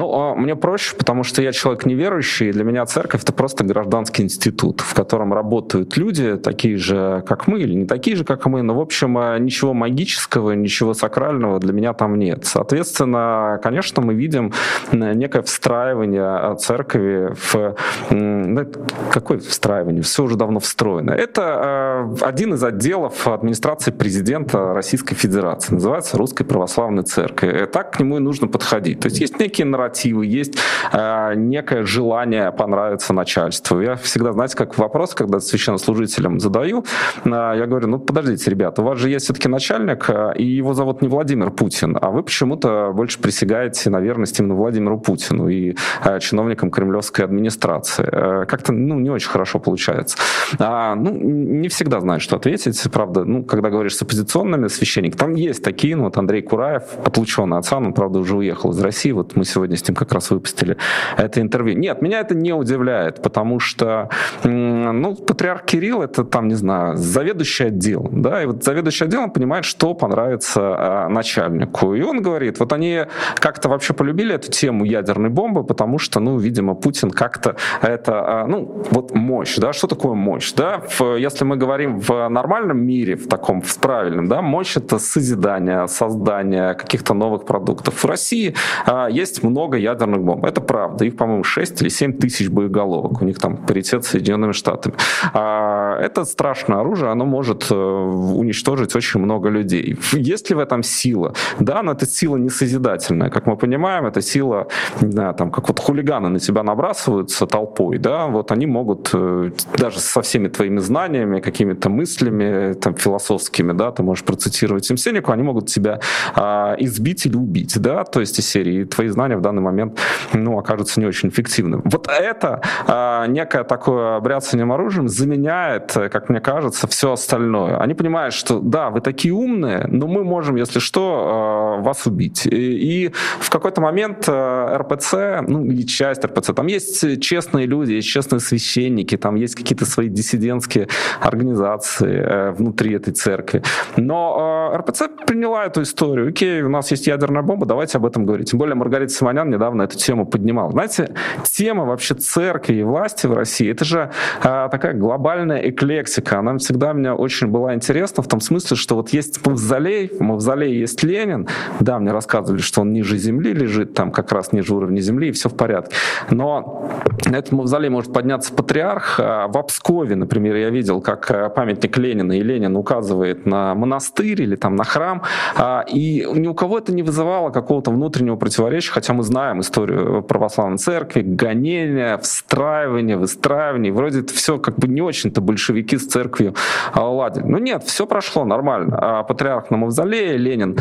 Ну, 0.00 0.14
а 0.14 0.34
мне 0.34 0.56
проще, 0.56 0.96
потому 0.96 1.24
что 1.24 1.42
я 1.42 1.52
человек 1.52 1.84
неверующий, 1.84 2.48
и 2.48 2.52
для 2.52 2.64
меня 2.64 2.86
церковь— 2.86 3.22
это 3.22 3.34
просто 3.34 3.64
гражданский 3.64 4.22
институт, 4.22 4.80
в 4.80 4.94
котором 4.94 5.34
работают 5.34 5.98
люди, 5.98 6.38
такие 6.38 6.78
же, 6.78 7.22
как 7.26 7.46
мы, 7.46 7.60
или 7.60 7.74
не 7.74 7.84
такие 7.84 8.16
же, 8.16 8.24
как 8.24 8.46
мы, 8.46 8.62
но, 8.62 8.74
в 8.74 8.80
общем, 8.80 9.18
э, 9.18 9.38
ничего 9.38 9.74
магического, 9.74 10.52
ничего 10.52 10.94
сакрального 10.94 11.58
для 11.58 11.74
меня 11.74 11.92
там 11.92 12.18
нет. 12.18 12.46
Соответственно, 12.46 13.60
конечно, 13.62 14.00
мы 14.00 14.14
видим 14.14 14.54
некое 14.90 15.42
встраивание 15.42 16.56
церкви 16.56 17.34
в... 17.34 17.76
Ну, 18.08 18.66
какое 19.12 19.38
встраивание? 19.38 20.00
Все 20.00 20.22
уже 20.22 20.36
давно 20.36 20.60
встроено. 20.60 21.10
Это 21.10 22.08
один 22.22 22.54
из 22.54 22.64
отделов 22.64 23.28
администрации 23.28 23.90
президента 23.90 24.72
Российской 24.72 25.14
Федерации. 25.14 25.74
Называется 25.74 26.16
Русской 26.16 26.44
Православной 26.44 27.02
Церкви. 27.02 27.68
Так 27.70 27.92
к 27.92 28.00
нему 28.00 28.16
и 28.16 28.20
нужно 28.20 28.48
подходить. 28.48 29.00
То 29.00 29.08
есть 29.08 29.20
есть 29.20 29.38
некие 29.38 29.66
нарративы, 29.66 29.89
есть 29.98 30.58
э, 30.92 31.34
некое 31.36 31.84
желание 31.84 32.52
понравиться 32.52 33.12
начальству. 33.12 33.80
Я 33.80 33.96
всегда, 33.96 34.32
знаете, 34.32 34.56
как 34.56 34.78
вопрос, 34.78 35.14
когда 35.14 35.40
священнослужителям 35.40 36.40
задаю, 36.40 36.84
э, 37.24 37.28
я 37.30 37.66
говорю, 37.66 37.88
ну 37.88 37.98
подождите, 37.98 38.50
ребята, 38.50 38.82
у 38.82 38.84
вас 38.84 38.98
же 38.98 39.10
есть 39.10 39.24
все-таки 39.24 39.48
начальник, 39.48 40.08
э, 40.08 40.32
и 40.36 40.44
его 40.44 40.74
зовут 40.74 41.02
не 41.02 41.08
Владимир 41.08 41.50
Путин, 41.50 41.96
а 42.00 42.10
вы 42.10 42.22
почему-то 42.22 42.92
больше 42.94 43.20
присягаете 43.20 43.90
на 43.90 44.00
верность 44.00 44.38
именно 44.40 44.54
Владимиру 44.54 44.98
Путину 44.98 45.48
и 45.48 45.76
э, 46.04 46.20
чиновникам 46.20 46.70
кремлевской 46.70 47.24
администрации. 47.24 48.08
Э, 48.10 48.46
как-то, 48.46 48.72
ну, 48.72 48.98
не 48.98 49.10
очень 49.10 49.28
хорошо 49.28 49.58
получается. 49.58 50.16
А, 50.58 50.94
ну, 50.94 51.10
не 51.12 51.68
всегда 51.68 52.00
знаю, 52.00 52.20
что 52.20 52.36
ответить. 52.36 52.82
Правда, 52.92 53.24
ну, 53.24 53.44
когда 53.44 53.70
говоришь 53.70 53.96
с 53.96 54.02
оппозиционными 54.02 54.68
священниками, 54.68 55.18
там 55.18 55.34
есть 55.34 55.62
такие, 55.64 55.96
ну, 55.96 56.04
вот 56.04 56.16
Андрей 56.16 56.42
Кураев, 56.42 56.84
отлученный 57.04 57.58
отца, 57.58 57.76
он, 57.76 57.92
правда, 57.92 58.18
уже 58.18 58.36
уехал 58.36 58.70
из 58.70 58.80
России, 58.80 59.12
вот 59.12 59.36
мы 59.36 59.44
сегодня 59.44 59.76
ним 59.88 59.94
как 59.94 60.12
раз 60.12 60.30
выпустили 60.30 60.76
это 61.16 61.40
интервью. 61.40 61.78
Нет, 61.78 62.02
меня 62.02 62.20
это 62.20 62.34
не 62.34 62.52
удивляет, 62.52 63.22
потому 63.22 63.60
что, 63.60 64.08
ну, 64.44 65.14
патриарх 65.14 65.64
Кирилл 65.64 66.02
это 66.02 66.24
там, 66.24 66.48
не 66.48 66.54
знаю, 66.54 66.96
заведующий 66.96 67.64
отделом, 67.64 68.22
да, 68.22 68.42
и 68.42 68.46
вот 68.46 68.64
заведующий 68.64 69.04
отделом 69.04 69.30
понимает, 69.30 69.64
что 69.64 69.94
понравится 69.94 70.60
а, 70.60 71.08
начальнику. 71.08 71.94
И 71.94 72.02
он 72.02 72.22
говорит, 72.22 72.60
вот 72.60 72.72
они 72.72 73.06
как-то 73.36 73.68
вообще 73.68 73.94
полюбили 73.94 74.34
эту 74.34 74.50
тему 74.50 74.84
ядерной 74.84 75.30
бомбы, 75.30 75.64
потому 75.64 75.98
что, 75.98 76.20
ну, 76.20 76.38
видимо, 76.38 76.74
Путин 76.74 77.10
как-то 77.10 77.56
это, 77.82 78.42
а, 78.42 78.46
ну, 78.46 78.84
вот 78.90 79.14
мощь, 79.14 79.56
да, 79.56 79.72
что 79.72 79.86
такое 79.86 80.14
мощь, 80.14 80.52
да, 80.52 80.82
в, 80.98 81.16
если 81.16 81.44
мы 81.44 81.56
говорим 81.56 82.00
в 82.00 82.28
нормальном 82.28 82.78
мире, 82.78 83.16
в 83.16 83.28
таком, 83.28 83.60
в 83.60 83.78
правильном, 83.78 84.28
да, 84.28 84.42
мощь 84.42 84.76
это 84.76 84.98
созидание, 84.98 85.86
создание 85.88 86.74
каких-то 86.74 87.14
новых 87.14 87.44
продуктов. 87.44 88.02
В 88.02 88.04
России 88.04 88.54
а, 88.86 89.08
есть 89.08 89.42
много 89.42 89.59
ядерных 89.68 90.22
бомб. 90.22 90.44
Это 90.44 90.60
правда. 90.60 91.04
Их, 91.04 91.16
по-моему, 91.16 91.44
6 91.44 91.82
или 91.82 91.88
7 91.88 92.12
тысяч 92.18 92.48
боеголовок. 92.48 93.22
У 93.22 93.24
них 93.24 93.38
там 93.38 93.56
паритет 93.56 94.04
с 94.04 94.08
Соединенными 94.08 94.52
Штатами. 94.52 94.94
А, 95.32 95.98
это 96.00 96.24
страшное 96.24 96.80
оружие, 96.80 97.10
оно 97.10 97.26
может 97.26 97.70
э, 97.70 97.74
уничтожить 97.74 98.96
очень 98.96 99.20
много 99.20 99.48
людей. 99.48 99.96
Есть 100.12 100.50
ли 100.50 100.56
в 100.56 100.58
этом 100.58 100.82
сила? 100.82 101.34
Да, 101.58 101.82
но 101.82 101.92
эта 101.92 102.06
сила 102.06 102.36
не 102.36 102.50
созидательная. 102.50 103.30
Как 103.30 103.46
мы 103.46 103.56
понимаем, 103.56 104.06
это 104.06 104.22
сила, 104.22 104.66
не 105.00 105.12
знаю, 105.12 105.34
там, 105.34 105.50
как 105.50 105.68
вот 105.68 105.78
хулиганы 105.78 106.28
на 106.28 106.38
тебя 106.38 106.62
набрасываются 106.62 107.46
толпой, 107.46 107.98
да, 107.98 108.26
вот 108.26 108.52
они 108.52 108.66
могут 108.66 109.10
э, 109.14 109.50
даже 109.78 110.00
со 110.00 110.20
всеми 110.20 110.48
твоими 110.48 110.78
знаниями, 110.78 111.40
какими-то 111.40 111.90
мыслями 111.90 112.74
там, 112.74 112.94
философскими, 112.94 113.72
да, 113.72 113.90
ты 113.90 114.02
можешь 114.02 114.24
процитировать 114.24 114.90
им 114.90 114.96
Сенеку, 114.96 115.32
они 115.32 115.42
могут 115.42 115.66
тебя 115.66 116.00
а, 116.34 116.74
избить 116.78 117.26
или 117.26 117.36
убить, 117.36 117.78
да, 117.80 118.04
то 118.04 118.20
есть 118.20 118.38
из 118.38 118.48
серии 118.48 118.84
твои 118.84 119.08
знания 119.08 119.36
в 119.36 119.40
данный 119.50 119.62
момент, 119.62 119.98
ну, 120.32 120.58
окажутся 120.58 121.00
не 121.00 121.06
очень 121.06 121.28
эффективными. 121.28 121.82
Вот 121.84 122.08
это 122.08 122.60
а, 122.86 123.26
некое 123.26 123.64
такое 123.64 124.20
бряцанием 124.20 124.72
оружием 124.72 125.08
заменяет, 125.08 125.92
как 125.92 126.28
мне 126.28 126.40
кажется, 126.40 126.86
все 126.86 127.12
остальное. 127.12 127.76
Они 127.78 127.94
понимают, 127.94 128.34
что 128.34 128.60
да, 128.60 128.90
вы 128.90 129.00
такие 129.00 129.34
умные, 129.34 129.86
но 129.88 130.06
мы 130.06 130.24
можем, 130.24 130.56
если 130.56 130.78
что, 130.78 131.78
а, 131.78 131.82
вас 131.82 132.06
убить. 132.06 132.46
И, 132.46 133.06
и 133.06 133.14
в 133.40 133.50
какой-то 133.50 133.80
момент 133.80 134.24
а, 134.28 134.78
РПЦ, 134.78 135.46
ну, 135.48 135.64
или 135.64 135.82
часть 135.82 136.24
РПЦ, 136.24 136.52
там 136.54 136.66
есть 136.66 137.20
честные 137.20 137.66
люди, 137.66 137.92
есть 137.92 138.08
честные 138.08 138.40
священники, 138.40 139.16
там 139.16 139.34
есть 139.34 139.54
какие-то 139.54 139.84
свои 139.84 140.08
диссидентские 140.08 140.88
организации 141.20 142.12
э, 142.12 142.50
внутри 142.52 142.94
этой 142.94 143.12
церкви. 143.12 143.62
Но 143.96 144.70
э, 144.72 144.76
РПЦ 144.78 145.08
приняла 145.26 145.66
эту 145.66 145.82
историю. 145.82 146.28
Окей, 146.28 146.62
у 146.62 146.68
нас 146.68 146.90
есть 146.90 147.06
ядерная 147.06 147.42
бомба, 147.42 147.66
давайте 147.66 147.98
об 147.98 148.06
этом 148.06 148.26
говорить. 148.26 148.50
Тем 148.50 148.58
более 148.58 148.74
Маргарита 148.74 149.12
Симонян 149.12 149.39
недавно 149.48 149.82
эту 149.82 149.96
тему 149.96 150.26
поднимала. 150.26 150.70
Знаете, 150.72 151.14
тема 151.44 151.84
вообще 151.84 152.14
церкви 152.14 152.74
и 152.74 152.82
власти 152.82 153.26
в 153.26 153.32
России, 153.32 153.70
это 153.70 153.84
же 153.84 154.10
э, 154.42 154.68
такая 154.70 154.94
глобальная 154.94 155.70
эклексика. 155.70 156.38
Она 156.40 156.58
всегда 156.58 156.92
мне 156.92 157.12
очень 157.12 157.46
была 157.46 157.74
интересна 157.74 158.22
в 158.22 158.28
том 158.28 158.40
смысле, 158.40 158.76
что 158.76 158.96
вот 158.96 159.10
есть 159.10 159.46
мавзолей, 159.46 160.08
в 160.08 160.20
мавзолее 160.20 160.78
есть 160.78 161.02
Ленин. 161.02 161.48
Да, 161.80 161.98
мне 161.98 162.12
рассказывали, 162.12 162.60
что 162.60 162.82
он 162.82 162.92
ниже 162.92 163.16
земли 163.16 163.52
лежит, 163.52 163.94
там 163.94 164.10
как 164.10 164.32
раз 164.32 164.52
ниже 164.52 164.74
уровня 164.74 165.00
земли, 165.00 165.28
и 165.28 165.32
все 165.32 165.48
в 165.48 165.56
порядке. 165.56 165.96
Но 166.30 166.90
на 167.26 167.36
этом 167.36 167.58
мавзолее 167.58 167.90
может 167.90 168.12
подняться 168.12 168.52
патриарх. 168.52 169.18
В 169.18 169.58
Обскове, 169.58 170.16
например, 170.16 170.56
я 170.56 170.70
видел, 170.70 171.00
как 171.00 171.54
памятник 171.54 171.96
Ленина, 171.96 172.32
и 172.32 172.42
Ленин 172.42 172.76
указывает 172.76 173.46
на 173.46 173.74
монастырь 173.74 174.42
или 174.42 174.56
там 174.56 174.76
на 174.76 174.84
храм, 174.84 175.22
а, 175.56 175.84
и 175.88 176.26
ни 176.32 176.46
у 176.46 176.54
кого 176.54 176.78
это 176.78 176.92
не 176.92 177.02
вызывало 177.02 177.50
какого-то 177.50 177.90
внутреннего 177.90 178.36
противоречия, 178.36 178.92
хотя 178.92 179.12
мы 179.12 179.22
знаем 179.30 179.60
историю 179.60 180.22
православной 180.22 180.78
церкви, 180.78 181.22
гонения, 181.22 182.18
встраивания, 182.18 183.16
выстраивания, 183.16 183.92
вроде 183.92 184.20
это 184.20 184.34
все 184.34 184.58
как 184.58 184.76
бы 184.76 184.88
не 184.88 185.02
очень-то 185.02 185.40
большевики 185.40 185.96
с 185.96 186.06
церковью 186.06 186.54
а, 186.92 187.08
ладили. 187.08 187.44
Но 187.44 187.58
нет, 187.58 187.84
все 187.84 188.06
прошло 188.06 188.44
нормально. 188.44 188.98
А 189.00 189.22
патриарх 189.22 189.70
на 189.70 189.76
мавзолее, 189.76 190.36
Ленин 190.36 190.76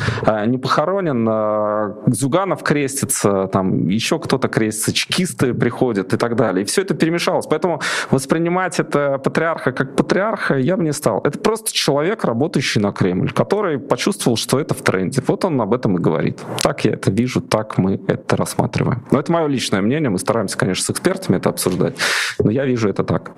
не 0.47 0.57
похоронен, 0.57 1.25
Зюганов 2.07 2.63
крестится, 2.63 3.47
там 3.47 3.87
еще 3.87 4.19
кто-то 4.19 4.47
крестится, 4.47 4.93
чекисты 4.93 5.53
приходят 5.53 6.13
и 6.13 6.17
так 6.17 6.35
далее. 6.35 6.63
И 6.63 6.65
все 6.65 6.81
это 6.81 6.95
перемешалось. 6.95 7.45
Поэтому 7.45 7.81
воспринимать 8.09 8.79
это 8.79 9.19
патриарха 9.19 9.71
как 9.71 9.95
патриарха 9.95 10.57
я 10.57 10.75
бы 10.75 10.83
не 10.83 10.93
стал. 10.93 11.21
Это 11.23 11.37
просто 11.39 11.71
человек, 11.71 12.25
работающий 12.25 12.81
на 12.81 12.91
Кремль, 12.91 13.31
который 13.31 13.79
почувствовал, 13.79 14.37
что 14.37 14.59
это 14.59 14.73
в 14.73 14.81
тренде. 14.81 15.21
Вот 15.27 15.45
он 15.45 15.61
об 15.61 15.73
этом 15.73 15.97
и 15.97 16.01
говорит. 16.01 16.39
Так 16.63 16.85
я 16.85 16.93
это 16.93 17.11
вижу, 17.11 17.41
так 17.41 17.77
мы 17.77 17.99
это 18.07 18.38
рассматриваем. 18.39 19.05
Но 19.11 19.19
это 19.19 19.31
мое 19.31 19.47
личное 19.47 19.81
мнение. 19.81 20.09
Мы 20.09 20.17
стараемся, 20.19 20.57
конечно, 20.57 20.83
с 20.85 20.89
экспертами 20.89 21.37
это 21.37 21.49
обсуждать. 21.49 21.95
Но 22.39 22.49
я 22.49 22.65
вижу 22.65 22.89
это 22.89 23.03
так. 23.03 23.31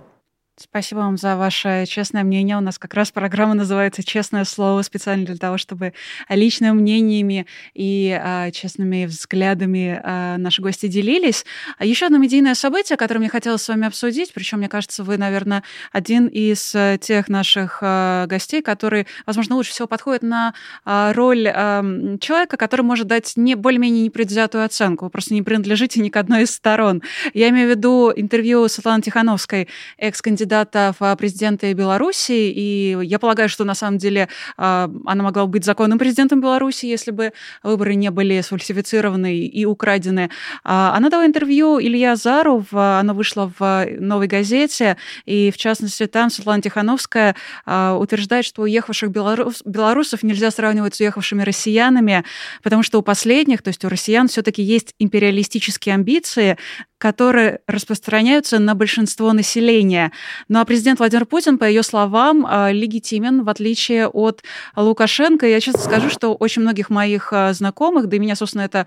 Спасибо 0.58 1.00
вам 1.00 1.18
за 1.18 1.38
ваше 1.38 1.86
честное 1.88 2.24
мнение. 2.24 2.58
У 2.58 2.62
нас 2.62 2.78
как 2.78 2.94
раз 2.94 3.10
программа 3.10 3.54
называется 3.54 4.04
«Честное 4.04 4.44
слово» 4.44 4.82
специально 4.82 5.26
для 5.26 5.38
того, 5.38 5.58
чтобы 5.58 5.94
личными 6.28 6.74
мнениями 6.74 7.48
и 7.74 8.12
а, 8.22 8.52
честными 8.52 9.06
взглядами 9.06 10.00
а, 10.04 10.38
наши 10.38 10.62
гости 10.62 10.88
делились. 10.88 11.46
А 11.78 11.86
еще 11.86 12.08
одно 12.08 12.18
медийное 12.18 12.54
событие, 12.54 12.98
которое 12.98 13.22
мне 13.22 13.30
хотелось 13.30 13.62
с 13.62 13.70
вами 13.70 13.88
обсудить, 13.88 14.34
причем, 14.34 14.58
мне 14.58 14.68
кажется, 14.68 15.06
вы, 15.06 15.18
наверное, 15.18 15.64
один 15.94 16.28
из 16.28 16.76
э, 16.76 16.98
тех 17.00 17.30
наших 17.30 17.80
а, 17.82 18.28
гостей, 18.28 18.62
который, 18.62 19.08
возможно, 19.26 19.56
лучше 19.56 19.72
всего 19.72 19.88
подходит 19.88 20.22
на 20.22 20.54
а, 20.84 21.14
роль 21.14 21.48
а, 21.48 21.82
человека, 22.20 22.58
который 22.58 22.82
может 22.82 23.08
дать 23.08 23.34
не, 23.38 23.56
более-менее 23.56 24.04
непредвзятую 24.04 24.66
оценку. 24.66 25.06
Вы 25.06 25.12
просто 25.12 25.34
не 25.34 25.42
принадлежите 25.42 26.02
ни 26.02 26.10
к 26.10 26.18
одной 26.18 26.44
из 26.44 26.52
сторон. 26.52 27.02
Я 27.34 27.50
имею 27.50 27.68
в 27.68 27.72
виду 27.72 28.12
интервью 28.14 28.68
Светланы 28.68 29.02
Тихановской, 29.02 29.70
экс-кандидата 29.98 30.41
кандидата 30.42 30.96
в 31.00 31.16
президенты 31.18 31.74
Беларуси, 31.74 32.32
и 32.32 32.98
я 33.04 33.20
полагаю, 33.20 33.48
что 33.48 33.64
на 33.64 33.76
самом 33.76 34.00
деле 34.00 34.28
а, 34.58 34.90
она 35.06 35.24
могла 35.24 35.46
быть 35.46 35.64
законным 35.64 36.00
президентом 36.00 36.42
Беларуси, 36.42 36.88
если 36.88 37.12
бы 37.12 37.32
выборы 37.62 37.94
не 37.94 38.10
были 38.10 38.42
сфальсифицированы 38.42 39.38
и 39.38 39.66
украдены. 39.66 40.32
А, 40.64 40.96
она 40.96 41.10
дала 41.10 41.28
интервью 41.28 41.80
Илья 41.80 42.16
Зару, 42.16 42.66
оно 42.72 43.14
вышло 43.14 43.52
в 43.60 43.86
«Новой 44.00 44.26
газете», 44.26 44.98
и 45.26 45.52
в 45.52 45.58
частности 45.58 46.08
там 46.08 46.32
Светлана 46.32 46.64
Тихановская 46.64 47.36
а, 47.68 47.96
утверждает, 47.98 48.46
что 48.46 48.64
уехавших 48.64 49.12
белорус, 49.12 49.62
белорусов 49.64 50.24
нельзя 50.24 50.50
сравнивать 50.50 50.96
с 50.96 51.00
уехавшими 51.02 51.44
россиянами, 51.44 52.24
потому 52.64 52.82
что 52.82 52.98
у 52.98 53.04
последних, 53.04 53.62
то 53.62 53.68
есть 53.68 53.86
у 53.86 53.90
россиян 53.90 54.28
все-таки 54.28 54.64
есть 54.64 54.96
империалистические 54.98 55.94
амбиции, 55.94 56.58
которые 57.02 57.62
распространяются 57.66 58.60
на 58.60 58.76
большинство 58.76 59.34
населения. 59.34 60.12
Ну 60.50 60.60
а 60.60 60.66
президент 60.66 61.00
Владимир 61.00 61.26
Путин, 61.26 61.58
по 61.58 61.64
ее 61.64 61.82
словам, 61.82 62.46
а, 62.48 62.72
легитимен, 62.72 63.44
в 63.44 63.50
отличие 63.50 64.08
от 64.08 64.44
Лукашенко. 64.76 65.48
Я 65.48 65.60
честно 65.60 65.82
скажу, 65.82 66.12
что 66.12 66.36
очень 66.36 66.62
многих 66.62 66.92
моих 66.92 67.34
а, 67.34 67.54
знакомых, 67.54 68.06
да 68.06 68.18
и 68.18 68.20
меня, 68.20 68.36
собственно, 68.36 68.62
это, 68.62 68.86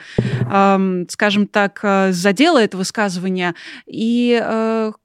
скажем 1.10 1.48
так, 1.48 1.80
задело 2.10 2.58
это 2.58 2.76
высказывание. 2.76 3.54
И 3.86 4.40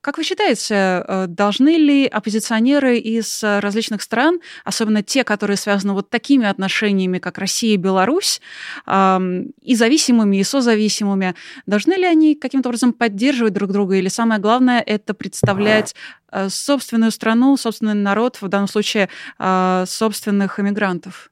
как 0.02 0.18
вы 0.18 0.24
считаете, 0.24 1.26
должны 1.28 1.78
ли 1.78 2.06
оппозиционеры 2.06 3.00
из 3.00 3.44
различных 3.44 4.04
стран, 4.04 4.40
особенно 4.64 5.02
те, 5.02 5.24
которые 5.24 5.58
связаны 5.58 5.94
вот 5.94 6.12
такими 6.12 6.46
отношениями, 6.46 7.18
как 7.18 7.40
Россия 7.40 7.74
и 7.74 7.78
Беларусь, 7.78 8.40
и 8.86 9.76
зависимыми, 9.76 10.38
и 10.38 10.44
созависимыми, 10.44 11.34
должны 11.66 11.94
ли 11.94 12.06
они 12.06 12.36
каким-то 12.36 12.70
образом 12.70 12.94
поддерживать 13.00 13.54
друг 13.54 13.72
друга? 13.72 13.96
Или 13.96 14.10
самое 14.10 14.40
главное, 14.40 14.82
это 14.82 15.16
представлять 15.16 15.96
э, 16.32 16.50
собственную 16.50 17.12
страну, 17.12 17.58
собственный 17.58 17.96
народ, 17.96 18.40
в 18.42 18.48
данном 18.48 18.68
случае 18.68 19.10
э, 19.40 19.86
собственных 19.88 20.60
иммигрантов? 20.60 21.32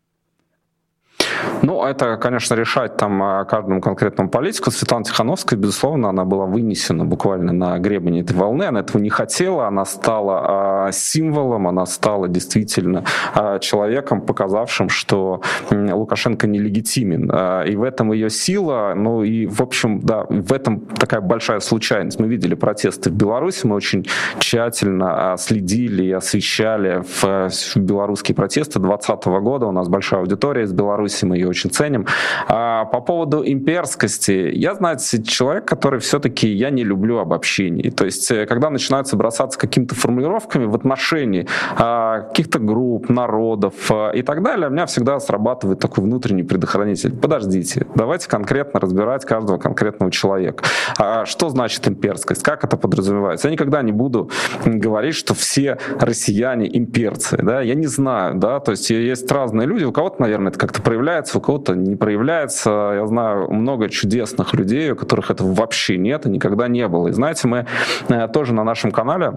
Ну, 1.62 1.84
это, 1.84 2.18
конечно, 2.18 2.56
решать 2.56 2.98
там 2.98 3.22
а, 3.22 3.46
каждому 3.46 3.82
конкретному 3.82 4.30
политику. 4.30 4.72
Светлана 4.72 5.04
Тихановская, 5.04 5.60
безусловно, 5.60 6.10
она 6.10 6.26
была 6.26 6.46
вынесена 6.46 7.06
буквально 7.06 7.54
на 7.54 7.80
гребень 7.80 8.22
этой 8.22 8.36
волны. 8.36 8.64
Она 8.64 8.82
этого 8.82 9.02
не 9.02 9.10
хотела. 9.10 9.68
Она 9.68 9.86
стала 9.86 10.88
а, 10.88 10.92
символом, 10.92 11.68
она 11.68 11.86
стала 11.86 12.28
действительно 12.28 13.04
а, 13.34 13.60
человеком, 13.60 14.22
показавшим, 14.22 14.90
что 14.90 15.42
Лукашенко 15.72 16.48
нелегитимен. 16.48 17.30
А, 17.34 17.64
и 17.64 17.76
в 17.76 17.84
этом 17.84 18.12
ее 18.12 18.30
сила. 18.30 18.94
Ну 18.96 19.24
и, 19.24 19.46
в 19.46 19.62
общем, 19.62 20.00
да, 20.02 20.26
в 20.30 20.54
этом 20.54 20.80
такая 20.80 21.22
большая 21.22 21.60
случайность. 21.60 22.20
Мы 22.20 22.28
видели 22.28 22.56
протесты 22.56 23.10
в 23.10 23.14
Беларуси, 23.14 23.66
мы 23.66 23.76
очень 23.76 24.06
тщательно 24.40 25.34
а, 25.34 25.38
следили 25.38 26.04
и 26.04 26.12
освещали 26.12 27.04
в 27.22 27.50
белорусские 27.76 28.36
протесты 28.36 28.80
2020 28.80 29.26
года. 29.42 29.66
У 29.68 29.72
нас 29.72 29.88
большая 29.88 30.22
аудитория 30.22 30.64
из 30.64 30.74
Беларуси, 30.74 31.26
мы 31.28 31.38
ее 31.38 31.48
очень 31.48 31.70
ценим. 31.70 32.06
А 32.48 32.86
по 32.86 33.02
поводу 33.02 33.44
имперскости, 33.46 34.52
я, 34.54 34.76
знаете, 34.76 35.24
человек, 35.24 35.66
который 35.66 36.00
все-таки 36.00 36.48
я 36.48 36.70
не 36.70 36.84
люблю 36.84 37.20
обобщений. 37.20 37.92
То 37.92 38.06
есть, 38.06 38.32
э, 38.32 38.46
когда 38.46 38.70
начинаются 38.70 39.16
бросаться 39.16 39.60
какими-то 39.60 39.96
формулировками 39.96 40.66
в 40.66 40.76
отношении 40.76 41.48
а, 41.78 42.22
каких-то 42.22 42.60
групп, 42.60 43.10
народов 43.10 43.74
а, 43.92 44.12
и 44.12 44.22
так 44.22 44.44
далее, 44.44 44.68
у 44.70 44.72
меня 44.72 44.86
всегда 44.86 45.20
срабатывает 45.20 45.80
такой 45.80 46.04
внутренний 46.04 46.44
предохранитель. 46.44 47.16
Подождите, 47.16 47.86
давайте 47.96 48.30
конкретно 48.30 48.80
разбирать 48.80 49.26
каждого 49.26 49.58
конкретного 49.58 50.12
человека. 50.12 50.64
А 50.98 51.26
что 51.26 51.50
значит 51.50 51.88
имперскость? 51.88 52.44
Как 52.44 52.64
это 52.64 52.78
подразумевается? 52.78 53.48
Я 53.48 53.52
никогда 53.52 53.82
не 53.82 53.92
буду 53.92 54.30
говорить, 54.66 55.16
что 55.16 55.34
все 55.34 55.78
россияне 56.00 56.68
имперцы. 56.78 57.38
Да? 57.38 57.62
Я 57.62 57.76
не 57.76 57.88
знаю. 57.88 58.36
Да? 58.36 58.60
То 58.60 58.72
есть 58.72 58.90
есть 58.90 59.32
разные 59.32 59.68
люди, 59.68 59.84
у 59.84 59.92
кого-то, 59.92 60.22
наверное, 60.22 60.50
это 60.50 60.60
как-то 60.60 60.82
проявляется, 60.82 61.17
у 61.36 61.42
кого-то 61.42 61.76
не 61.76 61.96
проявляется. 61.96 62.92
Я 62.96 63.08
знаю 63.08 63.52
много 63.52 63.90
чудесных 63.90 64.54
людей, 64.54 64.92
у 64.92 64.96
которых 64.96 65.32
этого 65.32 65.54
вообще 65.54 65.98
нет 65.98 66.26
и 66.26 66.30
никогда 66.30 66.68
не 66.68 66.88
было. 66.88 67.08
И 67.08 67.12
знаете, 67.12 67.48
мы 67.48 67.66
э, 68.10 68.28
тоже 68.28 68.54
на 68.54 68.64
нашем 68.64 68.92
канале 68.92 69.34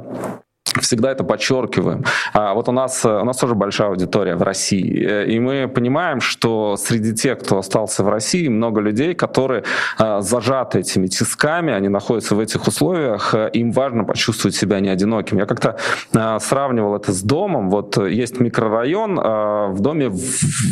всегда 0.81 1.11
это 1.11 1.25
подчеркиваем. 1.25 2.05
А 2.33 2.55
вот 2.55 2.69
у 2.69 2.73
нас, 2.73 3.05
у 3.05 3.25
нас 3.25 3.37
тоже 3.37 3.55
большая 3.55 3.89
аудитория 3.89 4.37
в 4.37 4.43
России, 4.43 5.25
и 5.27 5.39
мы 5.41 5.69
понимаем, 5.69 6.21
что 6.21 6.77
среди 6.77 7.15
тех, 7.15 7.39
кто 7.41 7.59
остался 7.59 8.05
в 8.05 8.09
России, 8.09 8.49
много 8.49 8.81
людей, 8.81 9.15
которые 9.15 9.65
а, 9.99 10.21
зажаты 10.21 10.81
этими 10.81 11.07
тисками, 11.07 11.73
они 11.73 11.89
находятся 11.89 12.35
в 12.35 12.41
этих 12.41 12.67
условиях, 12.67 13.35
им 13.53 13.73
важно 13.73 14.05
почувствовать 14.05 14.55
себя 14.55 14.81
не 14.81 14.89
одиноким. 14.89 15.39
Я 15.39 15.47
как-то 15.47 15.77
а, 16.15 16.39
сравнивал 16.39 16.97
это 16.97 17.13
с 17.13 17.23
домом. 17.23 17.71
Вот 17.71 17.97
есть 17.99 18.41
микрорайон, 18.41 19.19
а, 19.23 19.69
в 19.69 19.81
доме 19.81 20.11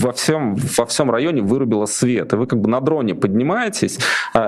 во 0.01 0.12
всем, 0.12 0.57
во 0.76 0.86
всем 0.86 1.11
районе 1.11 1.42
вырубило 1.42 1.86
свет, 1.86 2.32
и 2.32 2.36
вы 2.36 2.46
как 2.46 2.61
бы 2.61 2.68
на 2.68 2.80
дроне 2.80 3.14
поднимаетесь 3.14 3.99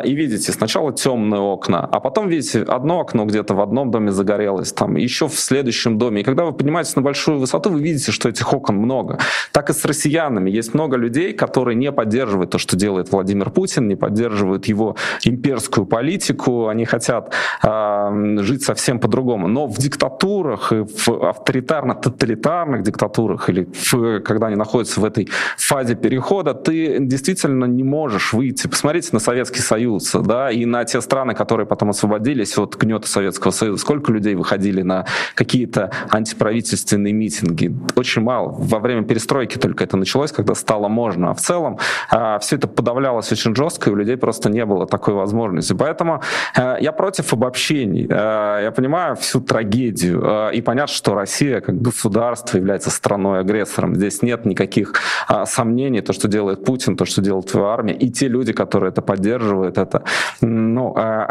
и 0.04 0.14
видите 0.14 0.52
сначала 0.52 0.92
темные 0.92 1.40
окна, 1.40 1.88
а 1.90 2.00
потом 2.00 2.28
видите 2.28 2.62
одно 2.62 3.00
окно 3.00 3.24
где-то 3.24 3.54
в 3.54 3.60
одном 3.60 3.90
доме 3.90 4.12
загорелось, 4.12 4.72
там 4.72 4.96
еще 4.96 5.28
в 5.28 5.34
следующем 5.34 5.98
доме. 5.98 6.20
И 6.20 6.24
когда 6.24 6.44
вы 6.44 6.52
поднимаетесь 6.52 6.96
на 6.96 7.02
большую 7.02 7.38
высоту, 7.38 7.70
вы 7.70 7.80
видите, 7.80 8.12
что 8.12 8.28
этих 8.28 8.52
окон 8.52 8.76
много. 8.76 9.18
Так 9.52 9.70
и 9.70 9.72
с 9.72 9.84
россиянами. 9.84 10.50
Есть 10.50 10.74
много 10.74 10.96
людей, 10.96 11.32
которые 11.32 11.74
не 11.74 11.92
поддерживают 11.92 12.50
то, 12.50 12.58
что 12.58 12.76
делает 12.76 13.12
Владимир 13.12 13.50
Путин, 13.50 13.88
не 13.88 13.96
поддерживают 13.96 14.66
его 14.66 14.96
имперскую 15.24 15.86
политику. 15.86 16.68
Они 16.68 16.84
хотят 16.84 17.34
э, 17.62 18.36
жить 18.40 18.62
совсем 18.62 19.00
по-другому. 19.00 19.48
Но 19.48 19.66
в 19.66 19.78
диктатурах, 19.78 20.72
и 20.72 20.82
в 20.82 21.08
авторитарно-тоталитарных 21.08 22.82
диктатурах, 22.82 23.48
или 23.48 23.68
в, 23.72 24.20
когда 24.20 24.46
они 24.46 24.56
находятся 24.56 25.00
в 25.00 25.04
этой 25.04 25.28
фазе 25.56 25.94
перехода, 25.94 26.54
ты 26.54 26.98
действительно 27.00 27.64
не 27.64 27.82
можешь 27.82 28.32
выйти. 28.32 28.66
Посмотрите 28.66 29.08
на 29.12 29.18
Советский 29.18 29.60
Союз, 29.60 29.79
да, 30.22 30.50
и 30.50 30.64
на 30.64 30.84
те 30.84 31.00
страны, 31.00 31.34
которые 31.34 31.66
потом 31.66 31.90
освободились 31.90 32.58
от 32.58 32.76
гнета 32.76 33.08
Советского 33.08 33.50
Союза. 33.50 33.80
Сколько 33.80 34.12
людей 34.12 34.34
выходили 34.34 34.82
на 34.82 35.06
какие-то 35.34 35.90
антиправительственные 36.10 37.12
митинги. 37.12 37.74
Очень 37.96 38.22
мало. 38.22 38.54
Во 38.58 38.78
время 38.78 39.04
перестройки 39.04 39.58
только 39.58 39.84
это 39.84 39.96
началось, 39.96 40.32
когда 40.32 40.54
стало 40.54 40.88
можно. 40.88 41.30
А 41.30 41.34
в 41.34 41.40
целом 41.40 41.78
э, 42.12 42.38
все 42.40 42.56
это 42.56 42.68
подавлялось 42.68 43.32
очень 43.32 43.54
жестко, 43.54 43.90
и 43.90 43.92
у 43.92 43.96
людей 43.96 44.16
просто 44.16 44.50
не 44.50 44.64
было 44.64 44.86
такой 44.86 45.14
возможности. 45.14 45.72
Поэтому 45.72 46.22
э, 46.56 46.76
я 46.80 46.92
против 46.92 47.32
обобщений. 47.32 48.06
Э, 48.08 48.60
я 48.62 48.72
понимаю 48.74 49.16
всю 49.16 49.40
трагедию. 49.40 50.22
Э, 50.24 50.54
и 50.54 50.60
понятно, 50.60 50.94
что 50.94 51.14
Россия 51.14 51.60
как 51.60 51.80
государство 51.80 52.56
является 52.58 52.90
страной-агрессором. 52.90 53.94
Здесь 53.94 54.22
нет 54.22 54.44
никаких 54.44 54.94
э, 55.28 55.44
сомнений. 55.46 56.00
То, 56.00 56.12
что 56.12 56.28
делает 56.28 56.64
Путин, 56.64 56.96
то, 56.96 57.04
что 57.04 57.22
делает 57.22 57.46
твоя 57.46 57.68
армия, 57.68 57.94
и 57.94 58.10
те 58.10 58.28
люди, 58.28 58.52
которые 58.52 58.90
это 58.90 59.02
поддерживают, 59.02 59.69
это. 59.78 60.02
Ну, 60.40 60.94
э, 60.96 61.24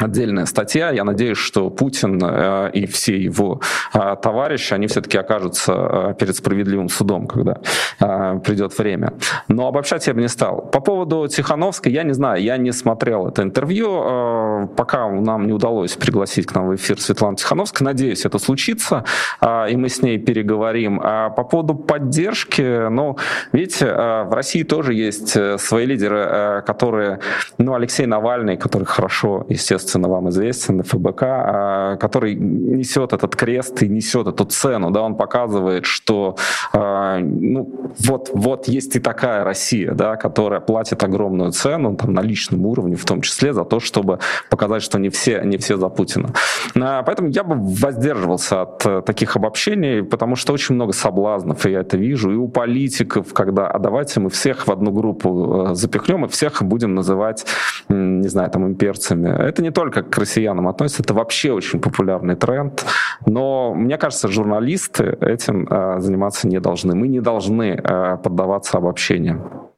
отдельная 0.00 0.46
статья. 0.46 0.90
Я 0.90 1.04
надеюсь, 1.04 1.38
что 1.38 1.70
Путин 1.70 2.20
э, 2.22 2.70
и 2.72 2.86
все 2.86 3.16
его 3.16 3.60
э, 3.94 4.16
товарищи, 4.22 4.74
они 4.74 4.86
все-таки 4.86 5.18
окажутся 5.18 5.72
э, 5.72 6.14
перед 6.18 6.36
справедливым 6.36 6.88
судом, 6.88 7.26
когда 7.26 7.58
придет 7.98 8.76
время. 8.78 9.14
Но 9.48 9.68
обобщать 9.68 10.06
я 10.06 10.14
бы 10.14 10.20
не 10.20 10.28
стал. 10.28 10.68
По 10.72 10.80
поводу 10.80 11.26
Тихановской, 11.28 11.92
я 11.92 12.02
не 12.02 12.12
знаю, 12.12 12.42
я 12.42 12.56
не 12.56 12.72
смотрел 12.72 13.28
это 13.28 13.42
интервью, 13.42 14.68
пока 14.76 15.08
нам 15.08 15.46
не 15.46 15.52
удалось 15.52 15.94
пригласить 15.94 16.46
к 16.46 16.54
нам 16.54 16.68
в 16.68 16.74
эфир 16.74 17.00
Светлану 17.00 17.36
Тихановскую. 17.36 17.86
Надеюсь, 17.86 18.26
это 18.26 18.38
случится, 18.38 19.04
и 19.42 19.76
мы 19.76 19.88
с 19.88 20.02
ней 20.02 20.18
переговорим. 20.18 21.00
А 21.02 21.30
по 21.30 21.44
поводу 21.44 21.74
поддержки, 21.74 22.88
ну, 22.88 23.16
видите, 23.52 23.86
в 23.86 24.30
России 24.30 24.62
тоже 24.62 24.94
есть 24.94 25.36
свои 25.60 25.86
лидеры, 25.86 26.62
которые, 26.66 27.20
ну, 27.58 27.74
Алексей 27.74 28.06
Навальный, 28.06 28.56
который 28.56 28.84
хорошо, 28.84 29.46
естественно, 29.48 29.85
естественно, 29.86 30.08
вам 30.08 30.28
известен, 30.28 30.82
ФБК, 30.82 31.22
а, 31.22 31.96
который 31.96 32.34
несет 32.34 33.12
этот 33.12 33.36
крест 33.36 33.82
и 33.82 33.88
несет 33.88 34.26
эту 34.26 34.44
цену, 34.44 34.90
да, 34.90 35.02
он 35.02 35.14
показывает, 35.14 35.86
что 35.86 36.36
а, 36.72 37.18
ну, 37.18 37.92
вот, 37.98 38.30
вот 38.34 38.68
есть 38.68 38.96
и 38.96 39.00
такая 39.00 39.44
Россия, 39.44 39.92
да, 39.92 40.16
которая 40.16 40.60
платит 40.60 41.04
огромную 41.04 41.52
цену 41.52 41.96
там, 41.96 42.14
на 42.14 42.20
личном 42.20 42.66
уровне, 42.66 42.96
в 42.96 43.04
том 43.04 43.20
числе 43.20 43.52
за 43.52 43.64
то, 43.64 43.78
чтобы 43.80 44.18
показать, 44.50 44.82
что 44.82 44.98
не 44.98 45.08
все, 45.08 45.42
не 45.44 45.56
все 45.56 45.76
за 45.76 45.88
Путина. 45.88 46.30
А, 46.74 47.02
поэтому 47.02 47.28
я 47.28 47.44
бы 47.44 47.56
воздерживался 47.56 48.62
от 48.62 48.86
э, 48.86 49.02
таких 49.06 49.36
обобщений, 49.36 50.02
потому 50.02 50.36
что 50.36 50.52
очень 50.52 50.74
много 50.74 50.92
соблазнов, 50.92 51.66
и 51.66 51.70
я 51.70 51.80
это 51.80 51.96
вижу, 51.96 52.32
и 52.32 52.36
у 52.36 52.48
политиков, 52.48 53.32
когда, 53.32 53.68
а 53.68 53.78
давайте 53.78 54.20
мы 54.20 54.30
всех 54.30 54.66
в 54.66 54.72
одну 54.72 54.90
группу 54.90 55.68
э, 55.70 55.74
запихнем 55.74 56.24
и 56.24 56.28
всех 56.28 56.62
будем 56.62 56.94
называть, 56.94 57.46
не 57.88 58.28
знаю, 58.28 58.50
там, 58.50 58.66
имперцами. 58.66 59.28
Это 59.28 59.62
не 59.62 59.70
только 59.76 60.02
к 60.02 60.18
россиянам 60.18 60.68
относится, 60.68 61.02
это 61.02 61.12
вообще 61.12 61.52
очень 61.52 61.80
популярный 61.80 62.34
тренд. 62.34 62.86
Но 63.26 63.74
мне 63.74 63.98
кажется, 63.98 64.28
журналисты 64.28 65.18
этим 65.20 65.68
э, 65.68 66.00
заниматься 66.00 66.48
не 66.48 66.60
должны. 66.60 66.94
Мы 66.94 67.08
не 67.08 67.20
должны 67.20 67.78
э, 67.84 68.16
поддаваться 68.16 68.78
обобщениям. 68.78 69.68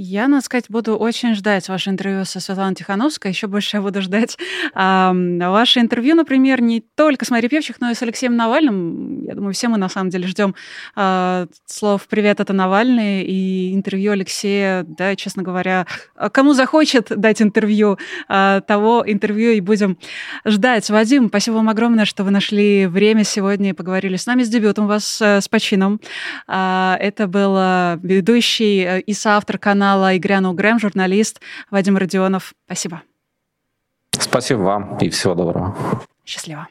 Я, 0.00 0.28
надо 0.28 0.44
сказать, 0.44 0.66
буду 0.68 0.96
очень 0.96 1.34
ждать 1.34 1.68
ваше 1.68 1.90
интервью 1.90 2.24
со 2.24 2.38
Светланой 2.38 2.76
Тихановской. 2.76 3.32
Еще 3.32 3.48
больше 3.48 3.78
я 3.78 3.82
буду 3.82 4.00
ждать 4.00 4.38
а, 4.74 5.12
ваше 5.12 5.80
интервью, 5.80 6.14
например, 6.14 6.62
не 6.62 6.80
только 6.80 7.24
с 7.24 7.30
Марией 7.30 7.50
Певчих, 7.50 7.80
но 7.80 7.90
и 7.90 7.94
с 7.94 8.02
Алексеем 8.02 8.36
Навальным. 8.36 9.24
Я 9.24 9.34
думаю, 9.34 9.52
все 9.54 9.66
мы 9.66 9.76
на 9.76 9.88
самом 9.88 10.10
деле 10.10 10.28
ждем 10.28 10.54
а, 10.94 11.48
слов 11.66 12.06
«Привет, 12.06 12.38
это 12.38 12.52
Навальный» 12.52 13.24
и 13.24 13.74
интервью 13.74 14.12
Алексея, 14.12 14.84
да, 14.86 15.16
честно 15.16 15.42
говоря, 15.42 15.84
кому 16.30 16.52
захочет 16.52 17.08
дать 17.08 17.42
интервью, 17.42 17.98
а, 18.28 18.60
того 18.60 19.02
интервью 19.04 19.50
и 19.50 19.60
будем 19.60 19.98
ждать. 20.46 20.88
Вадим, 20.90 21.26
спасибо 21.26 21.56
вам 21.56 21.70
огромное, 21.70 22.04
что 22.04 22.22
вы 22.22 22.30
нашли 22.30 22.86
время 22.86 23.24
сегодня 23.24 23.70
и 23.70 23.72
поговорили 23.72 24.14
с 24.14 24.26
нами 24.26 24.44
с 24.44 24.48
дебютом 24.48 24.86
вас 24.86 25.20
э, 25.20 25.40
с 25.40 25.48
почином. 25.48 26.00
А, 26.46 26.96
это 27.00 27.26
был 27.26 27.56
э, 27.58 27.98
ведущий 28.00 28.84
э, 28.84 29.00
и 29.00 29.12
соавтор 29.12 29.58
канала 29.58 29.87
канала 29.88 30.12
«И 30.12 30.18
грянул 30.18 30.52
Грэм» 30.52 30.78
журналист 30.78 31.40
Вадим 31.70 31.96
Родионов. 31.96 32.52
Спасибо. 32.66 33.02
Спасибо 34.12 34.58
вам 34.58 34.98
и 34.98 35.08
всего 35.08 35.34
доброго. 35.34 35.74
Счастливо. 36.26 36.68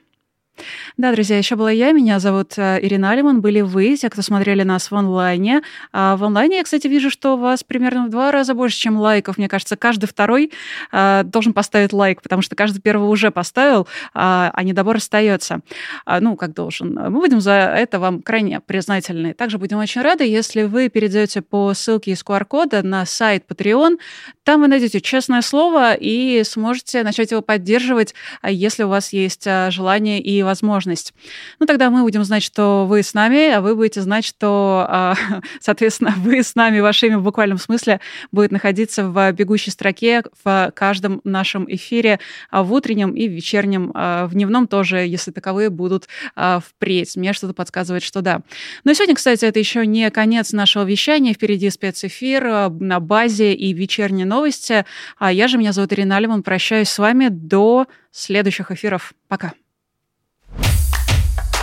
Да, 0.97 1.12
друзья, 1.12 1.38
еще 1.38 1.55
была 1.55 1.72
я, 1.72 1.91
меня 1.91 2.20
зовут 2.20 2.53
э, 2.58 2.80
Ирина 2.82 3.12
Алиман, 3.12 3.41
были 3.41 3.62
вы, 3.62 3.95
те, 3.95 4.10
кто 4.10 4.22
смотрели 4.22 4.64
нас 4.64 4.89
в 4.89 4.95
онлайне. 4.95 5.62
А 5.93 6.18
в 6.18 6.24
онлайне 6.24 6.58
я, 6.58 6.64
кстати, 6.64 6.88
вижу, 6.88 7.10
что 7.10 7.36
у 7.36 7.38
вас 7.38 7.64
примерно 7.64 8.08
в 8.08 8.10
два 8.10 8.32
раза 8.32 8.53
больше, 8.53 8.78
чем 8.78 8.97
лайков. 8.97 9.38
Мне 9.38 9.47
кажется, 9.47 9.76
каждый 9.76 10.08
второй 10.08 10.51
а, 10.91 11.24
должен 11.24 11.53
поставить 11.53 11.93
лайк, 11.93 12.22
потому 12.22 12.41
что 12.41 12.55
каждый 12.55 12.82
первый 12.82 13.10
уже 13.10 13.32
поставил, 13.32 13.88
а, 14.14 14.51
а 14.53 14.64
недобор 14.64 14.97
остается. 14.97 15.60
А, 16.05 16.20
ну, 16.20 16.36
как 16.36 16.53
должен. 16.53 16.93
Мы 16.95 17.20
будем 17.20 17.41
за 17.41 17.51
это 17.51 17.99
вам 17.99 18.22
крайне 18.22 18.60
признательны. 18.60 19.34
Также 19.34 19.58
будем 19.58 19.78
очень 19.78 20.01
рады, 20.01 20.26
если 20.26 20.64
вы 20.64 20.89
перейдете 20.89 21.41
по 21.41 21.74
ссылке 21.74 22.12
из 22.12 22.24
QR-кода 22.24 22.82
на 22.84 23.05
сайт 23.05 23.45
Patreon. 23.47 23.97
Там 24.43 24.62
вы 24.62 24.68
найдете 24.68 25.01
честное 25.01 25.41
слово 25.41 25.93
и 25.93 26.43
сможете 26.43 27.03
начать 27.03 27.32
его 27.32 27.41
поддерживать, 27.41 28.16
если 28.43 28.84
у 28.84 28.89
вас 28.89 29.14
есть 29.14 29.47
желание 29.70 30.20
и 30.20 30.41
возможность. 30.48 31.14
Ну, 31.60 31.68
тогда 31.68 31.91
мы 31.91 32.02
будем 32.02 32.24
знать, 32.24 32.41
что 32.41 32.86
вы 32.88 33.04
с 33.04 33.14
нами, 33.14 33.52
а 33.52 33.62
вы 33.62 33.76
будете 33.76 34.02
знать, 34.02 34.26
что, 34.26 34.86
а, 34.89 35.16
соответственно, 35.60 36.14
вы 36.18 36.41
с 36.41 36.56
нами, 36.56 36.80
ваше 36.80 37.08
имя 37.08 37.20
в 37.20 37.24
буквальном 37.24 37.60
смысле 37.60 38.00
будет 38.32 38.52
находиться 38.52 39.08
в 39.08 39.32
бегущей 39.34 39.72
строке 39.72 40.24
в 40.43 40.72
каждом 40.74 41.22
нашем 41.24 41.66
эфире 41.70 42.20
а, 42.50 42.64
в 42.64 42.74
утреннем 42.74 43.12
и 43.12 43.28
вечернем, 43.28 43.91
а, 43.93 44.26
в 44.26 44.34
дневном 44.34 44.68
тоже, 44.68 44.98
если 45.06 45.32
таковые 45.32 45.70
будут 45.70 46.08
впредь. 46.36 47.16
Мне 47.18 47.34
что-то 47.34 47.54
подсказывает, 47.54 48.04
что 48.04 48.22
да. 48.22 48.41
Но 48.84 48.93
сегодня, 48.93 49.16
кстати, 49.16 49.45
это 49.45 49.60
еще 49.60 49.86
не 49.86 50.10
конец 50.10 50.54
нашего 50.54 50.84
вещания. 50.84 51.34
Впереди 51.34 51.70
спецэфир 51.70 52.70
на 52.70 53.00
базе 53.00 53.54
и 53.54 53.74
вечерние 53.74 54.26
новости. 54.26 54.86
А 55.18 55.32
я 55.32 55.48
же, 55.48 55.58
меня 55.58 55.74
зовут 55.74 55.91
Ирина 55.93 56.18
Алиман, 56.18 56.43
прощаюсь 56.43 56.89
с 56.89 56.98
вами 56.98 57.28
до 57.30 57.88
следующих 58.12 58.72
эфиров. 58.72 59.14
Пока. 59.28 59.54